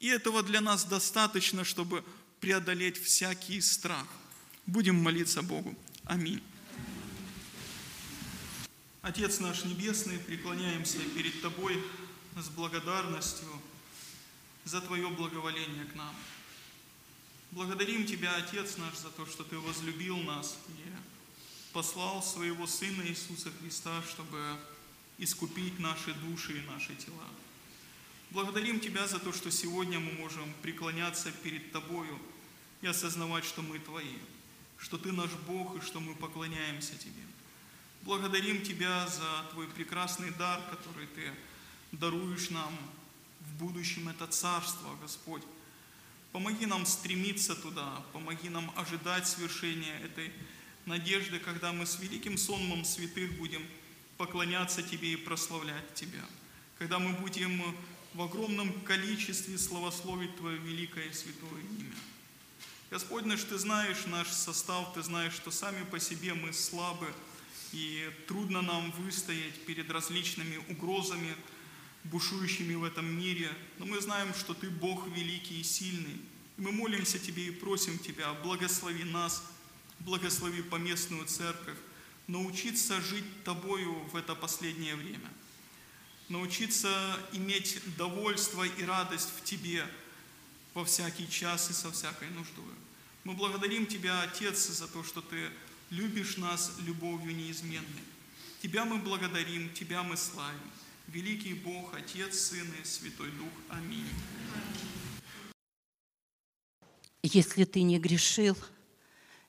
И 0.00 0.08
этого 0.08 0.42
для 0.42 0.60
нас 0.60 0.84
достаточно, 0.84 1.64
чтобы 1.64 2.04
преодолеть 2.40 3.02
всякий 3.02 3.60
страх. 3.60 4.06
Будем 4.68 5.02
молиться 5.02 5.42
Богу. 5.42 5.74
Аминь. 6.04 6.42
Отец 9.00 9.40
наш 9.40 9.64
Небесный, 9.64 10.18
преклоняемся 10.18 10.98
перед 11.16 11.40
Тобой 11.40 11.82
с 12.36 12.50
благодарностью 12.50 13.48
за 14.66 14.82
Твое 14.82 15.08
благоволение 15.08 15.86
к 15.86 15.94
нам. 15.94 16.14
Благодарим 17.50 18.04
Тебя, 18.04 18.36
Отец 18.36 18.76
наш, 18.76 18.94
за 18.98 19.08
то, 19.08 19.24
что 19.24 19.42
Ты 19.42 19.58
возлюбил 19.58 20.18
нас 20.18 20.58
и 20.68 21.72
послал 21.72 22.22
Своего 22.22 22.66
Сына 22.66 23.08
Иисуса 23.08 23.50
Христа, 23.62 24.02
чтобы 24.02 24.38
искупить 25.16 25.78
наши 25.78 26.12
души 26.12 26.58
и 26.58 26.66
наши 26.66 26.94
тела. 26.94 27.24
Благодарим 28.32 28.80
Тебя 28.80 29.08
за 29.08 29.18
то, 29.18 29.32
что 29.32 29.50
сегодня 29.50 29.98
мы 29.98 30.12
можем 30.12 30.52
преклоняться 30.60 31.32
перед 31.42 31.72
Тобою 31.72 32.20
и 32.82 32.86
осознавать, 32.86 33.46
что 33.46 33.62
мы 33.62 33.78
Твои, 33.78 34.18
что 34.78 34.98
Ты 34.98 35.12
наш 35.12 35.30
Бог 35.46 35.76
и 35.76 35.84
что 35.84 36.00
мы 36.00 36.14
поклоняемся 36.14 36.96
Тебе. 36.96 37.22
Благодарим 38.02 38.62
Тебя 38.62 39.06
за 39.06 39.50
Твой 39.52 39.68
прекрасный 39.68 40.30
дар, 40.32 40.60
который 40.70 41.06
Ты 41.08 41.32
даруешь 41.92 42.50
нам 42.50 42.76
в 43.40 43.54
будущем, 43.58 44.08
это 44.08 44.26
Царство, 44.26 44.96
Господь, 45.02 45.42
Помоги 46.32 46.66
нам 46.66 46.84
стремиться 46.84 47.54
туда, 47.54 48.02
помоги 48.12 48.50
нам 48.50 48.70
ожидать 48.76 49.26
свершения 49.26 49.98
этой 50.00 50.30
надежды, 50.84 51.38
когда 51.38 51.72
мы 51.72 51.86
с 51.86 51.98
великим 51.98 52.36
сонмом 52.36 52.84
святых 52.84 53.36
будем 53.38 53.64
поклоняться 54.18 54.82
Тебе 54.82 55.14
и 55.14 55.16
прославлять 55.16 55.94
Тебя. 55.94 56.24
Когда 56.78 56.98
мы 56.98 57.14
будем 57.14 57.62
в 58.12 58.22
огромном 58.22 58.72
количестве 58.82 59.56
славословить 59.56 60.36
Твое 60.36 60.58
великое 60.58 61.06
и 61.06 61.12
святое 61.12 61.62
имя. 61.78 61.94
Господь 62.90 63.26
наш, 63.26 63.44
Ты 63.44 63.58
знаешь 63.58 64.06
наш 64.06 64.28
состав, 64.28 64.94
Ты 64.94 65.02
знаешь, 65.02 65.34
что 65.34 65.50
сами 65.50 65.84
по 65.84 66.00
себе 66.00 66.32
мы 66.32 66.54
слабы, 66.54 67.12
и 67.72 68.10
трудно 68.26 68.62
нам 68.62 68.90
выстоять 68.92 69.66
перед 69.66 69.90
различными 69.90 70.56
угрозами, 70.70 71.34
бушующими 72.04 72.74
в 72.74 72.84
этом 72.84 73.04
мире, 73.06 73.50
но 73.78 73.84
мы 73.84 74.00
знаем, 74.00 74.32
что 74.32 74.54
Ты 74.54 74.70
Бог 74.70 75.06
великий 75.08 75.60
и 75.60 75.64
сильный. 75.64 76.18
И 76.56 76.60
мы 76.60 76.72
молимся 76.72 77.18
Тебе 77.18 77.48
и 77.48 77.50
просим 77.50 77.98
Тебя, 77.98 78.32
благослови 78.32 79.04
нас, 79.04 79.42
благослови 79.98 80.62
поместную 80.62 81.26
церковь, 81.26 81.76
научиться 82.26 83.02
жить 83.02 83.44
Тобою 83.44 83.92
в 84.12 84.16
это 84.16 84.34
последнее 84.34 84.96
время, 84.96 85.30
научиться 86.30 87.18
иметь 87.32 87.80
довольство 87.98 88.64
и 88.64 88.82
радость 88.84 89.30
в 89.36 89.44
Тебе 89.44 89.86
во 90.72 90.84
всякий 90.84 91.28
час 91.28 91.70
и 91.70 91.72
со 91.74 91.90
всякой 91.90 92.30
нуждой. 92.30 92.77
Мы 93.28 93.34
благодарим 93.34 93.84
Тебя, 93.84 94.22
Отец, 94.22 94.68
за 94.68 94.88
то, 94.88 95.04
что 95.04 95.20
Ты 95.20 95.50
любишь 95.90 96.38
нас 96.38 96.72
любовью 96.86 97.36
неизменной. 97.36 97.84
Тебя 98.62 98.86
мы 98.86 98.96
благодарим, 98.96 99.70
Тебя 99.74 100.02
мы 100.02 100.16
славим. 100.16 100.58
Великий 101.08 101.52
Бог, 101.52 101.94
Отец, 101.94 102.38
Сын 102.38 102.66
и 102.80 102.84
Святой 102.86 103.30
Дух. 103.32 103.50
Аминь. 103.68 104.08
Если 107.22 107.64
ты 107.64 107.82
не 107.82 107.98
грешил, 107.98 108.56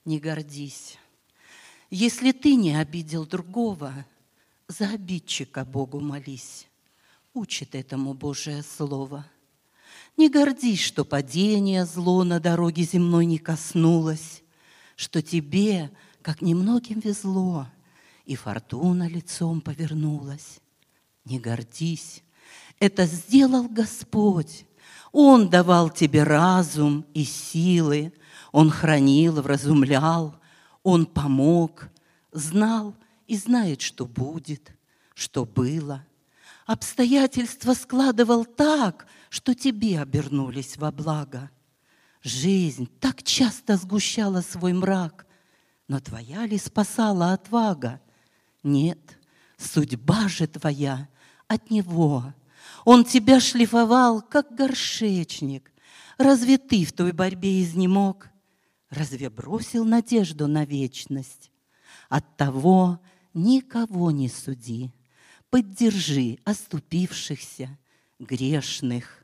не 0.04 0.20
гордись. 0.20 0.98
Если 1.88 2.32
ты 2.32 2.56
не 2.56 2.78
обидел 2.78 3.24
другого, 3.24 4.04
за 4.68 4.90
обидчика 4.90 5.64
Богу 5.64 6.00
молись. 6.00 6.66
Учит 7.32 7.74
этому 7.74 8.12
Божие 8.12 8.62
Слово. 8.62 9.26
Не 10.20 10.28
гордись, 10.28 10.82
что 10.82 11.06
падение 11.06 11.86
зло 11.86 12.24
на 12.24 12.40
дороге 12.40 12.82
земной 12.82 13.24
не 13.24 13.38
коснулось, 13.38 14.42
что 14.94 15.22
тебе, 15.22 15.90
как 16.20 16.42
немногим 16.42 17.00
везло, 17.00 17.68
и 18.26 18.36
фортуна 18.36 19.08
лицом 19.08 19.62
повернулась. 19.62 20.60
Не 21.24 21.38
гордись, 21.38 22.22
это 22.78 23.06
сделал 23.06 23.66
Господь. 23.66 24.66
Он 25.10 25.48
давал 25.48 25.88
тебе 25.88 26.22
разум 26.22 27.06
и 27.14 27.24
силы, 27.24 28.12
Он 28.52 28.68
хранил, 28.68 29.40
вразумлял, 29.40 30.38
Он 30.82 31.06
помог, 31.06 31.88
знал 32.30 32.94
и 33.26 33.38
знает, 33.38 33.80
что 33.80 34.04
будет, 34.04 34.70
что 35.14 35.46
было. 35.46 36.04
Обстоятельства 36.66 37.72
складывал 37.72 38.44
так, 38.44 39.06
что 39.30 39.54
тебе 39.54 40.00
обернулись 40.00 40.76
во 40.76 40.90
благо. 40.90 41.50
Жизнь 42.22 42.86
так 42.98 43.22
часто 43.22 43.76
сгущала 43.76 44.42
свой 44.42 44.74
мрак, 44.74 45.26
но 45.88 46.00
твоя 46.00 46.44
ли 46.44 46.58
спасала 46.58 47.32
отвага? 47.32 48.00
Нет, 48.62 49.18
судьба 49.56 50.28
же 50.28 50.46
твоя 50.46 51.08
от 51.46 51.70
него. 51.70 52.34
Он 52.84 53.04
тебя 53.04 53.40
шлифовал, 53.40 54.20
как 54.20 54.54
горшечник. 54.54 55.72
Разве 56.18 56.58
ты 56.58 56.84
в 56.84 56.92
той 56.92 57.12
борьбе 57.12 57.62
изнемог? 57.62 58.28
Разве 58.90 59.30
бросил 59.30 59.84
надежду 59.84 60.48
на 60.48 60.64
вечность? 60.64 61.50
От 62.08 62.36
того 62.36 63.00
никого 63.32 64.10
не 64.10 64.28
суди. 64.28 64.92
Поддержи 65.50 66.38
оступившихся, 66.44 67.78
грешных, 68.18 69.19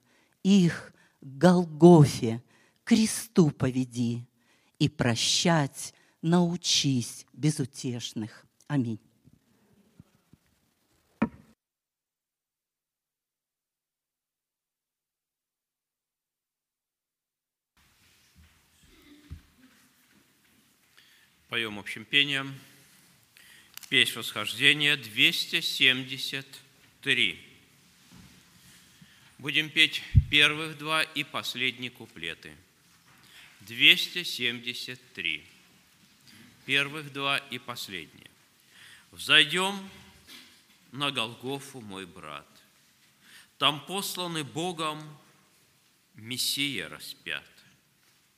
их 0.47 0.93
Голгофе, 1.20 2.43
кресту 2.85 3.51
поведи 3.51 4.24
и 4.78 4.89
прощать 4.89 5.93
научись 6.23 7.27
безутешных. 7.32 8.47
Аминь. 8.68 9.01
Поем 21.48 21.81
общим 21.81 22.05
пением. 22.05 22.55
Песнь 23.89 24.16
восхождения 24.16 24.97
273. 24.97 27.45
Будем 29.39 29.69
петь 29.69 30.03
первых 30.31 30.79
два 30.79 31.03
и 31.03 31.23
последние 31.23 31.91
куплеты. 31.91 32.57
273. 33.61 35.45
Первых 36.65 37.13
два 37.13 37.39
и 37.39 37.59
последние. 37.59 38.31
«Взойдем 39.13 39.89
на 40.93 41.11
Голгофу, 41.11 41.81
мой 41.81 42.07
брат. 42.07 42.47
Там 43.59 43.85
посланный 43.87 44.43
Богом 44.43 45.01
Мессия 46.15 46.89
распят. 46.89 47.45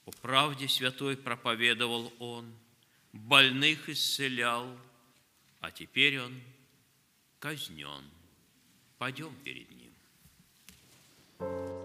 О 0.05 0.11
правде 0.11 0.69
святой 0.69 1.17
проповедовал 1.17 2.13
Он, 2.19 2.53
больных 3.13 3.89
исцелял, 3.89 4.79
а 5.61 5.71
теперь 5.71 6.21
Он 6.21 6.41
казнен. 7.39 8.05
Пойдем 8.99 9.35
перед 9.45 9.71
Ним. 9.71 9.88
you. 11.41 11.78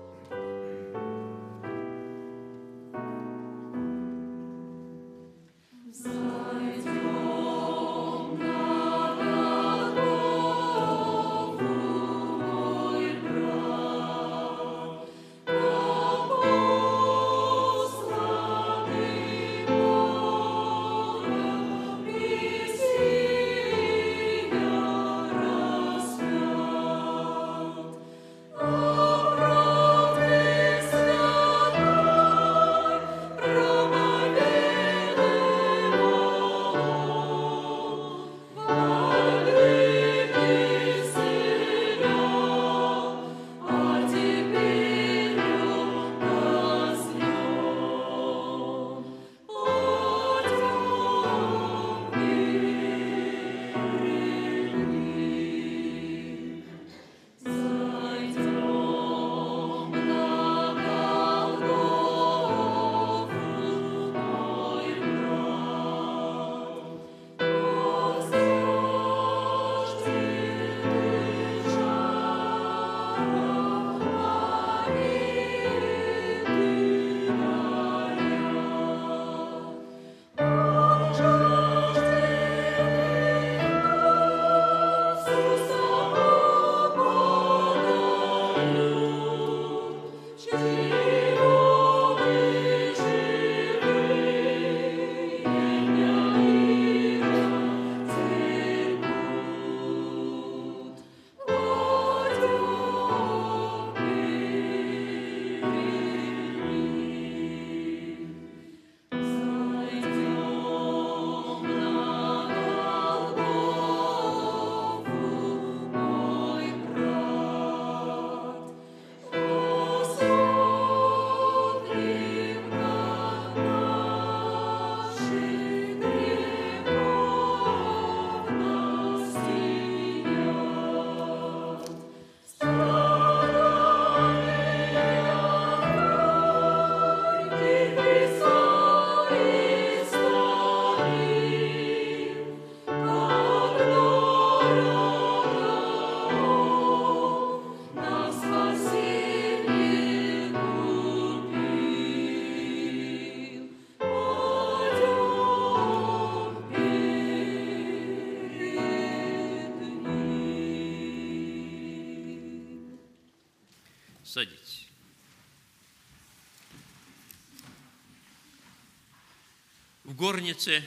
Горнице, 170.34 170.84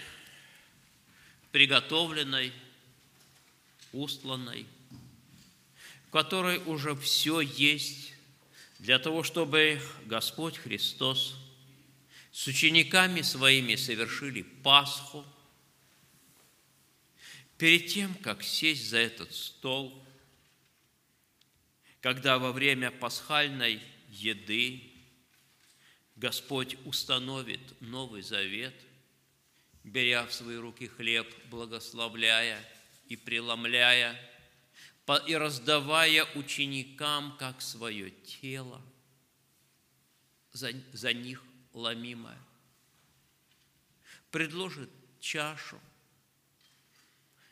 приготовленной, 1.52 2.52
устланной, 3.92 4.66
в 6.08 6.10
которой 6.10 6.58
уже 6.66 6.96
все 6.96 7.40
есть 7.42 8.12
для 8.80 8.98
того, 8.98 9.22
чтобы 9.22 9.80
Господь 10.06 10.58
Христос 10.58 11.36
с 12.32 12.48
учениками 12.48 13.22
своими 13.22 13.76
совершили 13.76 14.42
Пасху. 14.42 15.24
Перед 17.56 17.86
тем, 17.86 18.14
как 18.14 18.42
сесть 18.42 18.88
за 18.88 18.98
этот 18.98 19.32
стол, 19.32 20.04
когда 22.00 22.40
во 22.40 22.50
время 22.50 22.90
пасхальной 22.90 23.80
еды 24.10 24.90
Господь 26.16 26.76
установит 26.84 27.60
Новый 27.80 28.22
Завет, 28.22 28.74
беря 29.86 30.26
в 30.26 30.32
свои 30.34 30.56
руки 30.56 30.88
хлеб, 30.88 31.32
благословляя 31.48 32.62
и 33.08 33.16
преломляя, 33.16 34.20
и 35.26 35.36
раздавая 35.36 36.26
ученикам 36.34 37.36
как 37.38 37.62
свое 37.62 38.10
тело, 38.10 38.82
за, 40.52 40.72
за 40.92 41.12
них 41.12 41.42
ломимое, 41.72 42.38
предложит 44.32 44.90
чашу, 45.20 45.80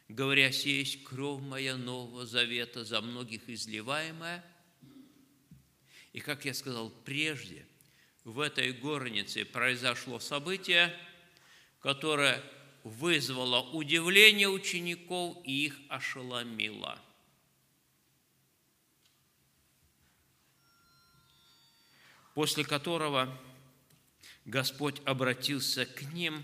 говоря, 0.08 0.48
есть 0.48 1.04
кровь 1.04 1.40
моя 1.40 1.76
нового 1.76 2.26
завета, 2.26 2.84
за 2.84 3.00
многих 3.00 3.48
изливаемая. 3.48 4.44
И, 6.12 6.20
как 6.20 6.44
я 6.44 6.52
сказал 6.52 6.90
прежде– 6.90 7.66
в 8.24 8.40
этой 8.40 8.72
горнице 8.72 9.44
произошло 9.44 10.18
событие, 10.18 10.96
которое 11.84 12.42
вызвало 12.82 13.60
удивление 13.72 14.48
учеников 14.48 15.36
и 15.44 15.66
их 15.66 15.78
ошеломило. 15.90 16.98
После 22.32 22.64
которого 22.64 23.38
Господь 24.46 25.02
обратился 25.04 25.84
к 25.84 26.00
ним, 26.14 26.42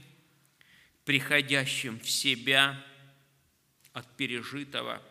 приходящим 1.06 1.98
в 1.98 2.10
себя 2.10 2.78
от 3.94 4.14
пережитого, 4.18 5.02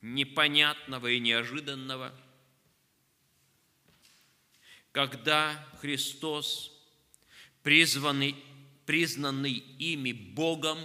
непонятного 0.00 1.08
и 1.08 1.20
неожиданного– 1.20 2.18
когда 4.92 5.64
Христос, 5.80 6.72
призванный, 7.62 8.34
признанный 8.90 9.52
ими 9.52 10.10
Богом, 10.10 10.76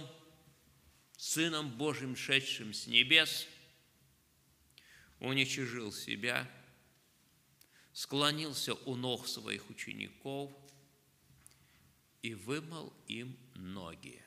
Сыном 1.16 1.76
Божьим, 1.76 2.14
шедшим 2.14 2.72
с 2.72 2.86
небес, 2.86 3.48
уничижил 5.18 5.90
себя, 5.90 6.48
склонился 7.92 8.74
у 8.74 8.94
ног 8.94 9.26
своих 9.26 9.68
учеников 9.70 10.52
и 12.22 12.34
вымыл 12.34 12.92
им 13.08 13.36
ноги. 13.56 14.22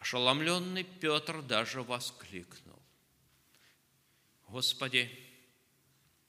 Ошеломленный 0.00 0.84
Петр 0.84 1.40
даже 1.40 1.82
воскликнул. 1.82 2.82
Господи, 4.48 5.10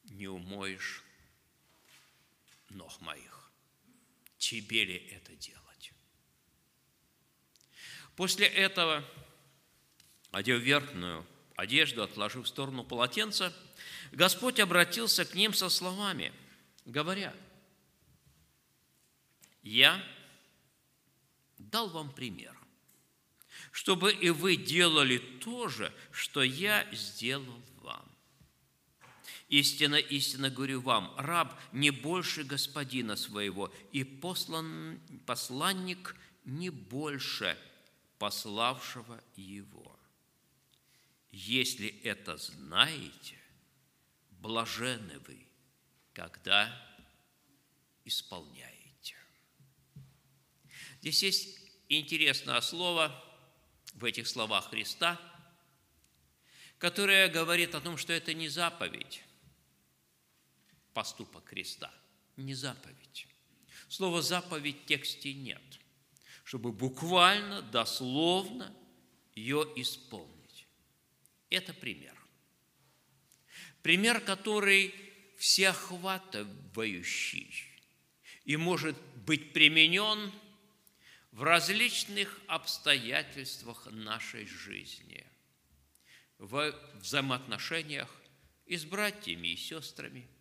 не 0.05 0.29
умоешь 0.29 1.03
ног 2.69 2.99
моих. 3.01 3.51
Тебе 4.37 4.85
ли 4.85 4.95
это 4.95 5.35
делать? 5.35 5.93
После 8.15 8.47
этого, 8.47 9.03
одев 10.31 10.61
верхнюю 10.61 11.25
одежду, 11.55 12.03
отложив 12.03 12.45
в 12.45 12.47
сторону 12.49 12.83
полотенца, 12.83 13.53
Господь 14.11 14.59
обратился 14.59 15.25
к 15.25 15.35
ним 15.35 15.53
со 15.53 15.69
словами, 15.69 16.33
говоря, 16.85 17.33
«Я 19.61 20.03
дал 21.57 21.89
вам 21.89 22.11
пример, 22.11 22.57
чтобы 23.71 24.11
и 24.11 24.29
вы 24.29 24.55
делали 24.55 25.17
то 25.17 25.67
же, 25.67 25.93
что 26.11 26.41
я 26.41 26.87
сделал 26.93 27.61
Истинно, 29.49 29.95
истинно 29.95 30.51
говорю 30.51 30.79
вам, 30.79 31.11
раб 31.17 31.59
не 31.71 31.89
больше 31.89 32.43
господина 32.43 33.15
своего, 33.15 33.73
и 33.91 34.03
послан, 34.03 34.99
посланник 35.25 36.15
не 36.45 36.69
больше 36.69 37.57
пославшего 38.19 39.19
его. 39.35 39.99
Если 41.31 41.87
это 42.03 42.37
знаете, 42.37 43.39
блажены 44.29 45.17
вы, 45.27 45.39
когда 46.13 46.71
исполняете. 48.05 49.15
Здесь 51.01 51.23
есть 51.23 51.59
интересное 51.87 52.61
слово 52.61 53.23
в 53.95 54.05
этих 54.05 54.27
словах 54.27 54.69
Христа, 54.69 55.19
которое 56.77 57.29
говорит 57.29 57.73
о 57.73 57.81
том, 57.81 57.97
что 57.97 58.13
это 58.13 58.35
не 58.35 58.47
заповедь, 58.47 59.23
поступок 60.93 61.45
креста, 61.45 61.91
не 62.37 62.53
заповедь. 62.53 63.27
Слова 63.87 64.21
«заповедь» 64.21 64.83
в 64.83 64.85
тексте 64.85 65.33
нет, 65.33 65.63
чтобы 66.43 66.71
буквально, 66.71 67.61
дословно 67.61 68.75
ее 69.33 69.65
исполнить. 69.75 70.67
Это 71.49 71.73
пример. 71.73 72.15
Пример, 73.81 74.19
который 74.19 74.93
всеохватывающий 75.37 77.53
и 78.43 78.57
может 78.57 78.97
быть 79.25 79.53
применен 79.53 80.31
в 81.31 81.43
различных 81.43 82.37
обстоятельствах 82.47 83.87
нашей 83.91 84.45
жизни, 84.45 85.25
в 86.37 86.75
взаимоотношениях 86.95 88.13
и 88.65 88.75
с 88.75 88.83
братьями 88.85 89.49
и 89.49 89.55
сестрами– 89.55 90.27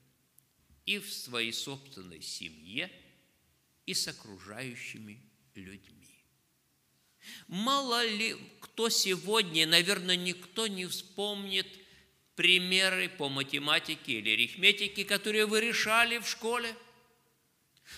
и 0.88 0.98
в 0.98 1.12
своей 1.12 1.52
собственной 1.52 2.22
семье, 2.22 2.90
и 3.84 3.92
с 3.92 4.08
окружающими 4.08 5.20
людьми. 5.54 6.08
Мало 7.46 8.06
ли 8.06 8.38
кто 8.60 8.88
сегодня, 8.88 9.66
наверное, 9.66 10.16
никто 10.16 10.66
не 10.66 10.86
вспомнит 10.86 11.66
примеры 12.36 13.10
по 13.10 13.28
математике 13.28 14.12
или 14.12 14.30
арифметике, 14.30 15.04
которые 15.04 15.44
вы 15.44 15.60
решали 15.60 16.16
в 16.16 16.26
школе, 16.26 16.74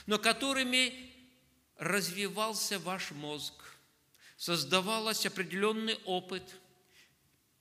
но 0.06 0.18
которыми 0.18 1.12
развивался 1.76 2.80
ваш 2.80 3.12
мозг, 3.12 3.54
создавался 4.36 5.28
определенный 5.28 5.94
опыт, 6.06 6.42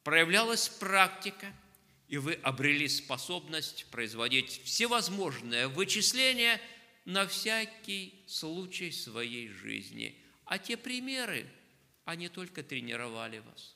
проявлялась 0.02 0.70
практика– 0.70 1.56
и 2.10 2.18
вы 2.18 2.34
обрели 2.34 2.88
способность 2.88 3.86
производить 3.92 4.64
всевозможные 4.64 5.68
вычисления 5.68 6.60
на 7.06 7.28
всякий 7.28 8.24
случай 8.28 8.92
своей 8.92 9.48
жизни. 9.48 10.20
А 10.44 10.58
те 10.58 10.76
примеры, 10.76 11.48
они 12.06 12.28
только 12.28 12.64
тренировали 12.64 13.38
вас. 13.40 13.76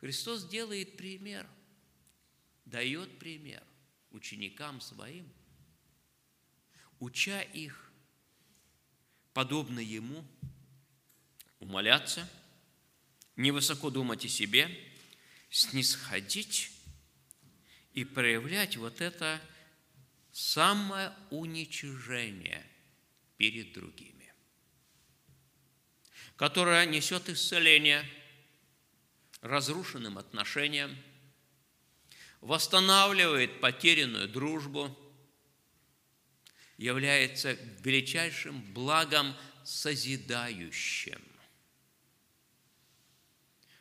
Христос 0.00 0.48
делает 0.48 0.96
пример, 0.96 1.46
дает 2.64 3.18
пример 3.18 3.62
ученикам 4.10 4.80
своим, 4.80 5.30
уча 7.00 7.42
их, 7.42 7.92
подобно 9.34 9.80
Ему, 9.80 10.24
умоляться, 11.58 12.26
невысоко 13.36 13.90
думать 13.90 14.24
о 14.24 14.28
себе– 14.28 14.70
снисходить 15.54 16.72
и 17.92 18.04
проявлять 18.04 18.76
вот 18.76 19.00
это 19.00 19.40
самое 20.32 21.12
уничижение 21.30 22.66
перед 23.36 23.72
другими, 23.72 24.34
которое 26.34 26.84
несет 26.86 27.28
исцеление 27.28 28.04
разрушенным 29.42 30.18
отношениям, 30.18 30.96
восстанавливает 32.40 33.60
потерянную 33.60 34.28
дружбу, 34.28 34.98
является 36.78 37.52
величайшим 37.52 38.60
благом 38.72 39.36
созидающим. 39.62 41.22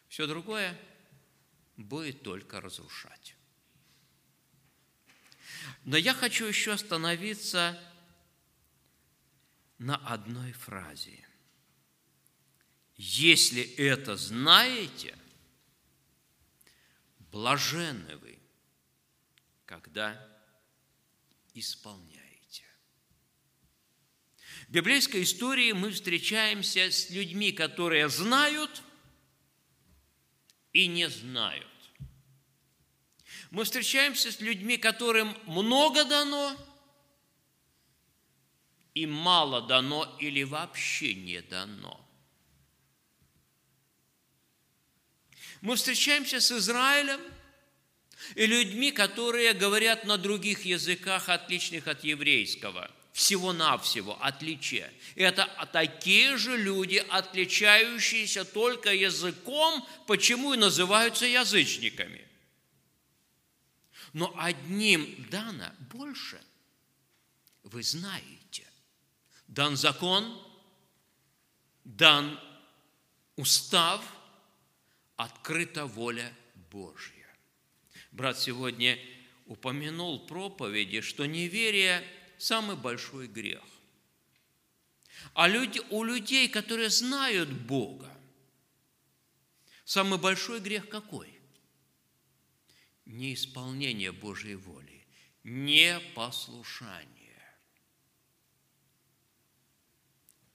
Все 0.08 0.28
другое– 0.28 0.80
будет 1.78 2.24
только 2.24 2.62
разрушать. 2.62 3.36
Но 5.86 5.98
я 5.98 6.14
хочу 6.14 6.46
еще 6.46 6.74
остановиться 6.74 7.80
на 9.78 9.96
одной 9.96 10.52
фразе. 10.54 11.26
Если 12.96 13.64
это 13.76 14.16
знаете, 14.16 15.18
блаженны 17.32 18.18
вы, 18.18 18.40
когда 19.66 20.30
исполняете. 21.54 22.64
В 24.68 24.72
библейской 24.72 25.24
истории 25.24 25.72
мы 25.72 25.92
встречаемся 25.92 26.92
с 26.92 27.10
людьми, 27.10 27.52
которые 27.52 28.08
знают 28.10 28.84
и 30.74 30.88
не 30.88 31.08
знают. 31.08 31.68
Мы 33.52 33.64
встречаемся 33.64 34.32
с 34.32 34.40
людьми, 34.40 34.78
которым 34.78 35.38
много 35.46 36.04
дано 36.06 36.58
и 38.96 39.06
мало 39.06 39.62
дано 39.62 40.18
или 40.20 40.44
вообще 40.44 41.14
не 41.14 41.42
дано. 41.42 42.00
Мы 45.62 45.76
встречаемся 45.76 46.42
с 46.42 46.52
Израилем 46.52 47.22
и 48.36 48.46
людьми, 48.46 48.92
которые 48.92 49.54
говорят 49.54 50.04
на 50.06 50.18
других 50.18 50.66
языках, 50.66 51.30
отличных 51.30 51.88
от 51.88 52.04
еврейского. 52.04 52.92
Всего-навсего 53.14 54.18
отличие. 54.22 54.92
Это 55.16 55.48
такие 55.72 56.36
же 56.36 56.58
люди, 56.58 56.98
отличающиеся 57.10 58.44
только 58.44 58.94
языком, 58.94 59.88
почему 60.08 60.54
и 60.54 60.58
называются 60.58 61.26
язычниками– 61.26 62.28
но 64.14 64.32
одним 64.38 65.28
дано 65.30 65.72
больше. 65.92 66.40
Вы 67.64 67.82
знаете, 67.82 68.66
дан 69.48 69.76
закон, 69.76 70.40
дан 71.84 72.40
устав, 73.36 74.02
открыта 75.16 75.88
воля 75.88 76.32
Божья. 76.72 77.28
Брат 78.12 78.40
сегодня 78.40 79.00
упомянул 79.48 80.26
проповеди, 80.26 81.02
что 81.02 81.26
неверие– 81.26 82.08
самый 82.44 82.76
большой 82.76 83.28
грех. 83.28 83.64
А 85.34 85.48
люди, 85.48 85.82
у 85.90 86.04
людей, 86.04 86.50
которые 86.50 86.90
знают 86.90 87.50
Бога, 87.50 88.12
самый 89.86 90.20
большой 90.20 90.60
грех 90.60 90.90
какой? 90.90 91.34
неисполнение 93.06 94.12
Божьей 94.12 94.56
воли, 94.56 95.06
непослушание. 95.44 97.10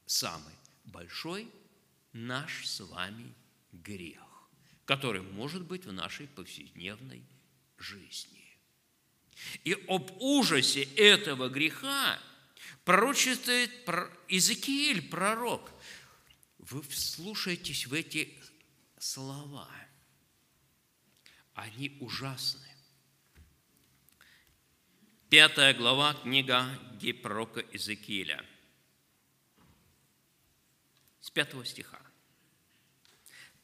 Самый 0.06 0.54
большой 0.84 1.50
наш 2.12 2.66
с 2.66 2.80
вами 2.80 3.34
грех, 3.72 4.48
который 4.86 5.20
может 5.22 5.62
быть 5.66 5.84
в 5.84 5.92
нашей 5.92 6.26
повседневной 6.26 7.22
жизни. 7.76 8.37
И 9.64 9.72
об 9.88 10.10
ужасе 10.20 10.82
этого 10.96 11.48
греха 11.48 12.18
пророчествует 12.84 13.70
Иезекииль, 14.28 15.08
пророк. 15.08 15.70
Вы 16.58 16.82
вслушайтесь 16.82 17.86
в 17.86 17.94
эти 17.94 18.34
слова– 18.98 19.68
они 21.58 21.96
ужасны. 21.98 22.68
Пятая 25.28 25.74
глава 25.74 26.14
книга 26.14 26.68
пророка 27.20 27.60
Иезекииля. 27.72 28.44
С 31.20 31.30
пятого 31.30 31.64
стиха. 31.64 32.00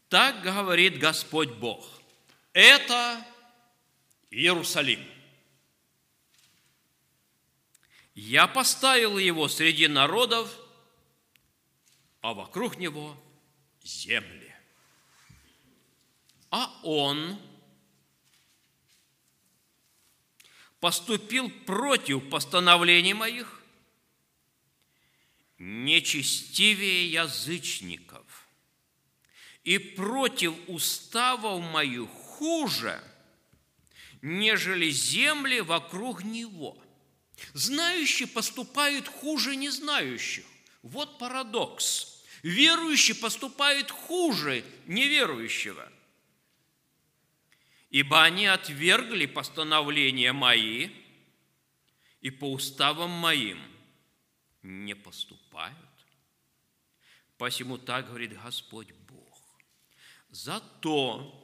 Так 0.09 0.43
говорит 0.43 0.99
Господь 0.99 1.53
Бог. 1.53 1.89
Это 2.53 3.25
Иерусалим. 4.31 5.01
Я 8.15 8.47
поставил 8.47 9.19
его 9.19 9.49
среди 9.49 9.89
народов, 9.89 10.55
а 12.21 12.35
вокруг 12.35 12.79
него 12.79 13.17
земли. 13.83 14.55
А 16.51 16.81
он– 16.83 17.39
поступил 20.85 21.49
против 21.49 22.29
постановлений 22.29 23.15
моих, 23.15 23.63
нечестивее 25.57 27.11
язычников, 27.11 28.47
и 29.63 29.79
против 29.79 30.53
уставов 30.67 31.63
моих 31.63 32.11
хуже, 32.11 33.03
нежели 34.21 34.91
земли 34.91 35.63
вокруг 35.63 36.23
него. 36.23 36.77
Знающие 37.53 38.29
поступают 38.29 39.09
хуже 39.09 39.57
незнающих. 39.57 40.45
Вот 40.83 41.19
парадокс. 41.19 42.23
Верующий 42.43 43.15
поступает 43.15 43.91
хуже 43.91 44.65
неверующего 44.87 45.91
ибо 47.95 48.25
они 48.25 48.47
отвергли 48.47 49.25
постановления 49.27 50.33
мои 50.33 50.91
и 52.21 52.31
по 52.31 52.51
уставам 52.51 53.09
моим 53.09 53.63
не 54.63 54.97
поступают. 54.97 55.77
Посему 57.39 57.79
так 57.79 58.09
говорит 58.09 58.37
Господь 58.43 58.91
Бог. 59.09 59.61
За 60.29 60.59
то, 60.81 61.41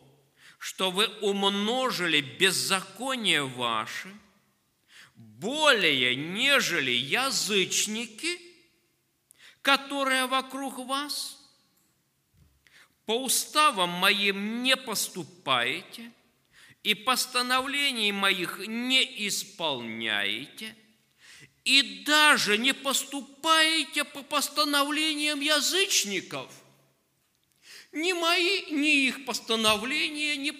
что 0.58 0.90
вы 0.90 1.06
умножили 1.20 2.20
беззаконие 2.20 3.44
ваше 3.44 4.12
более, 5.38 6.14
нежели 6.16 6.90
язычники, 6.90 8.40
которые 9.62 10.26
вокруг 10.26 10.78
вас, 10.78 11.38
по 13.06 13.22
уставам 13.22 13.90
моим 13.90 14.62
не 14.62 14.76
поступаете– 14.76 16.12
и 16.82 16.94
постановлений 16.94 18.12
моих 18.12 18.66
не 18.66 19.28
исполняете, 19.28 20.74
и 21.64 22.02
даже 22.04 22.56
не 22.56 22.72
поступаете 22.72 24.04
по 24.04 24.22
постановлениям 24.22 25.40
язычников. 25.40 26.50
Ни 27.92 28.12
мои, 28.12 28.70
ни 28.70 29.06
их 29.08 29.24
постановления, 29.26 30.36
ни 30.36 30.52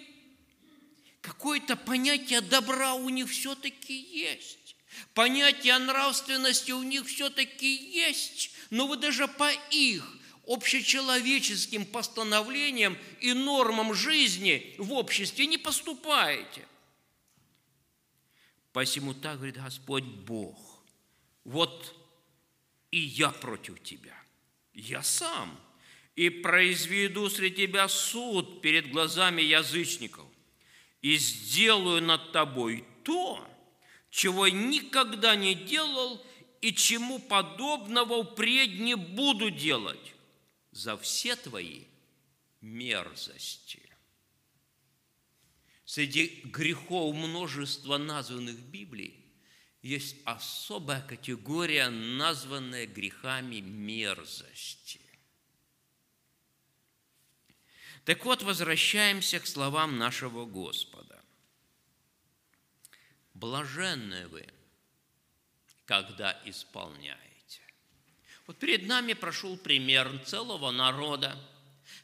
какое-то 1.21 1.75
понятие 1.75 2.41
добра 2.41 2.93
у 2.93 3.09
них 3.09 3.29
все-таки 3.29 3.93
есть. 3.93 4.75
Понятие 5.13 5.77
нравственности 5.77 6.71
у 6.71 6.83
них 6.83 7.05
все-таки 7.05 7.67
есть, 7.67 8.51
но 8.69 8.87
вы 8.87 8.97
даже 8.97 9.27
по 9.27 9.49
их 9.69 10.17
общечеловеческим 10.47 11.85
постановлениям 11.85 12.97
и 13.21 13.33
нормам 13.33 13.93
жизни 13.93 14.75
в 14.77 14.93
обществе 14.93 15.47
не 15.47 15.57
поступаете. 15.57 16.67
Посему 18.73 19.13
так 19.13 19.37
говорит 19.37 19.57
Господь 19.57 20.03
Бог, 20.03 20.83
вот 21.43 21.95
и 22.89 22.99
я 22.99 23.29
против 23.29 23.81
тебя, 23.83 24.15
я 24.73 25.03
сам, 25.03 25.59
и 26.15 26.29
произведу 26.29 27.29
среди 27.29 27.67
тебя 27.67 27.87
суд 27.87 28.61
перед 28.61 28.91
глазами 28.91 29.41
язычников, 29.41 30.25
и 31.01 31.17
сделаю 31.17 32.01
над 32.01 32.31
тобой 32.31 32.85
то, 33.03 33.47
чего 34.09 34.47
никогда 34.47 35.35
не 35.35 35.55
делал 35.55 36.23
и 36.61 36.73
чему 36.73 37.19
подобного 37.19 38.23
впредь 38.23 38.79
не 38.79 38.95
буду 38.95 39.49
делать 39.49 40.13
за 40.71 40.97
все 40.97 41.35
твои 41.35 41.85
мерзости. 42.61 43.81
Среди 45.85 46.41
грехов 46.45 47.13
множества 47.15 47.97
названных 47.97 48.55
в 48.55 48.69
Библии 48.69 49.25
есть 49.81 50.15
особая 50.23 51.01
категория, 51.01 51.89
названная 51.89 52.85
грехами 52.85 53.59
мерзости. 53.59 55.00
Так 58.11 58.25
вот, 58.25 58.43
возвращаемся 58.43 59.39
к 59.39 59.47
словам 59.47 59.97
нашего 59.97 60.43
Господа. 60.45 61.23
Блаженны 63.33 64.27
вы, 64.27 64.45
когда 65.85 66.37
исполняете 66.43 67.61
вот 68.47 68.59
перед 68.59 68.85
нами 68.85 69.13
прошел 69.13 69.55
пример 69.55 70.11
целого 70.25 70.71
народа, 70.71 71.41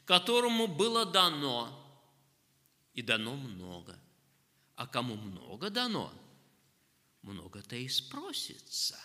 которому 0.06 0.66
было 0.66 1.04
дано, 1.04 1.78
и 2.94 3.02
дано 3.02 3.36
много. 3.36 3.94
А 4.76 4.86
кому 4.86 5.14
много 5.14 5.68
дано, 5.68 6.10
много-то 7.20 7.76
и 7.76 7.86
спросится. 7.86 8.98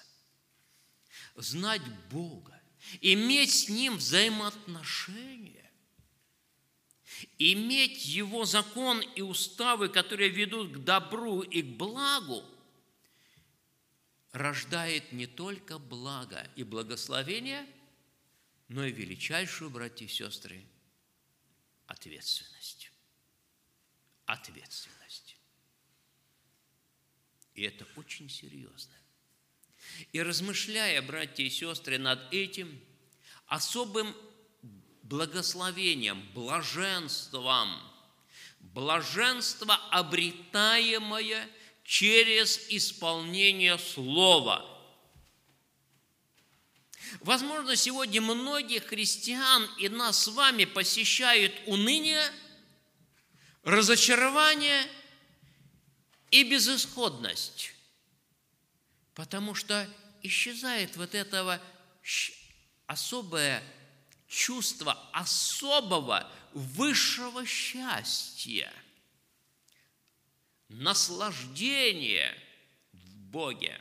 Знать 1.36 1.82
Бога, 2.10 2.62
иметь 3.02 3.52
с 3.52 3.68
Ним 3.68 3.98
взаимоотношения, 3.98 5.62
иметь 7.38 8.06
Его 8.06 8.45
закон 8.45 9.02
и 9.02 9.22
уставы, 9.22 9.90
которые 9.90 10.30
ведут 10.30 10.74
к 10.74 10.78
добру 10.80 11.41
и 11.41 11.62
к 11.62 11.78
благу, 11.78 12.44
рождает 14.32 15.12
не 15.12 15.28
только 15.28 15.78
благо 15.78 16.50
и 16.56 16.64
благословение, 16.64 17.68
но 18.68 18.86
и 18.86 18.91
величайшую, 18.91 19.70
братья 19.70 20.06
и 20.06 20.10
сестры, 20.10 20.66
ответственность. 21.86 22.91
Ответственность. 24.26 25.38
И 27.54 27.62
это 27.62 27.86
очень 27.95 28.30
серьезно. 28.30 28.94
И 30.12 30.22
размышляя, 30.22 31.02
братья 31.02 31.44
и 31.44 31.50
сестры, 31.50 31.98
над 31.98 32.34
этим 32.34 32.80
особым 33.48 34.16
благословением, 35.14 36.27
блаженством, 36.34 37.80
блаженство, 38.60 39.76
обретаемое 39.91 41.48
через 41.84 42.57
исполнение 42.69 43.77
Слова. 43.77 44.68
Возможно, 47.19 47.76
сегодня 47.76 48.22
многих 48.22 48.88
христиан 48.88 49.69
и 49.77 49.88
нас 49.88 50.23
с 50.23 50.30
вами 50.30 50.65
посещают 50.65 51.53
уныние, 51.68 52.27
разочарование 53.61 54.84
и 56.31 56.44
безысходность, 56.44 57.76
потому 59.14 59.53
что 59.53 59.88
исчезает 60.23 60.98
вот 60.98 61.14
этого 61.14 61.61
особое 62.88 63.61
чувство 64.34 64.93
особого 65.11 66.30
высшего 66.53 67.45
счастья, 67.45 68.73
наслаждение 70.69 72.35
в 72.93 73.15
Боге, 73.15 73.80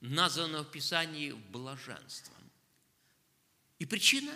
названо 0.00 0.62
в 0.62 0.70
Писании 0.70 1.32
блаженством. 1.32 2.50
И 3.78 3.84
причина 3.84 4.34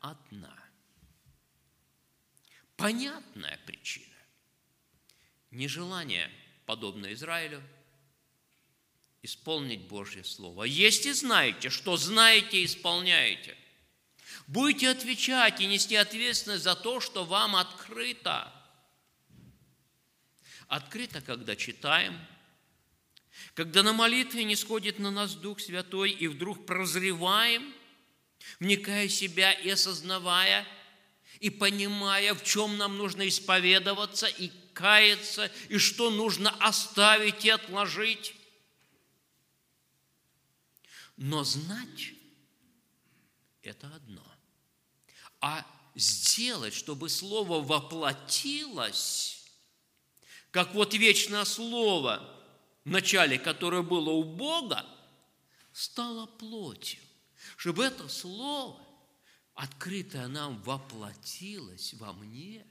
одна. 0.00 0.56
Понятная 2.76 3.58
причина. 3.64 4.06
Нежелание, 5.50 6.30
подобно 6.66 7.12
Израилю, 7.14 7.62
исполнить 9.22 9.88
Божье 9.88 10.22
Слово. 10.22 10.64
Если 10.64 11.12
знаете, 11.12 11.70
что 11.70 11.96
знаете, 11.96 12.62
исполняете. 12.62 13.56
Будете 14.50 14.88
отвечать 14.88 15.60
и 15.60 15.66
нести 15.66 15.94
ответственность 15.94 16.64
за 16.64 16.74
то, 16.74 16.98
что 16.98 17.24
вам 17.24 17.54
открыто. 17.54 18.52
Открыто, 20.66 21.20
когда 21.20 21.54
читаем, 21.54 22.18
когда 23.54 23.84
на 23.84 23.92
молитве 23.92 24.42
не 24.42 24.56
сходит 24.56 24.98
на 24.98 25.12
нас 25.12 25.36
Дух 25.36 25.60
Святой 25.60 26.10
и 26.10 26.26
вдруг 26.26 26.66
прозреваем, 26.66 27.72
вникая 28.58 29.06
в 29.06 29.12
себя 29.12 29.52
и 29.52 29.70
осознавая, 29.70 30.66
и 31.38 31.48
понимая, 31.48 32.34
в 32.34 32.42
чем 32.42 32.76
нам 32.76 32.98
нужно 32.98 33.28
исповедоваться 33.28 34.26
и 34.26 34.50
каяться, 34.72 35.48
и 35.68 35.78
что 35.78 36.10
нужно 36.10 36.50
оставить 36.58 37.44
и 37.44 37.50
отложить. 37.50 38.34
Но 41.16 41.44
знать– 41.44 42.14
это 43.70 43.92
одно. 43.94 44.24
А 45.40 45.66
сделать, 45.94 46.74
чтобы 46.74 47.08
Слово 47.08 47.62
воплотилось, 47.62 49.44
как 50.50 50.74
вот 50.74 50.94
вечное 50.94 51.44
Слово, 51.44 52.36
в 52.84 52.90
начале, 52.90 53.38
которое 53.38 53.82
было 53.82 54.10
у 54.10 54.24
Бога, 54.24 54.84
стало 55.72 56.26
плотью, 56.26 57.00
чтобы 57.56 57.84
это 57.84 58.08
Слово, 58.08 58.80
открытое 59.54 60.28
нам, 60.28 60.60
воплотилось 60.62 61.94
во 61.94 62.12
мне, 62.12 62.66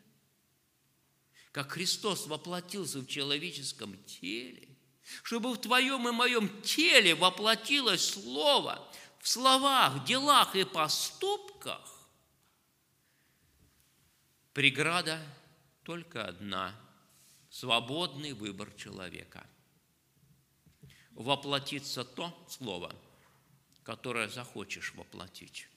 как 1.52 1.72
Христос 1.72 2.28
воплотился 2.28 3.00
в 3.00 3.08
человеческом 3.08 3.98
теле, 4.04 4.68
чтобы 5.24 5.54
в 5.54 5.58
твоем 5.58 6.08
и 6.08 6.12
моем 6.12 6.62
теле 6.62 7.16
воплотилось 7.16 8.06
Слово 8.06 8.88
в 9.20 9.28
словах, 9.28 10.06
делах 10.06 10.56
и 10.56 10.64
поступках, 10.64 12.08
преграда 14.54 15.22
только 15.84 16.26
одна– 16.26 16.76
свободный 17.50 18.34
выбор 18.34 18.72
человека. 18.74 19.46
Воплотиться 21.12 22.06
то 22.06 22.34
слово, 22.48 22.96
которое 23.84 24.30
захочешь 24.30 24.94
воплотить, 24.94 25.68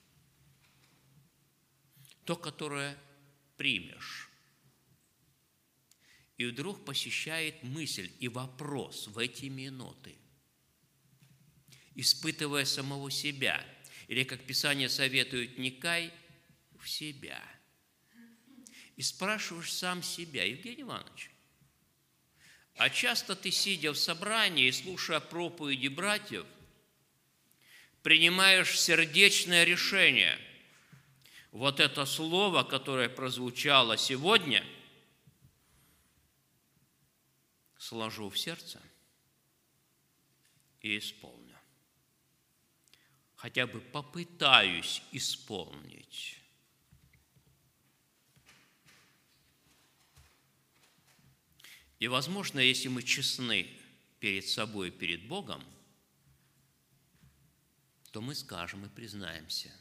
то, 2.23 2.35
которое 2.35 2.97
примешь, 3.57 4.29
и 6.37 6.45
вдруг 6.45 6.85
посещает 6.85 7.61
мысль 7.63 8.11
и 8.19 8.27
вопрос 8.27 9.07
в 9.07 9.17
эти 9.17 9.45
минуты, 9.45 10.15
испытывая 11.95 12.65
самого 12.65 13.09
себя, 13.11 13.63
или, 14.07 14.23
как 14.23 14.43
Писание 14.45 14.89
советует, 14.89 15.57
не 15.57 15.71
кай 15.71 16.11
в 16.79 16.89
себя. 16.89 17.41
И 18.95 19.01
спрашиваешь 19.01 19.71
сам 19.71 20.03
себя, 20.03 20.43
Евгений 20.43 20.83
Иванович, 20.83 21.31
а 22.75 22.89
часто 22.89 23.35
ты, 23.35 23.51
сидя 23.51 23.91
в 23.91 23.97
собрании 23.97 24.67
и 24.67 24.71
слушая 24.71 25.19
проповеди 25.19 25.87
братьев, 25.87 26.45
принимаешь 28.01 28.79
сердечное 28.79 29.63
решение. 29.63 30.37
Вот 31.51 31.79
это 31.79 32.05
слово, 32.05 32.63
которое 32.63 33.09
прозвучало 33.09 33.97
сегодня– 33.97 34.65
сложу 37.83 38.29
в 38.29 38.39
сердце 38.39 38.81
и 40.81 40.97
исполню. 40.97 41.42
Хотя 43.43 43.67
бы 43.67 43.81
попытаюсь 43.81 45.03
исполнить. 45.11 46.39
И, 51.99 52.07
возможно, 52.07 52.61
если 52.61 52.87
мы 52.87 53.03
честны 53.03 53.69
перед 54.21 54.47
собой 54.47 54.87
и 54.87 54.91
перед 54.91 55.27
Богом, 55.27 55.61
то 58.13 58.21
мы 58.21 58.33
скажем 58.33 58.85
и 58.85 58.87
признаемся, 58.87 59.75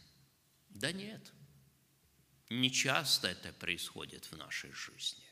да 0.71 0.91
нет, 0.91 1.33
не 2.51 2.69
часто 2.69 3.29
это 3.29 3.53
происходит 3.53 4.25
в 4.25 4.37
нашей 4.37 4.73
жизни 4.73 5.23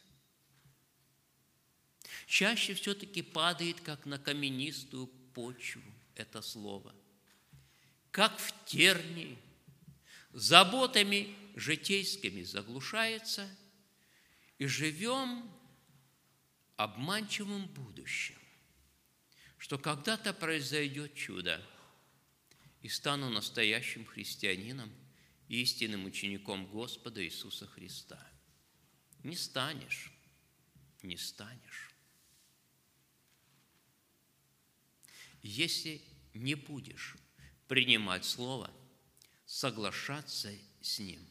чаще 2.27 2.75
все-таки 2.75 3.23
падает, 3.23 3.81
как 3.81 4.07
на 4.07 4.17
каменистую 4.17 5.09
почву 5.35 5.83
это 6.15 6.43
слово, 6.43 6.95
как 8.11 8.39
в 8.39 8.53
тернии, 8.65 9.39
заботами 10.33 11.35
житейскими 11.57 12.43
заглушается, 12.43 13.49
и 14.59 14.67
живем 14.67 15.51
обманчивым 16.77 17.67
будущим, 17.69 18.39
что 19.59 19.79
когда-то 19.79 20.35
произойдет 20.35 21.15
чудо, 21.15 21.65
и 22.83 22.89
стану 22.89 23.31
настоящим 23.31 24.05
христианином, 24.05 24.93
истинным 25.49 26.05
учеником 26.05 26.67
Господа 26.67 27.25
Иисуса 27.25 27.67
Христа. 27.67 28.19
Не 29.23 29.37
станешь, 29.37 30.13
не 31.03 31.17
станешь. 31.17 31.91
Если 35.43 36.03
не 36.33 36.55
будешь 36.55 37.17
принимать 37.71 38.25
Слово, 38.25 38.69
соглашаться 39.47 40.53
с 40.81 40.99
Ним 40.99 41.25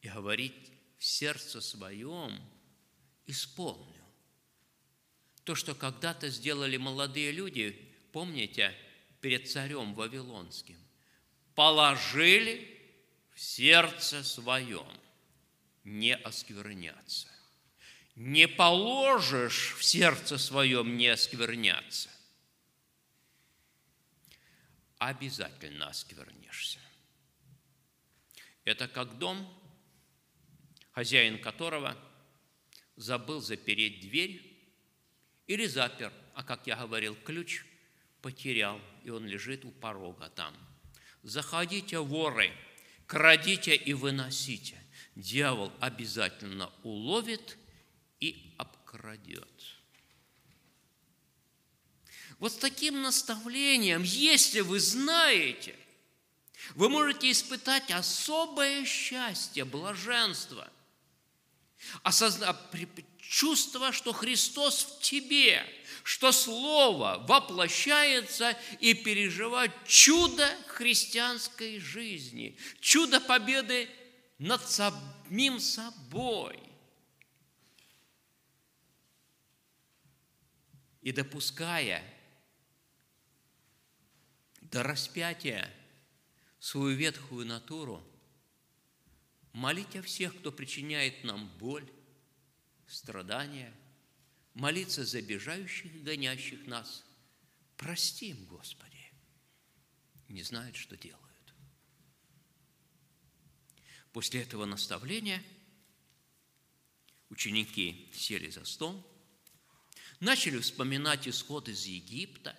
и 0.00 0.08
говорить 0.08 0.72
в 0.96 1.04
сердце 1.04 1.60
своем, 1.60 2.32
исполню. 3.26 4.02
То, 5.44 5.54
что 5.54 5.74
когда-то 5.74 6.30
сделали 6.30 6.78
молодые 6.78 7.30
люди, 7.30 7.94
помните, 8.10 8.74
перед 9.20 9.50
царем 9.50 9.92
Вавилонским, 9.92 10.78
положили 11.54 12.80
в 13.34 13.40
сердце 13.42 14.24
своем 14.24 14.88
не 15.84 16.16
оскверняться. 16.16 17.28
Не 18.16 18.48
положишь 18.48 19.74
в 19.76 19.84
сердце 19.84 20.38
своем 20.38 20.96
не 20.96 21.08
оскверняться– 21.08 22.08
обязательно 25.08 25.88
осквернишься. 25.88 26.78
Это 28.64 28.88
как 28.88 29.18
дом, 29.18 29.48
хозяин 30.92 31.40
которого 31.40 31.96
забыл 32.96 33.40
запереть 33.40 34.00
дверь 34.00 34.40
или 35.46 35.66
запер, 35.66 36.12
а, 36.34 36.44
как 36.44 36.66
я 36.66 36.76
говорил, 36.76 37.16
ключ 37.16 37.64
потерял, 38.20 38.80
и 39.04 39.10
он 39.10 39.26
лежит 39.26 39.64
у 39.64 39.70
порога 39.70 40.30
там. 40.30 40.54
Заходите, 41.22 41.98
воры, 41.98 42.52
крадите 43.06 43.74
и 43.74 43.92
выносите. 43.92 44.78
Дьявол 45.14 45.72
обязательно 45.80 46.72
уловит 46.82 47.58
и 48.20 48.54
обкрадет. 48.58 49.81
Вот 52.42 52.54
с 52.54 52.56
таким 52.56 53.02
наставлением, 53.02 54.02
если 54.02 54.62
вы 54.62 54.80
знаете, 54.80 55.76
вы 56.74 56.88
можете 56.88 57.30
испытать 57.30 57.92
особое 57.92 58.84
счастье, 58.84 59.64
блаженство, 59.64 60.68
осозна... 62.02 62.60
чувство, 63.20 63.92
что 63.92 64.12
Христос 64.12 64.82
в 64.82 65.02
тебе, 65.02 65.64
что 66.02 66.32
Слово 66.32 67.24
воплощается 67.28 68.58
и 68.80 68.92
переживать 68.92 69.70
чудо 69.86 70.52
христианской 70.66 71.78
жизни, 71.78 72.58
чудо 72.80 73.20
победы 73.20 73.88
над 74.38 74.68
самим 74.68 75.60
собой. 75.60 76.58
И 81.02 81.12
допуская 81.12 82.11
до 84.72 84.82
распятия 84.82 85.70
свою 86.58 86.96
ветхую 86.96 87.44
натуру, 87.44 88.02
молить 89.52 89.94
о 89.96 90.02
всех, 90.02 90.36
кто 90.38 90.50
причиняет 90.50 91.24
нам 91.24 91.46
боль, 91.58 91.86
страдания, 92.88 93.72
молиться 94.54 95.04
за 95.04 95.18
обижающих 95.18 95.94
и 95.94 95.98
гонящих 95.98 96.66
нас. 96.66 97.04
Прости 97.76 98.30
им, 98.30 98.46
Господи, 98.46 99.12
не 100.28 100.42
знают, 100.42 100.76
что 100.76 100.96
делают. 100.96 101.20
После 104.12 104.42
этого 104.42 104.64
наставления 104.64 105.42
ученики 107.28 108.10
сели 108.14 108.48
за 108.48 108.64
стол, 108.64 109.06
начали 110.20 110.58
вспоминать 110.58 111.28
исход 111.28 111.68
из 111.68 111.84
Египта, 111.84 112.58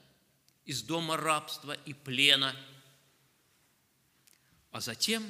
из 0.65 0.83
дома 0.83 1.17
рабства 1.17 1.73
и 1.73 1.93
плена. 1.93 2.55
А 4.71 4.81
затем 4.81 5.23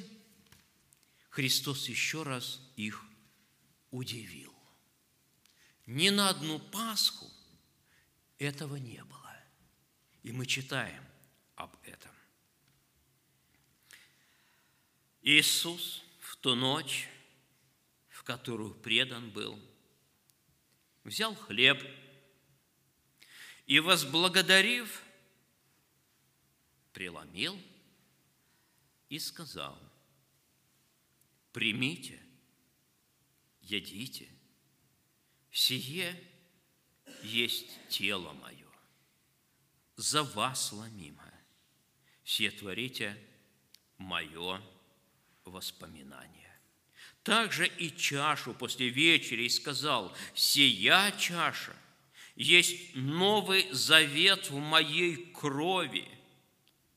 Христос 1.30 1.90
еще 1.90 2.24
раз 2.24 2.62
их 2.76 3.04
удивил. 3.92 4.54
Ни 5.86 6.10
на 6.10 6.30
одну 6.30 6.60
Пасху 6.60 7.30
этого 8.38 8.76
не 8.76 9.04
было. 9.04 9.36
И 10.22 10.32
мы 10.32 10.46
читаем 10.46 11.04
об 11.56 11.76
этом. 11.84 12.12
Иисус 15.22 16.04
в 16.20 16.38
ту 16.38 16.56
ночь, 16.56 17.10
в 18.10 18.24
которую 18.24 18.74
предан 18.74 19.30
был, 19.32 19.60
взял 21.04 21.36
хлеб 21.36 21.82
и, 23.66 23.80
возблагодарив, 23.80 25.02
преломил 26.94 27.60
и 29.10 29.20
сказал, 29.20 29.78
примите, 31.52 32.20
едите, 33.62 34.30
сие 35.52 36.16
есть 37.24 37.72
тело 37.90 38.34
мое, 38.34 38.68
за 39.96 40.24
вас 40.24 40.72
ломимое, 40.72 41.46
сие 42.24 42.52
творите 42.52 43.18
мое 43.98 44.62
воспоминание. 45.46 46.32
Также 47.24 47.68
и 47.68 47.96
чашу 47.96 48.54
после 48.54 48.90
вечери 48.90 49.48
сказал, 49.48 50.16
сия 50.36 51.12
чаша 51.18 51.76
есть 52.36 52.96
новый 52.96 53.72
завет 53.72 54.50
в 54.50 54.58
моей 54.58 55.32
крови– 55.32 56.08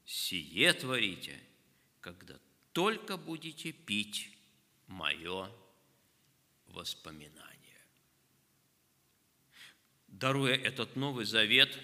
сие 0.07 0.73
творите, 0.73 1.39
когда 2.01 2.39
только 2.73 3.17
будете 3.17 3.73
пить 3.73 4.31
мое 4.87 5.51
воспоминание. 6.69 7.81
Даруя 10.07 10.55
этот 10.55 10.95
Новый 10.97 11.27
Завет, 11.27 11.79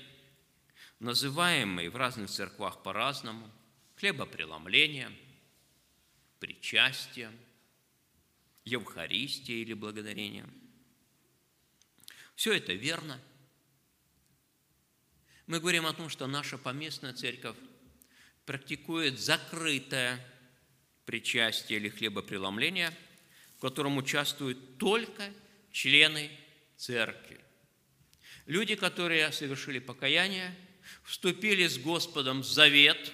называемый 1.00 1.88
в 1.88 1.96
разных 1.96 2.30
церквах 2.30 2.82
по-разному, 2.82 3.50
хлебопреломлением, 3.96 5.16
причастием, 6.38 7.36
Евхаристией 8.64 9.62
или 9.62 9.74
благодарением. 9.74 10.52
Все 12.36 12.52
это 12.52 12.72
верно. 12.72 13.20
Мы 15.48 15.58
говорим 15.58 15.84
о 15.84 15.92
том, 15.92 16.08
что 16.08 16.28
наша 16.28 16.58
поместная 16.58 17.12
церковь 17.12 17.56
практикует 18.46 19.18
закрытое 19.18 20.24
причастие 21.04 21.78
или 21.78 21.88
хлебопреломление, 21.88 22.96
в 23.56 23.60
котором 23.60 23.96
участвуют 23.96 24.78
только 24.78 25.32
члены 25.70 26.30
церкви. 26.76 27.40
Люди, 28.46 28.74
которые 28.74 29.30
совершили 29.32 29.78
покаяние, 29.78 30.54
вступили 31.04 31.66
с 31.66 31.78
Господом 31.78 32.40
в 32.40 32.46
завет 32.46 33.12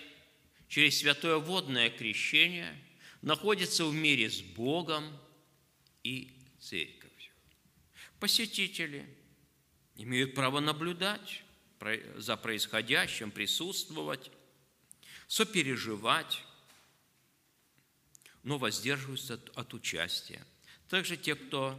через 0.69 0.99
святое 0.99 1.37
водное 1.37 1.91
крещение, 1.91 2.77
находятся 3.23 3.85
в 3.85 3.95
мире 3.95 4.31
с 4.31 4.41
Богом 4.41 5.05
и 6.03 6.35
церковью. 6.61 7.33
Посетители 8.21 9.07
имеют 9.97 10.35
право 10.35 10.61
наблюдать 10.61 11.43
за 12.17 12.37
происходящим, 12.37 13.31
присутствовать, 13.31 14.31
сопереживать, 15.29 16.43
но 18.43 18.59
воздерживаются 18.59 19.35
от, 19.35 19.57
от 19.57 19.75
участия. 19.75 20.45
Также 20.89 21.17
те, 21.17 21.35
кто 21.37 21.79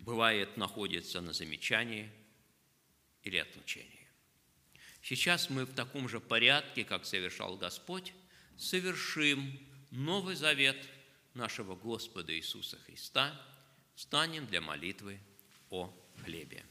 бывает 0.00 0.56
находится 0.56 1.20
на 1.20 1.32
замечании 1.32 2.10
или 3.22 3.38
отлучении. 3.38 4.06
Сейчас 5.02 5.48
мы 5.48 5.64
в 5.64 5.74
таком 5.74 6.08
же 6.08 6.20
порядке, 6.20 6.84
как 6.84 7.06
совершал 7.06 7.56
Господь, 7.56 8.12
совершим 8.56 9.58
Новый 9.92 10.34
Завет 10.34 10.84
нашего 11.34 11.76
Господа 11.76 12.36
Иисуса 12.36 12.78
Христа, 12.78 13.40
станем 13.94 14.46
для 14.46 14.60
молитвы 14.60 15.20
о 15.70 15.92
хлебе. 16.24 16.64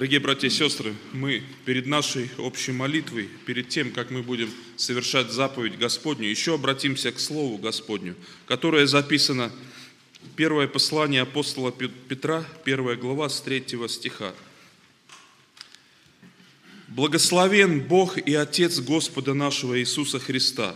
Дорогие 0.00 0.20
братья 0.20 0.46
и 0.46 0.50
сестры, 0.50 0.94
мы 1.12 1.42
перед 1.66 1.84
нашей 1.84 2.30
общей 2.38 2.72
молитвой, 2.72 3.28
перед 3.44 3.68
тем, 3.68 3.92
как 3.92 4.10
мы 4.10 4.22
будем 4.22 4.50
совершать 4.76 5.30
заповедь 5.30 5.76
Господню, 5.76 6.26
еще 6.26 6.54
обратимся 6.54 7.12
к 7.12 7.20
Слову 7.20 7.58
Господню, 7.58 8.16
которое 8.46 8.86
записано 8.86 9.52
первое 10.36 10.68
послание 10.68 11.20
апостола 11.20 11.70
Петра, 11.70 12.46
первая 12.64 12.96
глава 12.96 13.28
с 13.28 13.42
третьего 13.42 13.90
стиха. 13.90 14.34
Благословен 16.88 17.82
Бог 17.82 18.16
и 18.16 18.34
Отец 18.34 18.78
Господа 18.78 19.34
нашего 19.34 19.78
Иисуса 19.78 20.18
Христа, 20.18 20.74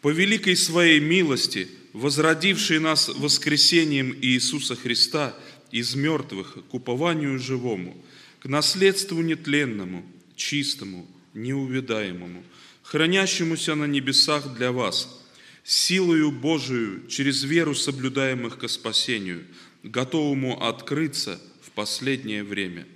по 0.00 0.08
великой 0.08 0.56
своей 0.56 1.00
милости, 1.00 1.68
возродивший 1.92 2.78
нас 2.78 3.08
воскресением 3.10 4.16
Иисуса 4.22 4.74
Христа– 4.74 5.36
из 5.74 5.96
мертвых 5.96 6.56
к 6.70 6.74
упованию 6.74 7.36
живому, 7.40 7.96
к 8.38 8.46
наследству 8.46 9.20
нетленному, 9.22 10.06
чистому, 10.36 11.04
неувидаемому, 11.34 12.44
хранящемуся 12.84 13.74
на 13.74 13.86
небесах 13.86 14.54
для 14.54 14.70
вас, 14.70 15.20
силою 15.64 16.30
Божию 16.30 17.08
через 17.08 17.42
веру 17.42 17.74
соблюдаемых 17.74 18.56
ко 18.56 18.68
спасению, 18.68 19.42
готовому 19.82 20.64
открыться 20.64 21.40
в 21.60 21.72
последнее 21.72 22.44
время. 22.44 22.86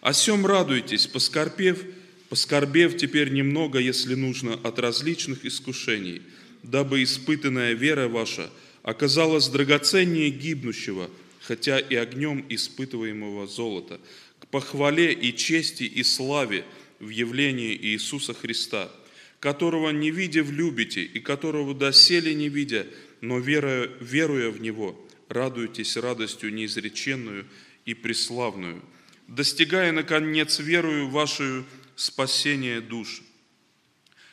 О 0.00 0.12
сем 0.12 0.46
радуйтесь, 0.46 1.08
поскорбев, 1.08 1.84
поскорбев 2.28 2.96
теперь 2.96 3.32
немного, 3.32 3.80
если 3.80 4.14
нужно, 4.14 4.54
от 4.54 4.78
различных 4.78 5.44
искушений, 5.44 6.22
дабы 6.62 7.02
испытанная 7.02 7.72
вера 7.72 8.06
ваша 8.06 8.48
оказалась 8.84 9.48
драгоценнее 9.48 10.30
гибнущего– 10.30 11.10
хотя 11.48 11.78
и 11.78 11.94
огнем 11.94 12.44
испытываемого 12.50 13.46
золота, 13.46 13.98
к 14.38 14.46
похвале 14.48 15.14
и 15.14 15.34
чести 15.34 15.84
и 15.84 16.02
славе 16.02 16.66
в 17.00 17.08
явлении 17.08 17.74
Иисуса 17.74 18.34
Христа, 18.34 18.92
которого 19.40 19.88
не 19.88 20.10
видя 20.10 20.42
влюбите 20.42 21.02
и 21.02 21.20
которого 21.20 21.74
доселе 21.74 22.34
не 22.34 22.50
видя, 22.50 22.86
но 23.22 23.38
веруя, 23.38 23.88
веруя 23.98 24.50
в 24.50 24.60
Него, 24.60 25.08
радуйтесь 25.30 25.96
радостью 25.96 26.52
неизреченную 26.52 27.46
и 27.86 27.94
преславную, 27.94 28.82
достигая, 29.26 29.90
наконец, 29.92 30.58
верую 30.58 31.08
вашу 31.08 31.64
спасение 31.96 32.82
душ. 32.82 33.22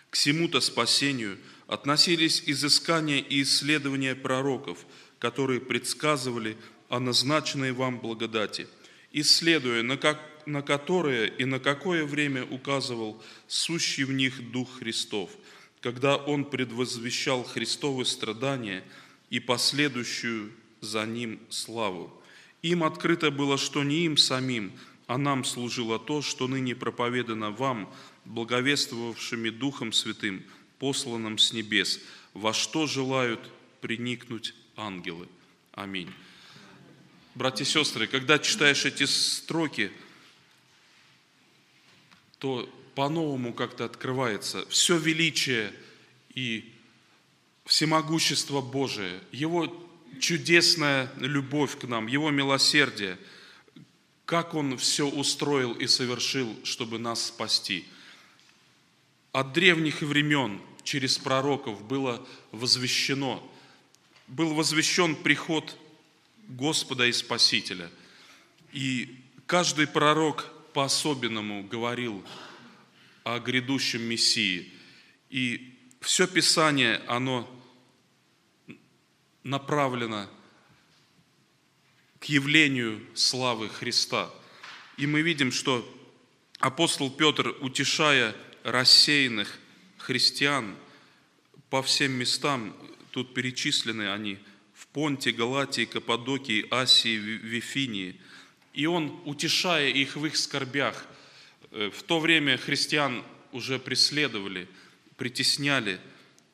К 0.10 0.16
всему-то 0.16 0.60
спасению 0.60 1.38
относились 1.68 2.44
изыскания 2.46 3.20
и 3.20 3.42
исследования 3.42 4.16
пророков, 4.16 4.86
которые 5.18 5.62
предсказывали– 5.62 6.58
о 6.90 7.00
назначенной 7.00 7.72
вам 7.72 8.00
благодати, 8.00 8.68
исследуя, 9.12 9.84
на, 9.84 9.98
как, 9.98 10.20
на 10.46 10.62
которое 10.62 11.28
и 11.28 11.46
на 11.46 11.60
какое 11.60 12.06
время 12.06 12.46
указывал 12.46 13.22
сущий 13.48 14.04
в 14.04 14.12
них 14.12 14.52
Дух 14.52 14.80
Христов, 14.80 15.30
когда 15.82 16.18
Он 16.18 16.46
предвозвещал 16.46 17.44
Христовы 17.44 18.06
страдания 18.06 18.84
и 19.30 19.40
последующую 19.40 20.52
за 20.82 21.06
Ним 21.06 21.40
славу. 21.50 22.12
Им 22.62 22.84
открыто 22.84 23.32
было, 23.32 23.58
что 23.58 23.84
не 23.84 24.06
им 24.06 24.18
самим, 24.18 24.72
а 25.08 25.18
нам 25.18 25.44
служило 25.44 26.00
то, 26.00 26.22
что 26.22 26.48
ныне 26.48 26.76
проповедано 26.76 27.52
вам, 27.52 27.94
благовествовавшими 28.26 29.50
Духом 29.50 29.94
Святым, 29.94 30.44
посланным 30.80 31.38
с 31.38 31.54
небес, 31.54 32.00
во 32.34 32.54
что 32.54 32.88
желают 32.88 33.40
приникнуть 33.82 34.56
ангелы. 34.76 35.28
Аминь. 35.74 36.12
Братья 37.36 37.66
и 37.66 37.68
сестры, 37.68 38.08
когда 38.08 38.40
читаешь 38.40 38.86
эти 38.86 39.04
строки, 39.04 39.92
то 42.40 42.70
по-новому 42.96 43.54
как-то 43.54 43.84
открывается 43.84 44.66
все 44.70 44.98
величие 44.98 45.74
и 46.34 46.74
всемогущество 47.66 48.62
Божие, 48.62 49.20
Его 49.34 49.86
чудесная 50.22 51.12
любовь 51.18 51.78
к 51.78 51.84
нам, 51.84 52.08
Его 52.08 52.32
милосердие, 52.32 53.20
как 54.24 54.54
Он 54.54 54.78
все 54.78 55.06
устроил 55.06 55.74
и 55.74 55.88
совершил, 55.88 56.56
чтобы 56.64 57.00
нас 57.00 57.26
спасти. 57.26 57.86
От 59.34 59.52
древних 59.52 60.02
времен 60.02 60.62
через 60.86 61.18
пророков 61.18 61.84
было 61.84 62.26
возвещено, 62.54 63.46
был 64.30 64.54
возвещен 64.54 65.18
приход 65.18 65.76
Господа 66.48 67.08
и 67.08 67.12
Спасителя. 67.12 67.90
И 68.72 69.24
каждый 69.46 69.88
пророк 69.88 70.52
по-особенному 70.74 71.64
говорил 71.64 72.24
о 73.24 73.40
грядущем 73.40 74.02
Мессии. 74.02 74.72
И 75.30 75.74
все 76.02 76.28
Писание, 76.28 77.02
оно 77.08 77.50
направлено 79.44 80.30
к 82.20 82.26
явлению 82.26 83.02
славы 83.16 83.70
Христа. 83.70 84.30
И 84.98 85.08
мы 85.08 85.22
видим, 85.22 85.52
что 85.52 85.88
апостол 86.60 87.12
Петр, 87.12 87.56
утешая 87.62 88.36
рассеянных 88.64 89.60
христиан 89.98 90.76
по 91.70 91.82
всем 91.82 92.14
местам, 92.14 92.76
тут 93.12 93.34
перечислены 93.34 94.12
они– 94.12 94.38
Понте, 94.96 95.34
Галатии, 95.34 95.84
Каппадокии, 95.84 96.68
Асии, 96.72 97.18
Вифинии. 97.18 98.16
И 98.74 98.86
он, 98.86 99.20
утешая 99.26 99.90
их 99.90 100.16
в 100.16 100.26
их 100.26 100.38
скорбях, 100.38 101.06
э, 101.72 101.90
в 101.94 102.02
то 102.04 102.22
время 102.22 102.58
христиан 102.58 103.22
уже 103.52 103.78
преследовали, 103.78 104.70
притесняли, 105.18 106.00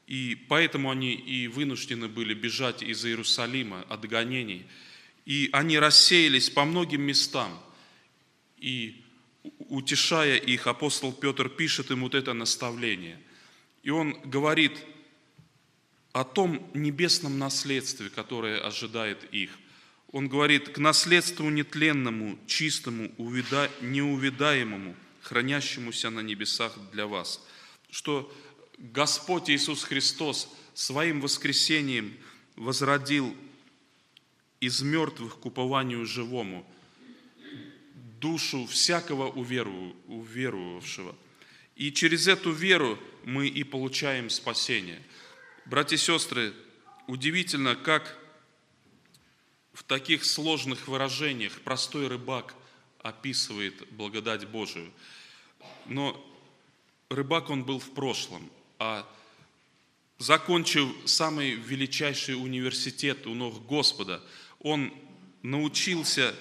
и 0.07 0.35
поэтому 0.49 0.89
они 0.89 1.13
и 1.13 1.47
вынуждены 1.49 2.07
были 2.07 2.34
бежать 2.34 2.81
из 2.81 3.05
Иерусалима 3.05 3.85
от 3.89 4.09
гонений. 4.09 4.65
И 5.27 5.49
они 5.53 5.77
рассеялись 5.77 6.49
по 6.49 6.65
многим 6.65 7.03
местам. 7.03 7.55
И 8.57 9.03
утешая 9.69 10.38
их, 10.38 10.65
апостол 10.65 11.13
Петр 11.13 11.47
пишет 11.47 11.91
им 11.91 12.01
вот 12.01 12.15
это 12.15 12.34
наставление. 12.34 13.19
И 13.84 13.91
он 13.91 14.19
говорит– 14.23 14.73
о 16.14 16.24
том 16.24 16.70
небесном 16.74 17.40
наследстве, 17.40 18.10
которое 18.10 18.60
ожидает 18.60 19.34
их. 19.34 19.52
Он 20.12 20.28
говорит, 20.28 20.70
к 20.70 20.78
наследству 20.78 21.50
нетленному, 21.50 22.38
чистому, 22.48 23.12
неувидаемому, 23.18 24.96
хранящемуся 25.22 26.10
на 26.10 26.20
небесах 26.20 26.78
для 26.92 27.08
вас. 27.08 27.42
Что 27.90 28.34
Господь 28.78 29.50
Иисус 29.50 29.84
Христос 29.84 30.54
своим 30.74 31.22
воскресением 31.22 32.14
возродил 32.58 33.34
из 34.60 34.82
мертвых 34.82 35.40
к 35.40 35.46
упованию 35.46 36.06
живому 36.06 36.68
душу 38.20 38.68
всякого 38.68 39.30
уверовавшего. 39.30 41.16
И 41.78 41.92
через 41.92 42.28
эту 42.28 42.52
веру 42.52 43.00
мы 43.24 43.48
и 43.48 43.64
получаем 43.64 44.30
спасение– 44.30 45.02
Братья 45.66 45.96
и 45.96 46.00
сестры, 46.00 46.54
удивительно, 47.08 47.76
как 47.76 48.18
в 49.74 49.84
таких 49.84 50.26
сложных 50.26 50.88
выражениях 50.88 51.62
простой 51.62 52.08
рыбак 52.08 52.56
описывает 53.04 53.88
благодать 53.92 54.48
Божию. 54.48 54.92
Но 55.86 56.20
рыбак 57.10 57.50
он 57.52 57.64
был 57.64 57.80
в 57.80 57.92
прошлом, 57.92 58.50
а 58.80 59.08
закончив 60.18 60.90
самый 61.06 61.52
величайший 61.52 62.36
университет 62.36 63.28
у 63.28 63.36
ног 63.36 63.66
Господа, 63.66 64.22
он 64.60 64.94
научился 65.44 66.36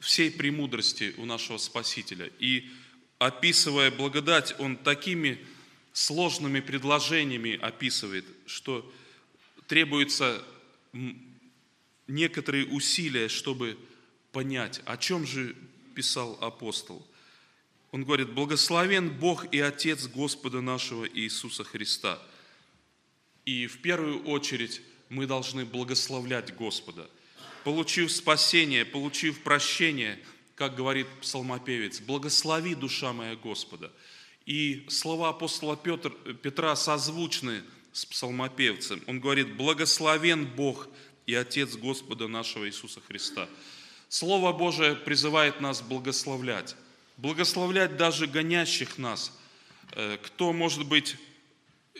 всей 0.00 0.30
премудрости 0.30 1.14
у 1.16 1.24
нашего 1.24 1.56
Спасителя. 1.56 2.30
И 2.38 2.70
описывая 3.18 3.90
благодать, 3.90 4.54
он 4.58 4.76
такими 4.76 5.44
сложными 5.96 6.60
предложениями 6.60 7.56
описывает, 7.56 8.26
что 8.44 8.84
требуется 9.66 10.44
некоторые 12.06 12.66
усилия, 12.66 13.28
чтобы 13.28 13.78
понять, 14.30 14.82
о 14.84 14.98
чем 14.98 15.26
же 15.26 15.56
писал 15.94 16.36
апостол. 16.42 17.04
Он 17.92 18.04
говорит, 18.04 18.34
благословен 18.34 19.08
Бог 19.08 19.46
и 19.54 19.58
Отец 19.58 20.06
Господа 20.06 20.60
нашего 20.60 21.08
Иисуса 21.08 21.64
Христа. 21.64 22.20
И 23.46 23.66
в 23.66 23.80
первую 23.80 24.22
очередь 24.24 24.82
мы 25.08 25.26
должны 25.26 25.64
благословлять 25.64 26.54
Господа. 26.54 27.08
Получив 27.64 28.12
спасение, 28.12 28.84
получив 28.84 29.42
прощение, 29.42 30.22
как 30.56 30.74
говорит 30.74 31.06
псалмопевец, 31.22 32.00
благослови 32.00 32.74
душа 32.74 33.14
моя 33.14 33.34
Господа– 33.34 33.90
и 34.46 34.86
слова 34.88 35.30
апостола 35.30 35.76
Петр, 35.76 36.10
Петра 36.42 36.74
созвучны 36.76 37.62
с 37.92 38.06
псалмопевцем. 38.06 39.02
Он 39.08 39.20
говорит, 39.20 39.56
благословен 39.56 40.46
Бог 40.46 40.88
и 41.26 41.34
Отец 41.34 41.76
Господа 41.76 42.28
нашего 42.28 42.68
Иисуса 42.68 43.00
Христа. 43.00 43.48
Слово 44.08 44.52
Божие 44.52 44.94
призывает 44.94 45.60
нас 45.60 45.82
благословлять. 45.82 46.76
Благословлять 47.16 47.96
даже 47.96 48.28
гонящих 48.28 48.98
нас, 48.98 49.36
э, 49.92 50.18
кто, 50.22 50.52
может 50.52 50.86
быть, 50.86 51.16
э, 51.94 51.98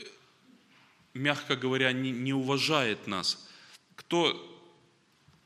мягко 1.15 1.57
говоря, 1.57 1.91
не, 1.93 2.13
не 2.13 2.33
уважает 2.33 3.09
нас, 3.09 3.49
кто, 3.97 4.41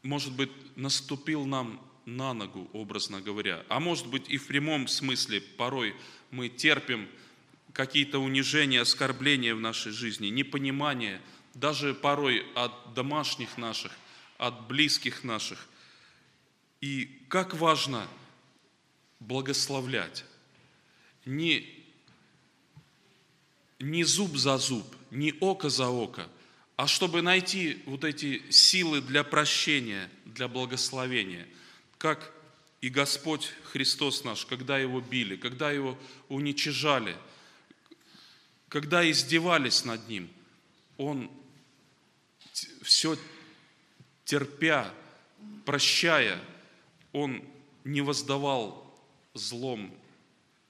может 0.03 0.33
быть, 0.33 0.51
наступил 0.77 1.47
нам 1.47 1.81
на 2.05 2.35
ногу, 2.35 2.69
образно 2.75 3.23
говоря. 3.23 3.65
А 3.69 3.81
может 3.81 4.07
быть 4.09 4.29
и 4.29 4.37
в 4.37 4.49
прямом 4.49 4.89
смысле 4.89 5.41
порой 5.41 5.95
мы 6.31 6.49
терпим 6.49 7.09
какие-то 7.73 8.19
унижения, 8.19 8.81
оскорбления 8.81 9.55
в 9.55 9.61
нашей 9.61 9.93
жизни, 9.93 10.29
непонимание, 10.29 11.21
даже 11.55 11.95
порой 11.95 12.47
от 12.55 12.95
домашних 12.95 13.59
наших, 13.59 13.93
от 14.39 14.67
близких 14.67 15.25
наших. 15.25 15.67
И 16.81 17.21
как 17.29 17.55
важно 17.55 18.07
благословлять. 19.21 20.25
Не, 21.27 21.69
не 23.79 24.05
зуб 24.05 24.37
за 24.37 24.59
зуб, 24.59 24.87
не 25.11 25.35
око 25.41 25.69
за 25.69 25.89
око, 25.89 26.29
а 26.77 26.87
чтобы 26.87 27.21
найти 27.21 27.83
вот 27.85 28.05
эти 28.05 28.43
силы 28.51 29.03
для 29.03 29.23
прощения, 29.23 30.11
для 30.25 30.49
благословения. 30.49 31.47
Как 31.99 32.33
и 32.81 32.89
Господь 32.89 33.53
Христос 33.65 34.25
наш, 34.25 34.47
когда 34.47 34.79
Его 34.79 35.01
били, 35.01 35.37
когда 35.37 35.71
Его 35.71 35.99
уничижали, 36.29 37.17
когда 38.69 39.09
издевались 39.09 39.85
над 39.85 40.09
Ним, 40.09 40.31
Он 40.97 41.31
все 42.83 43.19
терпя, 44.25 44.95
прощая, 45.67 46.43
Он 47.13 47.45
не 47.85 48.01
воздавал 48.01 48.91
злом 49.35 49.95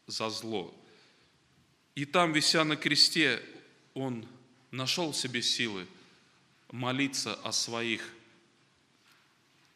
за 0.07 0.31
зло. 0.31 0.75
И 1.95 2.05
там, 2.05 2.33
вися 2.33 2.65
на 2.65 2.77
кресте, 2.77 3.41
Он 3.95 4.27
нашел 4.73 5.13
в 5.13 5.17
себе 5.17 5.43
силы 5.43 5.87
молиться 6.73 7.35
о 7.35 7.53
своих, 7.53 8.13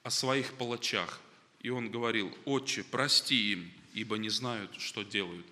о 0.03 0.11
своих 0.11 0.55
палачах. 0.55 1.21
И 1.65 1.71
Он 1.71 1.91
говорил, 1.91 2.31
«Отче, 2.45 2.85
прости 2.85 3.53
им, 3.53 3.73
ибо 3.95 4.19
не 4.19 4.29
знают, 4.29 4.79
что 4.79 5.03
делают». 5.03 5.47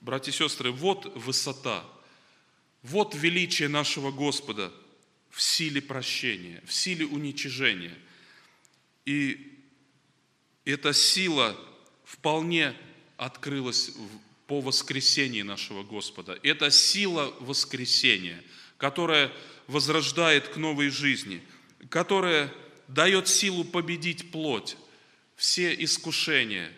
Братья 0.00 0.30
и 0.30 0.34
сестры, 0.34 0.70
вот 0.70 1.04
высота, 1.16 1.84
вот 2.84 3.16
величие 3.16 3.68
нашего 3.68 4.12
Господа 4.12 4.72
в 5.30 5.42
силе 5.42 5.82
прощения, 5.82 6.62
в 6.64 6.72
силе 6.72 7.06
уничижения. 7.06 7.98
И 9.04 9.58
эта 10.64 10.92
сила 10.92 11.58
вполне 12.04 12.72
открылась 13.16 13.90
по 14.46 14.60
воскресении 14.60 15.42
нашего 15.42 15.82
Господа. 15.82 16.38
Это 16.44 16.70
сила 16.70 17.34
воскресения, 17.40 18.44
которая 18.76 19.32
возрождает 19.66 20.46
к 20.50 20.56
новой 20.56 20.88
жизни, 20.88 21.42
которая 21.88 22.54
дает 22.86 23.26
силу 23.26 23.64
победить 23.64 24.30
плоть, 24.30 24.76
все 25.40 25.72
искушения, 25.72 26.70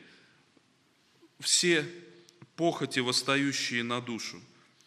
все 1.41 1.85
похоти, 2.55 3.01
восстающие 3.01 3.83
на 3.83 4.01
душу. 4.01 4.41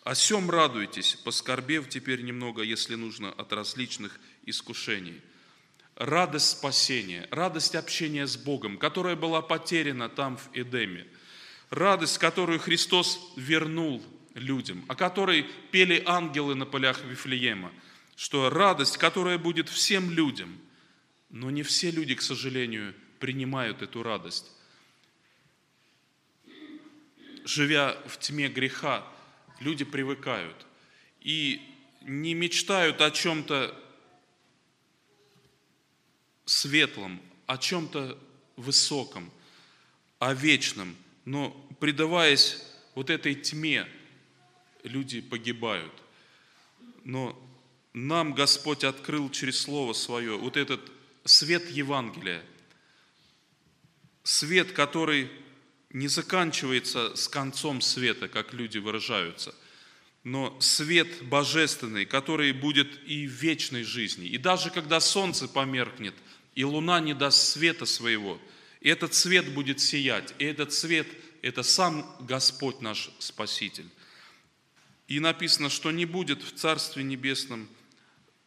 О 0.06 0.16
сем 0.16 0.50
радуйтесь, 0.50 1.16
поскорбев 1.16 1.90
теперь 1.90 2.22
немного, 2.22 2.62
если 2.62 2.96
нужно, 2.96 3.34
от 3.34 3.52
различных 3.52 4.18
искушений– 4.46 5.22
радость 5.96 6.52
спасения, 6.52 7.28
радость 7.32 7.76
общения 7.76 8.28
с 8.28 8.38
Богом, 8.38 8.78
которая 8.78 9.18
была 9.18 9.42
потеряна 9.42 10.08
там 10.08 10.38
в 10.38 10.50
Эдеме, 10.54 11.06
радость, 11.70 12.18
которую 12.18 12.60
Христос 12.60 13.20
вернул 13.36 14.02
людям, 14.36 14.86
о 14.88 14.96
которой 14.96 15.46
пели 15.72 16.02
ангелы 16.06 16.56
на 16.56 16.66
полях 16.66 17.04
Вифлеема, 17.04 17.74
что 18.16 18.50
радость, 18.50 18.96
которая 18.98 19.38
будет 19.38 19.68
всем 19.68 20.12
людям, 20.12 20.58
но 21.30 21.52
не 21.52 21.62
все 21.62 21.92
люди, 21.92 22.16
к 22.16 22.22
сожалению, 22.22 22.94
принимают 23.26 23.82
эту 23.82 24.04
радость. 24.04 24.52
Живя 27.44 27.98
в 28.06 28.20
тьме 28.20 28.50
греха, 28.50 29.04
люди 29.60 29.84
привыкают 29.84 30.56
и 31.22 31.60
не 32.02 32.36
мечтают 32.36 33.02
о 33.02 33.10
чем-то 33.10 33.76
светлом, 36.46 37.20
о 37.48 37.58
чем-то 37.58 38.16
высоком, 38.58 39.32
о 40.20 40.36
вечном. 40.36 40.96
Но 41.26 41.50
предаваясь 41.80 42.62
вот 42.94 43.10
этой 43.10 43.34
тьме, 43.34 43.88
люди 44.84 45.20
погибают. 45.20 45.94
Но 47.04 47.36
нам 47.94 48.36
Господь 48.36 48.84
открыл 48.84 49.32
через 49.32 49.62
Слово 49.62 49.94
Свое 49.94 50.38
вот 50.38 50.58
этот 50.58 50.92
свет 51.24 51.72
Евангелия, 51.72 52.44
свет, 54.26 54.74
который 54.74 55.32
не 55.92 56.10
заканчивается 56.10 57.16
с 57.16 57.30
концом 57.30 57.80
света, 57.80 58.28
как 58.28 58.54
люди 58.54 58.80
выражаются, 58.80 59.56
но 60.26 60.60
свет 60.60 61.24
божественный, 61.24 62.06
который 62.06 62.52
будет 62.52 63.08
и 63.08 63.26
в 63.26 63.32
вечной 63.32 63.84
жизни. 63.84 64.28
И 64.28 64.38
даже 64.38 64.70
когда 64.70 65.00
солнце 65.00 65.48
померкнет– 65.48 66.16
и 66.56 66.64
луна 66.64 67.00
не 67.02 67.14
даст 67.14 67.54
света 67.54 67.86
своего, 67.86 68.40
и 68.80 68.90
этот 68.90 69.14
свет 69.14 69.54
будет 69.54 69.80
сиять, 69.80 70.34
и 70.40 70.46
этот 70.46 70.74
свет– 70.74 71.08
это 71.42 71.64
сам 71.64 72.16
Господь 72.22 72.82
наш 72.82 73.12
Спаситель. 73.20 73.90
И 75.08 75.20
написано, 75.20 75.70
что 75.70 75.92
не 75.92 76.06
будет 76.06 76.42
в 76.42 76.54
Царстве 76.54 77.04
Небесном 77.04 77.70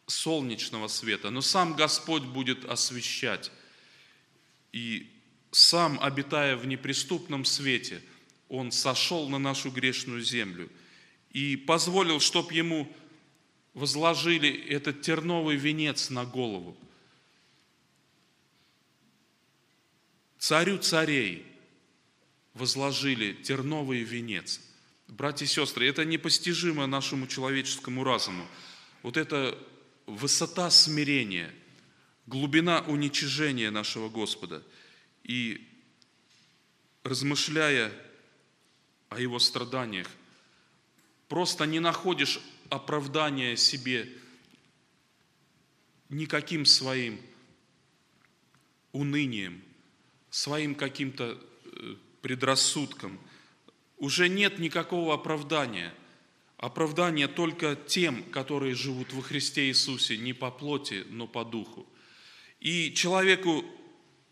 солнечного 0.07 0.87
света, 0.87 1.29
но 1.29 1.41
сам 1.41 1.75
Господь 1.75 2.23
будет 2.23 2.65
освещать. 2.65 3.51
И 4.73 5.09
сам, 5.51 5.99
обитая 6.01 6.55
в 6.55 6.65
неприступном 6.67 7.45
свете, 7.45 8.01
Он 8.47 8.71
сошел 8.71 9.29
на 9.29 9.39
нашу 9.39 9.71
грешную 9.71 10.21
землю 10.21 10.69
и 11.31 11.55
позволил, 11.55 12.19
чтобы 12.19 12.53
Ему 12.53 12.91
возложили 13.73 14.49
этот 14.67 15.01
терновый 15.01 15.55
венец 15.55 16.09
на 16.09 16.25
голову– 16.25 16.77
царю 20.39 20.77
царей 20.79 21.45
возложили 22.53 23.33
терновый 23.33 24.01
венец. 24.01 24.61
Братья 25.07 25.45
и 25.45 25.47
сестры, 25.47 25.87
это 25.87 26.05
непостижимо 26.05 26.87
нашему 26.87 27.27
человеческому 27.27 28.03
разуму. 28.03 28.47
Вот 29.03 29.17
это 29.17 29.57
высота 30.07 30.71
смирения, 30.71 31.53
глубина 32.25 32.81
уничижения 32.87 33.69
нашего 33.69 34.09
Господа. 34.09 34.63
И 35.29 35.61
размышляя 37.03 37.93
о 39.09 39.19
Его 39.19 39.37
страданиях, 39.37 40.09
просто 41.27 41.65
не 41.65 41.79
находишь 41.79 42.41
оправдания 42.69 43.55
себе 43.55 44.09
никаким 46.09 46.65
своим 46.65 47.21
унынием– 48.91 49.61
своим 50.29 50.75
каким-то 50.75 51.37
э, 51.65 51.95
предрассудкам. 52.21 53.19
Уже 53.97 54.29
нет 54.29 54.59
никакого 54.59 55.13
оправдания. 55.13 55.93
Оправдание 56.57 57.27
только 57.27 57.75
тем, 57.75 58.23
которые 58.23 58.75
живут 58.75 59.13
во 59.13 59.21
Христе 59.21 59.67
Иисусе 59.67 60.17
не 60.17 60.33
по 60.33 60.51
плоти, 60.51 61.05
но 61.09 61.27
по 61.27 61.43
духу. 61.43 61.87
И 62.59 62.93
человеку 62.93 63.65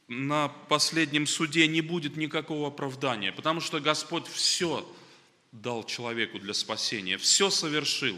на 0.07 0.47
последнем 0.47 1.27
суде 1.27 1.67
не 1.67 1.81
будет 1.81 2.15
никакого 2.15 2.67
оправдания, 2.67 3.31
потому 3.31 3.59
что 3.59 3.79
Господь 3.79 4.27
все 4.27 4.87
дал 5.51 5.83
человеку 5.83 6.39
для 6.39 6.53
спасения, 6.53 7.17
все 7.17 7.49
совершил, 7.49 8.17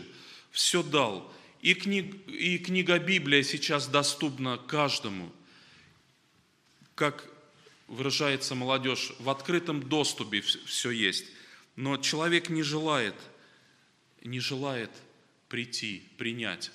все 0.51 0.83
дал. 0.83 1.33
И, 1.61 1.73
книг, 1.73 2.15
и 2.27 2.57
книга 2.57 2.99
Библия 2.99 3.43
сейчас 3.43 3.87
доступна 3.87 4.57
каждому, 4.57 5.31
как 6.95 7.27
выражается 7.87 8.55
молодежь, 8.55 9.13
в 9.19 9.29
открытом 9.29 9.81
доступе 9.81 10.41
все 10.41 10.91
есть. 10.91 11.25
Но 11.75 11.97
человек 11.97 12.49
не 12.49 12.61
желает, 12.61 13.15
не 14.23 14.39
желает 14.39 14.91
прийти, 15.47 16.03
принять. 16.17 16.71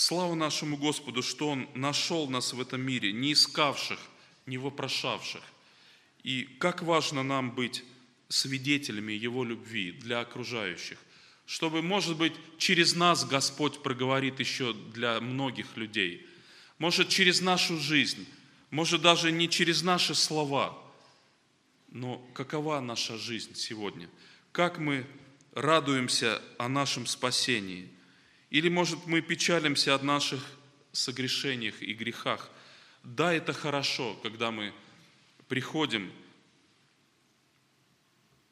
Слава 0.00 0.34
нашему 0.34 0.78
Господу, 0.78 1.22
что 1.22 1.50
Он 1.50 1.68
нашел 1.74 2.26
нас 2.26 2.54
в 2.54 2.60
этом 2.62 2.80
мире, 2.80 3.12
не 3.12 3.34
искавших, 3.34 4.00
не 4.46 4.56
вопрошавших. 4.56 5.42
И 6.22 6.44
как 6.58 6.80
важно 6.80 7.22
нам 7.22 7.50
быть 7.50 7.84
свидетелями 8.30 9.12
Его 9.12 9.44
любви 9.44 9.92
для 9.92 10.20
окружающих, 10.20 10.96
чтобы, 11.44 11.82
может 11.82 12.16
быть, 12.16 12.32
через 12.56 12.94
нас 12.94 13.26
Господь 13.26 13.82
проговорит 13.82 14.40
еще 14.40 14.72
для 14.72 15.20
многих 15.20 15.76
людей. 15.76 16.26
Может, 16.78 17.10
через 17.10 17.42
нашу 17.42 17.78
жизнь 17.78 18.26
Может, 18.70 19.02
даже 19.02 19.30
не 19.30 19.50
через 19.50 19.82
наши 19.82 20.14
слова, 20.14 20.78
но 21.90 22.26
какова 22.32 22.80
наша 22.80 23.18
жизнь 23.18 23.54
сегодня? 23.54 24.08
Как 24.50 24.78
мы 24.78 25.04
радуемся 25.52 26.40
о 26.56 26.70
нашем 26.70 27.04
спасении? 27.04 27.90
Или, 28.50 28.68
может, 28.68 29.06
мы 29.06 29.20
печалимся 29.20 29.94
о 29.94 30.02
наших 30.02 30.44
согрешениях 30.92 31.80
и 31.82 31.94
грехах? 31.94 32.50
Да, 33.04 33.32
это 33.32 33.52
хорошо, 33.52 34.16
когда 34.22 34.50
мы 34.50 34.74
приходим 35.48 36.12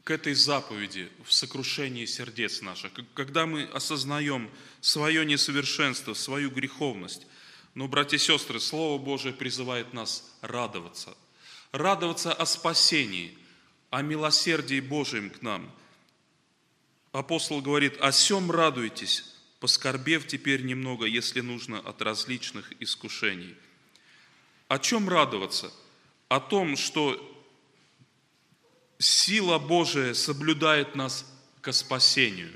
к 0.05 0.11
этой 0.11 0.35
заповеди 0.35 1.11
в 1.25 1.33
сокрушении 1.33 2.07
сердец 2.07 2.63
наших, 2.63 2.93
когда 3.13 3.45
мы 3.45 3.65
осознаем 3.65 4.51
свое 4.81 5.27
несовершенство, 5.27 6.15
свою 6.15 6.51
греховность. 6.51 7.27
Но, 7.75 7.89
братья 7.89 8.17
и 8.17 8.21
сестры, 8.21 8.61
Слово 8.61 9.03
Божие 9.03 9.35
призывает 9.35 9.93
нас 9.93 10.35
радоваться. 10.41 11.15
Радоваться 11.73 12.33
о 12.33 12.47
спасении, 12.47 13.37
о 13.91 14.01
милосердии 14.01 14.81
Божьем 14.81 15.29
к 15.29 15.43
нам. 15.43 15.71
Апостол 17.13 17.61
говорит, 17.61 18.01
«О 18.01 18.11
сем 18.11 18.51
радуйтесь, 18.51 19.35
поскорбев 19.61 20.27
теперь 20.27 20.63
немного, 20.63 21.07
если 21.07 21.41
нужно, 21.41 21.79
от 21.79 22.03
различных 22.03 22.73
искушений». 22.81 23.57
О 24.69 24.79
чем 24.79 25.09
радоваться? 25.09 25.73
О 26.29 26.41
том, 26.41 26.77
что 26.77 27.25
сила 28.99 29.59
Божия 29.59 30.13
соблюдает 30.13 30.95
нас 30.95 31.25
к 31.63 31.73
спасению. 31.73 32.53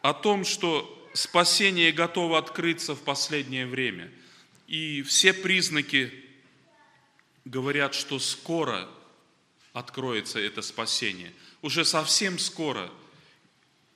О 0.00 0.14
том, 0.14 0.44
что 0.46 0.96
спасение 1.12 1.92
готово 1.92 2.38
открыться 2.38 2.94
в 2.94 3.02
последнее 3.02 3.66
время. 3.66 4.10
И 4.66 5.02
все 5.02 5.34
признаки 5.34 6.12
говорят, 7.44 7.94
что 7.94 8.18
скоро 8.18 8.88
откроется 9.74 10.38
это 10.38 10.62
спасение. 10.62 11.32
Уже 11.60 11.84
совсем 11.84 12.38
скоро. 12.38 12.90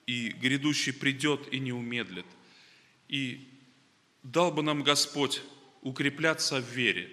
И 0.06 0.28
грядущий 0.30 0.92
придет 0.92 1.52
и 1.52 1.58
не 1.58 1.72
умедлит. 1.72 2.26
И 3.08 3.48
дал 4.22 4.52
бы 4.52 4.62
нам 4.62 4.82
Господь 4.82 5.42
укрепляться 5.82 6.60
в 6.60 6.70
вере, 6.70 7.10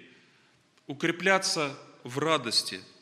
укрепляться 0.86 1.78
в 2.04 2.18
радости– 2.18 2.80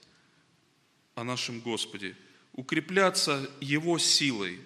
о 1.21 1.25
нашем 1.25 1.61
Господе, 1.61 2.17
укрепляться 2.55 3.49
Его 3.61 3.99
силой, 3.99 4.59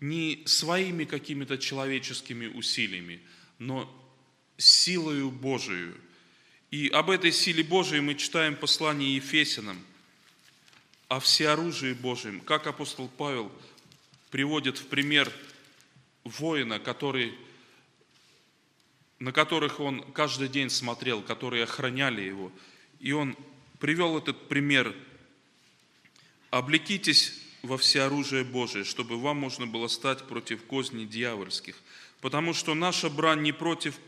не 0.00 0.42
своими 0.44 1.04
какими-то 1.04 1.56
человеческими 1.56 2.46
усилиями, 2.46 3.20
но 3.58 3.88
силою 4.56 5.30
Божию. 5.30 5.94
И 6.70 6.88
об 6.88 7.10
этой 7.10 7.30
силе 7.30 7.62
Божией 7.62 8.00
мы 8.00 8.16
читаем 8.16 8.56
послание 8.56 9.14
Ефесянам, 9.14 9.80
о 11.08 11.20
всеоружии 11.20 11.92
Божьем, 11.92 12.40
как 12.40 12.66
апостол 12.66 13.08
Павел 13.08 13.52
приводит 14.34 14.78
в 14.78 14.86
пример 14.86 15.30
воина, 16.24 16.80
который, 16.80 17.34
на 19.20 19.30
которых 19.30 19.78
он 19.78 20.02
каждый 20.10 20.48
день 20.48 20.70
смотрел, 20.70 21.22
которые 21.22 21.62
охраняли 21.62 22.22
его. 22.22 22.50
И 22.98 23.12
он 23.12 23.36
привел 23.78 24.18
этот 24.18 24.48
пример 24.48 24.92
Облекитесь 26.50 27.40
во 27.62 27.78
всеоружие 27.78 28.42
Божие, 28.42 28.82
чтобы 28.82 29.20
вам 29.20 29.36
можно 29.36 29.68
было 29.68 29.86
стать 29.86 30.26
против 30.26 30.64
козней 30.64 31.06
дьявольских. 31.06 31.76
Потому 32.20 32.54
что 32.54 32.74
наша 32.74 33.10
брань 33.10 33.42
не 33.42 33.52
против 33.52 34.00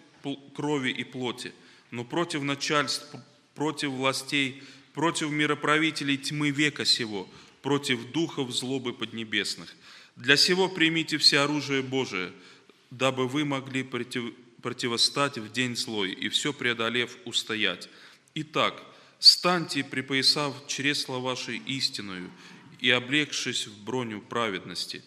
крови 0.56 0.90
и 0.90 1.04
плоти, 1.04 1.52
но 1.92 2.04
против 2.04 2.42
начальств, 2.42 3.14
против 3.54 3.90
властей, 3.90 4.60
против 4.92 5.30
мироправителей 5.30 6.16
тьмы 6.16 6.50
века 6.50 6.84
сего, 6.84 7.28
против 7.62 8.10
духов 8.10 8.50
злобы 8.50 8.92
поднебесных. 8.92 9.72
Для 10.16 10.38
сего 10.38 10.68
примите 10.68 11.18
все 11.18 11.40
оружие 11.40 11.82
Божие, 11.82 12.32
дабы 12.90 13.28
вы 13.28 13.44
могли 13.44 13.82
против, 13.82 14.34
противостать 14.62 15.36
в 15.36 15.52
день 15.52 15.76
злой 15.76 16.12
и 16.12 16.30
все 16.30 16.54
преодолев 16.54 17.16
устоять. 17.26 17.88
Итак, 18.34 18.82
станьте, 19.18 19.84
припоясав 19.84 20.66
чресла 20.66 21.18
вашей 21.18 21.58
истинную 21.58 22.30
и 22.80 22.90
облегшись 22.90 23.66
в 23.66 23.84
броню 23.84 24.22
праведности, 24.22 25.04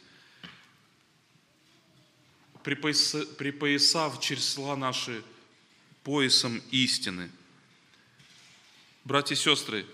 припоясав 2.64 4.22
чресла 4.22 4.76
наши 4.76 5.24
поясом 6.04 6.62
истины. 6.70 7.32
Братья 9.06 9.34
и 9.34 9.38
сестры, 9.38 9.88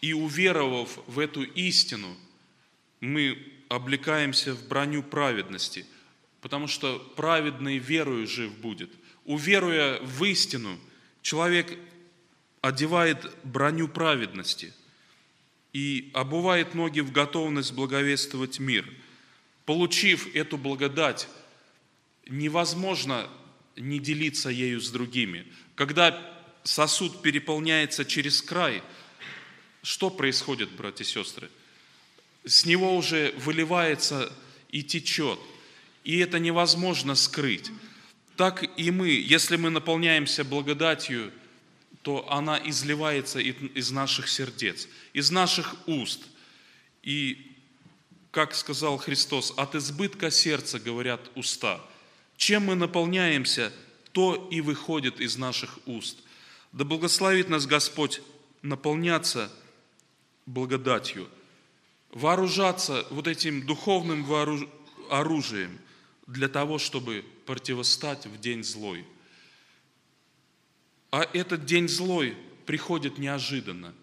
и 0.00 0.14
уверовав 0.14 0.98
в 1.06 1.18
эту 1.18 1.42
истину, 1.42 2.16
мы 3.00 3.49
облекаемся 3.70 4.52
в 4.52 4.66
броню 4.66 5.02
праведности, 5.02 5.86
потому 6.40 6.66
что 6.66 6.98
праведный 7.16 7.78
верою 7.78 8.26
жив 8.26 8.52
будет. 8.58 8.90
Уверуя 9.24 10.00
в 10.00 10.24
истину, 10.24 10.78
человек 11.22 11.78
одевает 12.60 13.32
броню 13.44 13.86
праведности 13.86 14.74
и 15.72 16.10
обувает 16.14 16.74
ноги 16.74 16.98
в 16.98 17.12
готовность 17.12 17.72
благовествовать 17.72 18.58
мир. 18.58 18.92
Получив 19.66 20.34
эту 20.34 20.58
благодать, 20.58 21.28
невозможно 22.28 23.30
не 23.76 24.00
делиться 24.00 24.50
ею 24.50 24.80
с 24.80 24.90
другими. 24.90 25.46
Когда 25.76 26.20
сосуд 26.64 27.22
переполняется 27.22 28.04
через 28.04 28.42
край, 28.42 28.82
что 29.84 30.10
происходит, 30.10 30.72
братья 30.72 31.04
и 31.04 31.06
сестры? 31.06 31.48
С 32.44 32.64
него 32.64 32.96
уже 32.96 33.34
выливается 33.38 34.32
и 34.70 34.82
течет, 34.82 35.38
и 36.04 36.18
это 36.18 36.38
невозможно 36.38 37.14
скрыть. 37.14 37.70
Так 38.36 38.64
и 38.78 38.90
мы, 38.90 39.08
если 39.08 39.56
мы 39.56 39.70
наполняемся 39.70 40.44
благодатью 40.44 41.32
то 42.02 42.30
она 42.30 42.58
изливается 42.64 43.40
из 43.40 43.90
наших 43.90 44.28
сердец, 44.28 44.88
из 45.12 45.30
наших 45.30 45.76
уст. 45.86 46.22
И, 47.02 47.56
как 48.30 48.54
сказал 48.54 48.96
Христос, 48.96 49.52
от 49.56 49.74
избытка 49.74 50.30
сердца 50.30 50.78
говорят 50.78 51.20
уста. 51.34 51.80
Чем 52.36 52.66
мы 52.66 52.74
наполняемся, 52.74 53.72
то 54.12 54.48
и 54.50 54.60
выходит 54.60 55.20
из 55.20 55.36
наших 55.36 55.78
уст. 55.86 56.18
Да 56.72 56.84
благословит 56.84 57.48
нас 57.48 57.66
Господь 57.66 58.22
наполняться 58.62 59.52
благодатью, 60.46 61.28
вооружаться 62.12 63.06
вот 63.10 63.26
этим 63.26 63.66
духовным 63.66 64.26
оружием 65.10 65.78
для 66.26 66.48
того, 66.48 66.78
чтобы 66.78 67.24
противостать 67.46 68.26
в 68.26 68.38
день 68.40 68.64
злой– 68.64 69.04
а 71.10 71.28
этот 71.32 71.64
день 71.64 71.88
злой 71.88 72.36
приходит 72.66 73.18
неожиданно. 73.18 73.94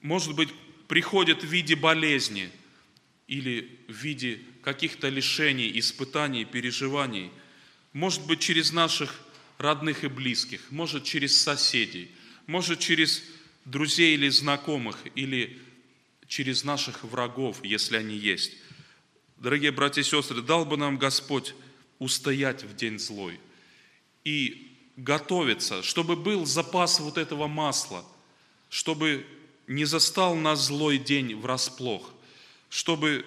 Может 0.00 0.34
быть, 0.34 0.48
приходит 0.88 1.44
в 1.44 1.46
виде 1.46 1.76
болезни 1.76 2.50
или 3.28 3.78
в 3.88 3.92
виде 3.92 4.40
каких-то 4.62 5.08
лишений, 5.08 5.78
испытаний, 5.78 6.44
переживаний. 6.44 7.30
Может 7.92 8.26
быть, 8.26 8.40
через 8.40 8.72
наших 8.72 9.20
родных 9.58 10.02
и 10.04 10.08
близких, 10.08 10.70
может, 10.70 11.04
через 11.04 11.38
соседей, 11.38 12.10
может, 12.46 12.80
через 12.80 13.22
друзей 13.64 14.14
или 14.14 14.28
знакомых, 14.28 14.96
или 15.14 15.60
через 16.26 16.64
наших 16.64 17.04
врагов, 17.04 17.64
если 17.64 17.96
они 17.96 18.16
есть. 18.16 18.52
Дорогие 19.36 19.72
братья 19.72 20.02
и 20.02 20.04
сестры, 20.04 20.42
дал 20.42 20.64
бы 20.64 20.76
нам 20.76 20.98
Господь 20.98 21.54
устоять 21.98 22.64
в 22.64 22.74
день 22.76 22.98
злой 22.98 23.40
и 24.24 24.76
готовиться, 24.96 25.82
чтобы 25.82 26.16
был 26.16 26.46
запас 26.46 27.00
вот 27.00 27.18
этого 27.18 27.46
масла, 27.46 28.04
чтобы 28.68 29.26
не 29.66 29.84
застал 29.84 30.34
нас 30.34 30.66
злой 30.66 30.98
день 30.98 31.34
врасплох, 31.34 32.12
чтобы 32.68 33.24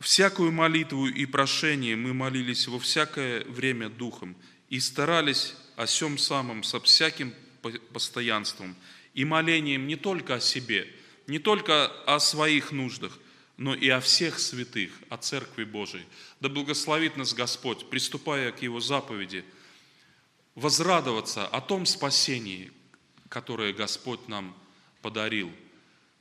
всякую 0.00 0.52
молитву 0.52 1.08
и 1.08 1.26
прошение 1.26 1.96
мы 1.96 2.14
молились 2.14 2.68
во 2.68 2.78
всякое 2.78 3.44
время 3.44 3.88
Духом 3.88 4.36
и 4.68 4.80
старались 4.80 5.54
о 5.76 5.86
всем 5.86 6.18
самом 6.18 6.62
со 6.62 6.80
всяким 6.80 7.34
постоянством 7.92 8.76
и 9.14 9.24
молением 9.24 9.86
не 9.86 9.96
только 9.96 10.36
о 10.36 10.40
себе, 10.40 10.88
не 11.26 11.38
только 11.38 11.86
о 12.06 12.20
своих 12.20 12.72
нуждах, 12.72 13.18
но 13.56 13.74
и 13.74 13.88
о 13.88 14.00
всех 14.00 14.38
святых, 14.38 14.92
о 15.08 15.16
Церкви 15.16 15.64
Божией. 15.64 16.04
Да 16.40 16.48
благословит 16.48 17.16
нас 17.16 17.34
Господь, 17.34 17.88
приступая 17.88 18.52
к 18.52 18.62
Его 18.62 18.80
заповеди– 18.80 19.44
возрадоваться 20.56 21.46
о 21.46 21.60
том 21.60 21.86
спасении, 21.86 22.72
которое 23.28 23.72
Господь 23.72 24.26
нам 24.26 24.56
подарил 25.02 25.52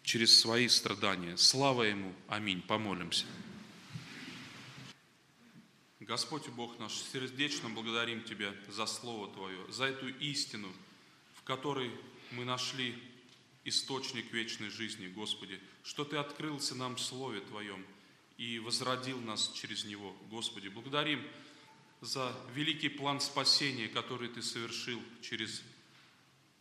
через 0.03 0.39
свои 0.39 0.67
страдания. 0.67 1.37
Слава 1.37 1.83
Ему. 1.83 2.13
Аминь. 2.27 2.61
Помолимся. 2.61 3.25
Господь 6.01 6.45
и 6.47 6.51
Бог 6.51 6.77
наш, 6.77 6.93
сердечно 6.93 7.69
благодарим 7.69 8.23
Тебя 8.23 8.53
за 8.67 8.85
Слово 8.85 9.33
Твое, 9.33 9.57
за 9.71 9.85
эту 9.85 10.09
истину, 10.19 10.71
которой 11.45 11.89
мы 12.31 12.45
нашли 12.45 12.93
источник 13.65 14.31
вечной 14.31 14.69
жизни, 14.69 15.07
Господи, 15.07 15.59
что 15.83 16.05
Ты 16.05 16.17
открылся 16.17 16.75
нам 16.75 16.95
в 16.95 17.01
Слове 17.01 17.41
Твоем 17.41 17.83
и 18.37 18.59
возродил 18.59 19.19
нас 19.19 19.51
через 19.53 19.85
него, 19.85 20.15
Господи. 20.29 20.69
Благодарим 20.69 21.21
за 22.01 22.33
великий 22.53 22.89
план 22.89 23.19
спасения, 23.19 23.87
который 23.87 24.29
Ты 24.29 24.41
совершил 24.41 25.01
через 25.21 25.63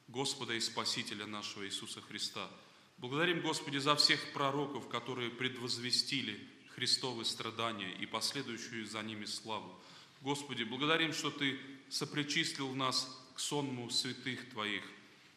Господа 0.09 0.55
и 0.55 0.61
Спасителя 0.61 1.27
нашего 1.27 1.67
Иисуса 1.67 2.01
Христа. 2.01 2.51
Благодарим, 2.99 3.41
Господи, 3.43 3.79
за 3.79 3.97
всех 3.97 4.33
пророков, 4.33 4.89
которые 4.89 5.31
предвозвестили 5.31 6.41
Христовы 6.75 7.25
страдания 7.25 7.93
и 8.01 8.07
последующую 8.07 8.87
за 8.87 9.03
ними 9.03 9.27
славу. 9.27 9.79
Господи, 10.23 10.63
благодарим, 10.63 11.13
что 11.13 11.31
Ты 11.31 11.61
сопричислил 11.91 12.75
нас 12.75 13.21
к 13.35 13.41
сонму 13.41 13.91
святых 13.91 14.49
Твоих, 14.51 14.83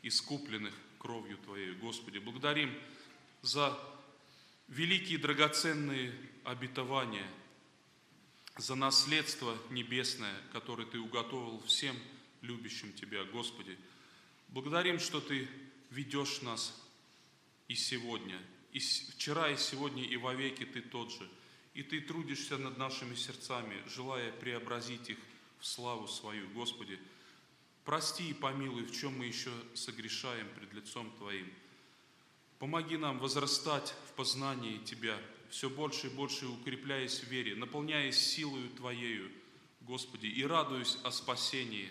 искупленных 0.02 0.74
кровью 1.08 1.38
Твоей. 1.38 1.74
Господи, 1.76 2.18
благодарим 2.18 2.78
за 3.42 3.80
великие 4.68 5.18
драгоценные 5.18 6.14
обетования, 6.44 7.26
за 8.58 8.76
наследство 8.76 9.58
небесное, 9.70 10.36
которое 10.52 10.86
Ты 10.86 11.00
уготовил 11.00 11.64
всем 11.66 11.96
любящим 12.42 12.92
Тебя, 12.92 13.24
Господи. 13.24 13.78
Благодарим, 14.50 15.00
что 15.00 15.22
Ты 15.22 15.48
ведешь 15.92 16.42
нас 16.42 16.78
и 17.70 17.76
сегодня, 17.76 18.38
и 18.74 18.80
вчера, 18.80 19.50
и 19.50 19.56
сегодня, 19.56 20.04
и 20.04 20.18
вовеки 20.18 20.66
Ты 20.66 20.82
тот 20.82 21.10
же. 21.10 21.30
И 21.74 21.84
Ты 21.84 22.02
трудишься 22.02 22.58
над 22.58 22.78
нашими 22.78 23.16
сердцами, 23.16 23.82
желая 23.88 24.34
преобразить 24.34 25.10
их 25.10 25.18
в 25.62 25.66
славу 25.66 26.06
свою, 26.10 26.50
Господи. 26.50 27.00
Прости 27.88 28.32
и 28.32 28.34
помилуй, 28.34 28.84
в 28.84 28.92
чем 28.92 29.18
мы 29.18 29.28
еще 29.28 29.50
согрешаем 29.74 30.50
пред 30.56 30.74
лицом 30.74 31.10
Твоим. 31.12 31.50
Помоги 32.60 32.98
нам 32.98 33.18
возрастать 33.18 33.96
в 34.10 34.12
познании 34.16 34.80
Тебя, 34.80 35.18
все 35.50 35.70
больше 35.70 36.08
и 36.08 36.10
больше 36.10 36.48
укрепляясь 36.48 37.22
в 37.22 37.30
вере, 37.30 37.56
наполняясь 37.56 38.18
силою 38.18 38.70
Твоею, 38.72 39.32
Господи, 39.80 40.26
и 40.26 40.46
радуясь 40.46 40.98
о 41.06 41.12
спасении, 41.12 41.90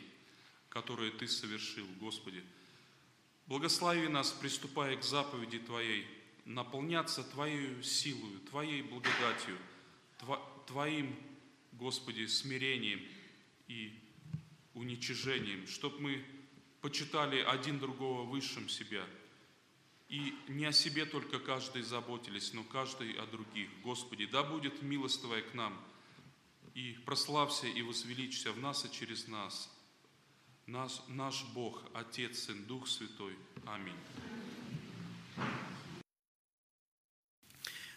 которое 0.69 1.11
Ты 1.13 1.27
совершил, 1.27 1.87
Господи. 1.99 2.45
Благослови 3.47 4.09
нас, 4.09 4.33
приступая 4.33 4.99
к 4.99 5.03
заповеди 5.03 5.61
Твоей, 5.61 6.07
наполняться 6.45 7.25
Твоей 7.25 7.83
силою, 7.83 8.39
Твоей 8.51 8.83
благодатью, 8.83 9.57
Твоим, 10.67 11.17
Господи, 11.73 12.27
смирением 12.27 13.01
и 13.67 13.99
уничижением, 14.77 15.67
чтобы 15.67 16.01
мы 16.01 16.25
почитали 16.83 17.41
один 17.41 17.81
другого 17.81 18.23
высшим 18.23 18.69
себя. 18.69 19.05
И 20.09 20.35
не 20.49 20.67
о 20.67 20.73
себе 20.73 21.05
только 21.05 21.41
каждый 21.41 21.83
заботились, 21.83 22.53
но 22.53 22.63
каждый 22.63 23.13
о 23.15 23.27
других. 23.27 23.69
Господи, 23.83 24.27
да 24.27 24.45
будет 24.45 24.83
милость 24.83 25.23
Твоя 25.23 25.43
к 25.43 25.55
нам, 25.55 25.77
и 26.75 26.97
прославься 27.07 27.67
и 27.67 27.83
возвеличься 27.83 28.53
в 28.53 28.61
нас 28.61 28.85
и 28.85 28.93
через 28.93 29.27
нас. 29.27 29.73
Наш, 30.67 31.01
наш 31.09 31.45
Бог, 31.55 31.83
Отец, 31.95 32.41
Сын, 32.41 32.65
Дух 32.67 32.87
Святой. 32.87 33.35
Аминь. 33.65 33.95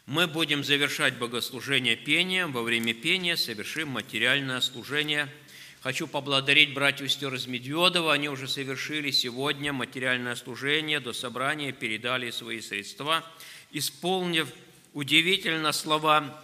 Мы 0.05 0.27
будем 0.27 0.63
завершать 0.63 1.19
богослужение 1.19 1.95
пением. 1.95 2.53
Во 2.53 2.63
время 2.63 2.93
пения 2.93 3.35
совершим 3.35 3.89
материальное 3.89 4.61
служение– 4.61 5.31
Хочу 5.81 6.07
поблагодарить 6.07 6.73
братьев 6.73 7.05
и 7.05 7.09
сестер 7.09 7.33
из 7.33 7.47
Медведова. 7.47 8.11
Они 8.11 8.27
уже 8.27 8.49
совершили 8.49 9.11
сегодня 9.11 9.71
материальное 9.71 10.35
служение, 10.35 10.99
до 10.99 11.13
собрания 11.13 11.71
передали 11.71 12.31
свои 12.31 12.59
средства, 12.59 13.23
исполнив 13.71 14.51
удивительно 14.93 15.71
слова 15.71 16.43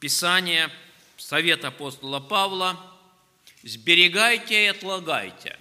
Писания, 0.00 0.68
совет 1.16 1.64
апостола 1.64 2.18
Павла 2.18 2.76
«Сберегайте 3.62 4.64
и 4.64 4.66
отлагайте». 4.66 5.56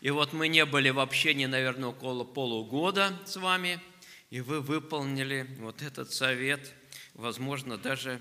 И 0.00 0.10
вот 0.10 0.32
мы 0.32 0.46
не 0.46 0.64
были 0.64 0.90
в 0.90 1.00
общении, 1.00 1.46
наверное, 1.46 1.88
около 1.88 2.22
полугода 2.22 3.18
с 3.26 3.34
вами, 3.34 3.80
и 4.30 4.40
вы 4.40 4.60
выполнили 4.60 5.48
вот 5.58 5.82
этот 5.82 6.12
совет, 6.12 6.72
возможно, 7.14 7.76
даже 7.76 8.20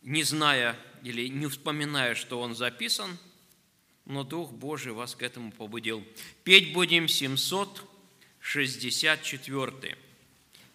не 0.00 0.22
зная 0.22 0.78
или 1.04 1.28
не 1.28 1.46
вспоминая, 1.46 2.16
что 2.16 2.40
он 2.40 2.56
записан, 2.56 3.16
но 4.06 4.24
Дух 4.24 4.50
Божий 4.50 4.92
вас 4.92 5.14
к 5.14 5.22
этому 5.22 5.52
побудил. 5.52 6.04
Петь 6.42 6.72
будем 6.72 7.06
764. 7.08 9.98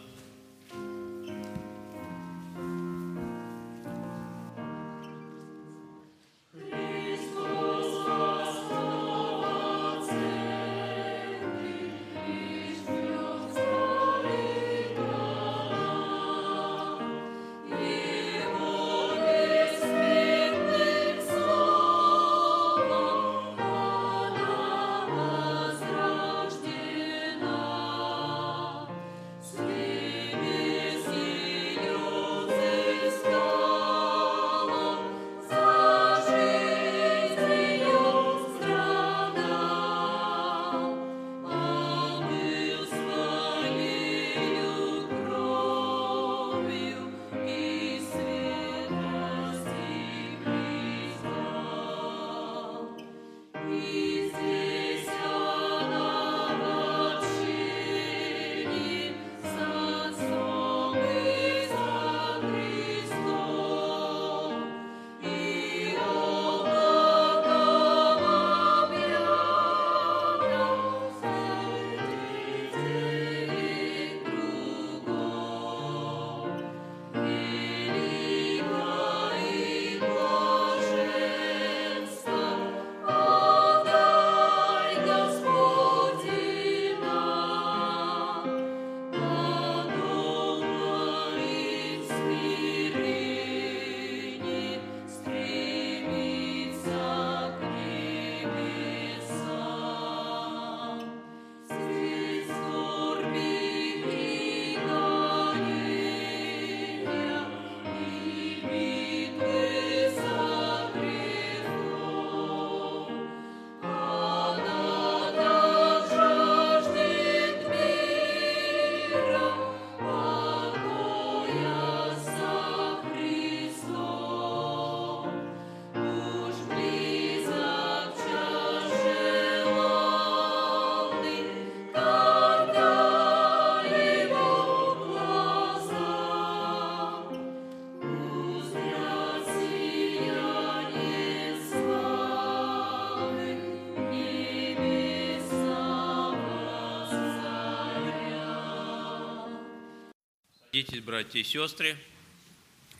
Садитесь, 151.00 151.04
братья 151.04 151.38
и 151.38 151.44
сестры. 151.44 151.96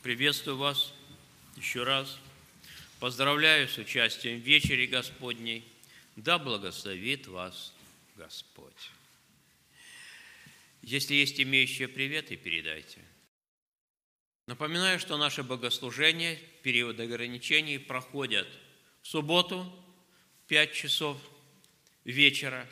Приветствую 0.01 0.57
вас 0.57 0.93
еще 1.55 1.83
раз. 1.83 2.17
Поздравляю 2.99 3.67
с 3.67 3.77
участием 3.77 4.39
в 4.39 4.43
вечере 4.43 4.87
Господней. 4.87 5.63
Да 6.15 6.39
благословит 6.39 7.27
вас 7.27 7.73
Господь. 8.15 8.91
Если 10.81 11.13
есть 11.15 11.39
имеющие 11.39 11.87
приветы, 11.87 12.37
передайте. 12.37 12.99
Напоминаю, 14.47 14.99
что 14.99 15.17
наши 15.17 15.43
богослужения, 15.43 16.39
период 16.63 16.99
ограничений 16.99 17.77
проходят 17.77 18.47
в 19.03 19.07
субботу 19.07 19.63
в 20.43 20.47
5 20.47 20.73
часов 20.73 21.17
вечера. 22.03 22.67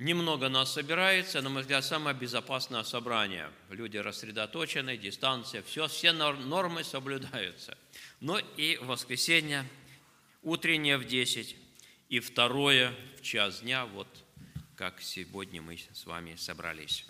Немного 0.00 0.48
нас 0.48 0.72
собирается, 0.72 1.42
на 1.42 1.50
мой 1.50 1.60
взгляд, 1.60 1.84
самое 1.84 2.16
безопасное 2.16 2.82
собрание. 2.84 3.50
Люди 3.68 3.98
рассредоточены, 3.98 4.96
дистанция, 4.96 5.62
все, 5.62 5.88
все 5.88 6.12
нормы 6.12 6.84
соблюдаются. 6.84 7.76
Но 8.18 8.38
и 8.56 8.78
воскресенье, 8.80 9.68
утреннее 10.42 10.96
в 10.96 11.04
10 11.04 11.54
и 12.08 12.18
второе 12.18 12.94
в 13.18 13.22
час 13.22 13.60
дня, 13.60 13.84
вот 13.84 14.08
как 14.74 15.02
сегодня 15.02 15.60
мы 15.60 15.76
с 15.76 16.06
вами 16.06 16.34
собрались. 16.36 17.04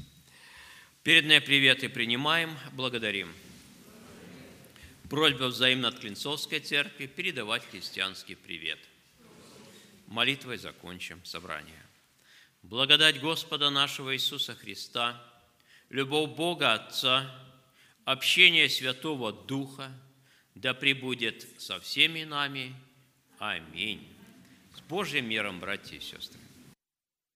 Передные 1.04 1.40
приветы 1.40 1.88
принимаем, 1.88 2.58
благодарим. 2.72 3.32
Просьба 5.08 5.44
взаимно 5.44 5.88
от 5.88 6.00
Клинцовской 6.00 6.58
церкви 6.58 7.06
передавать 7.06 7.64
христианский 7.70 8.34
привет. 8.34 8.80
Молитвой 10.08 10.56
закончим 10.56 11.24
собрание. 11.24 11.89
Благодать 12.62 13.20
Господа 13.20 13.70
нашего 13.70 14.14
Иисуса 14.14 14.54
Христа, 14.54 15.22
любовь 15.88 16.30
Бога 16.30 16.74
Отца, 16.74 17.30
общение 18.04 18.68
Святого 18.68 19.32
Духа, 19.32 19.92
да 20.54 20.74
пребудет 20.74 21.46
со 21.58 21.80
всеми 21.80 22.24
нами. 22.24 22.74
Аминь. 23.38 24.06
С 24.76 24.80
Божьим 24.82 25.28
миром, 25.28 25.58
братья 25.58 25.96
и 25.96 26.00
сестры. 26.00 26.39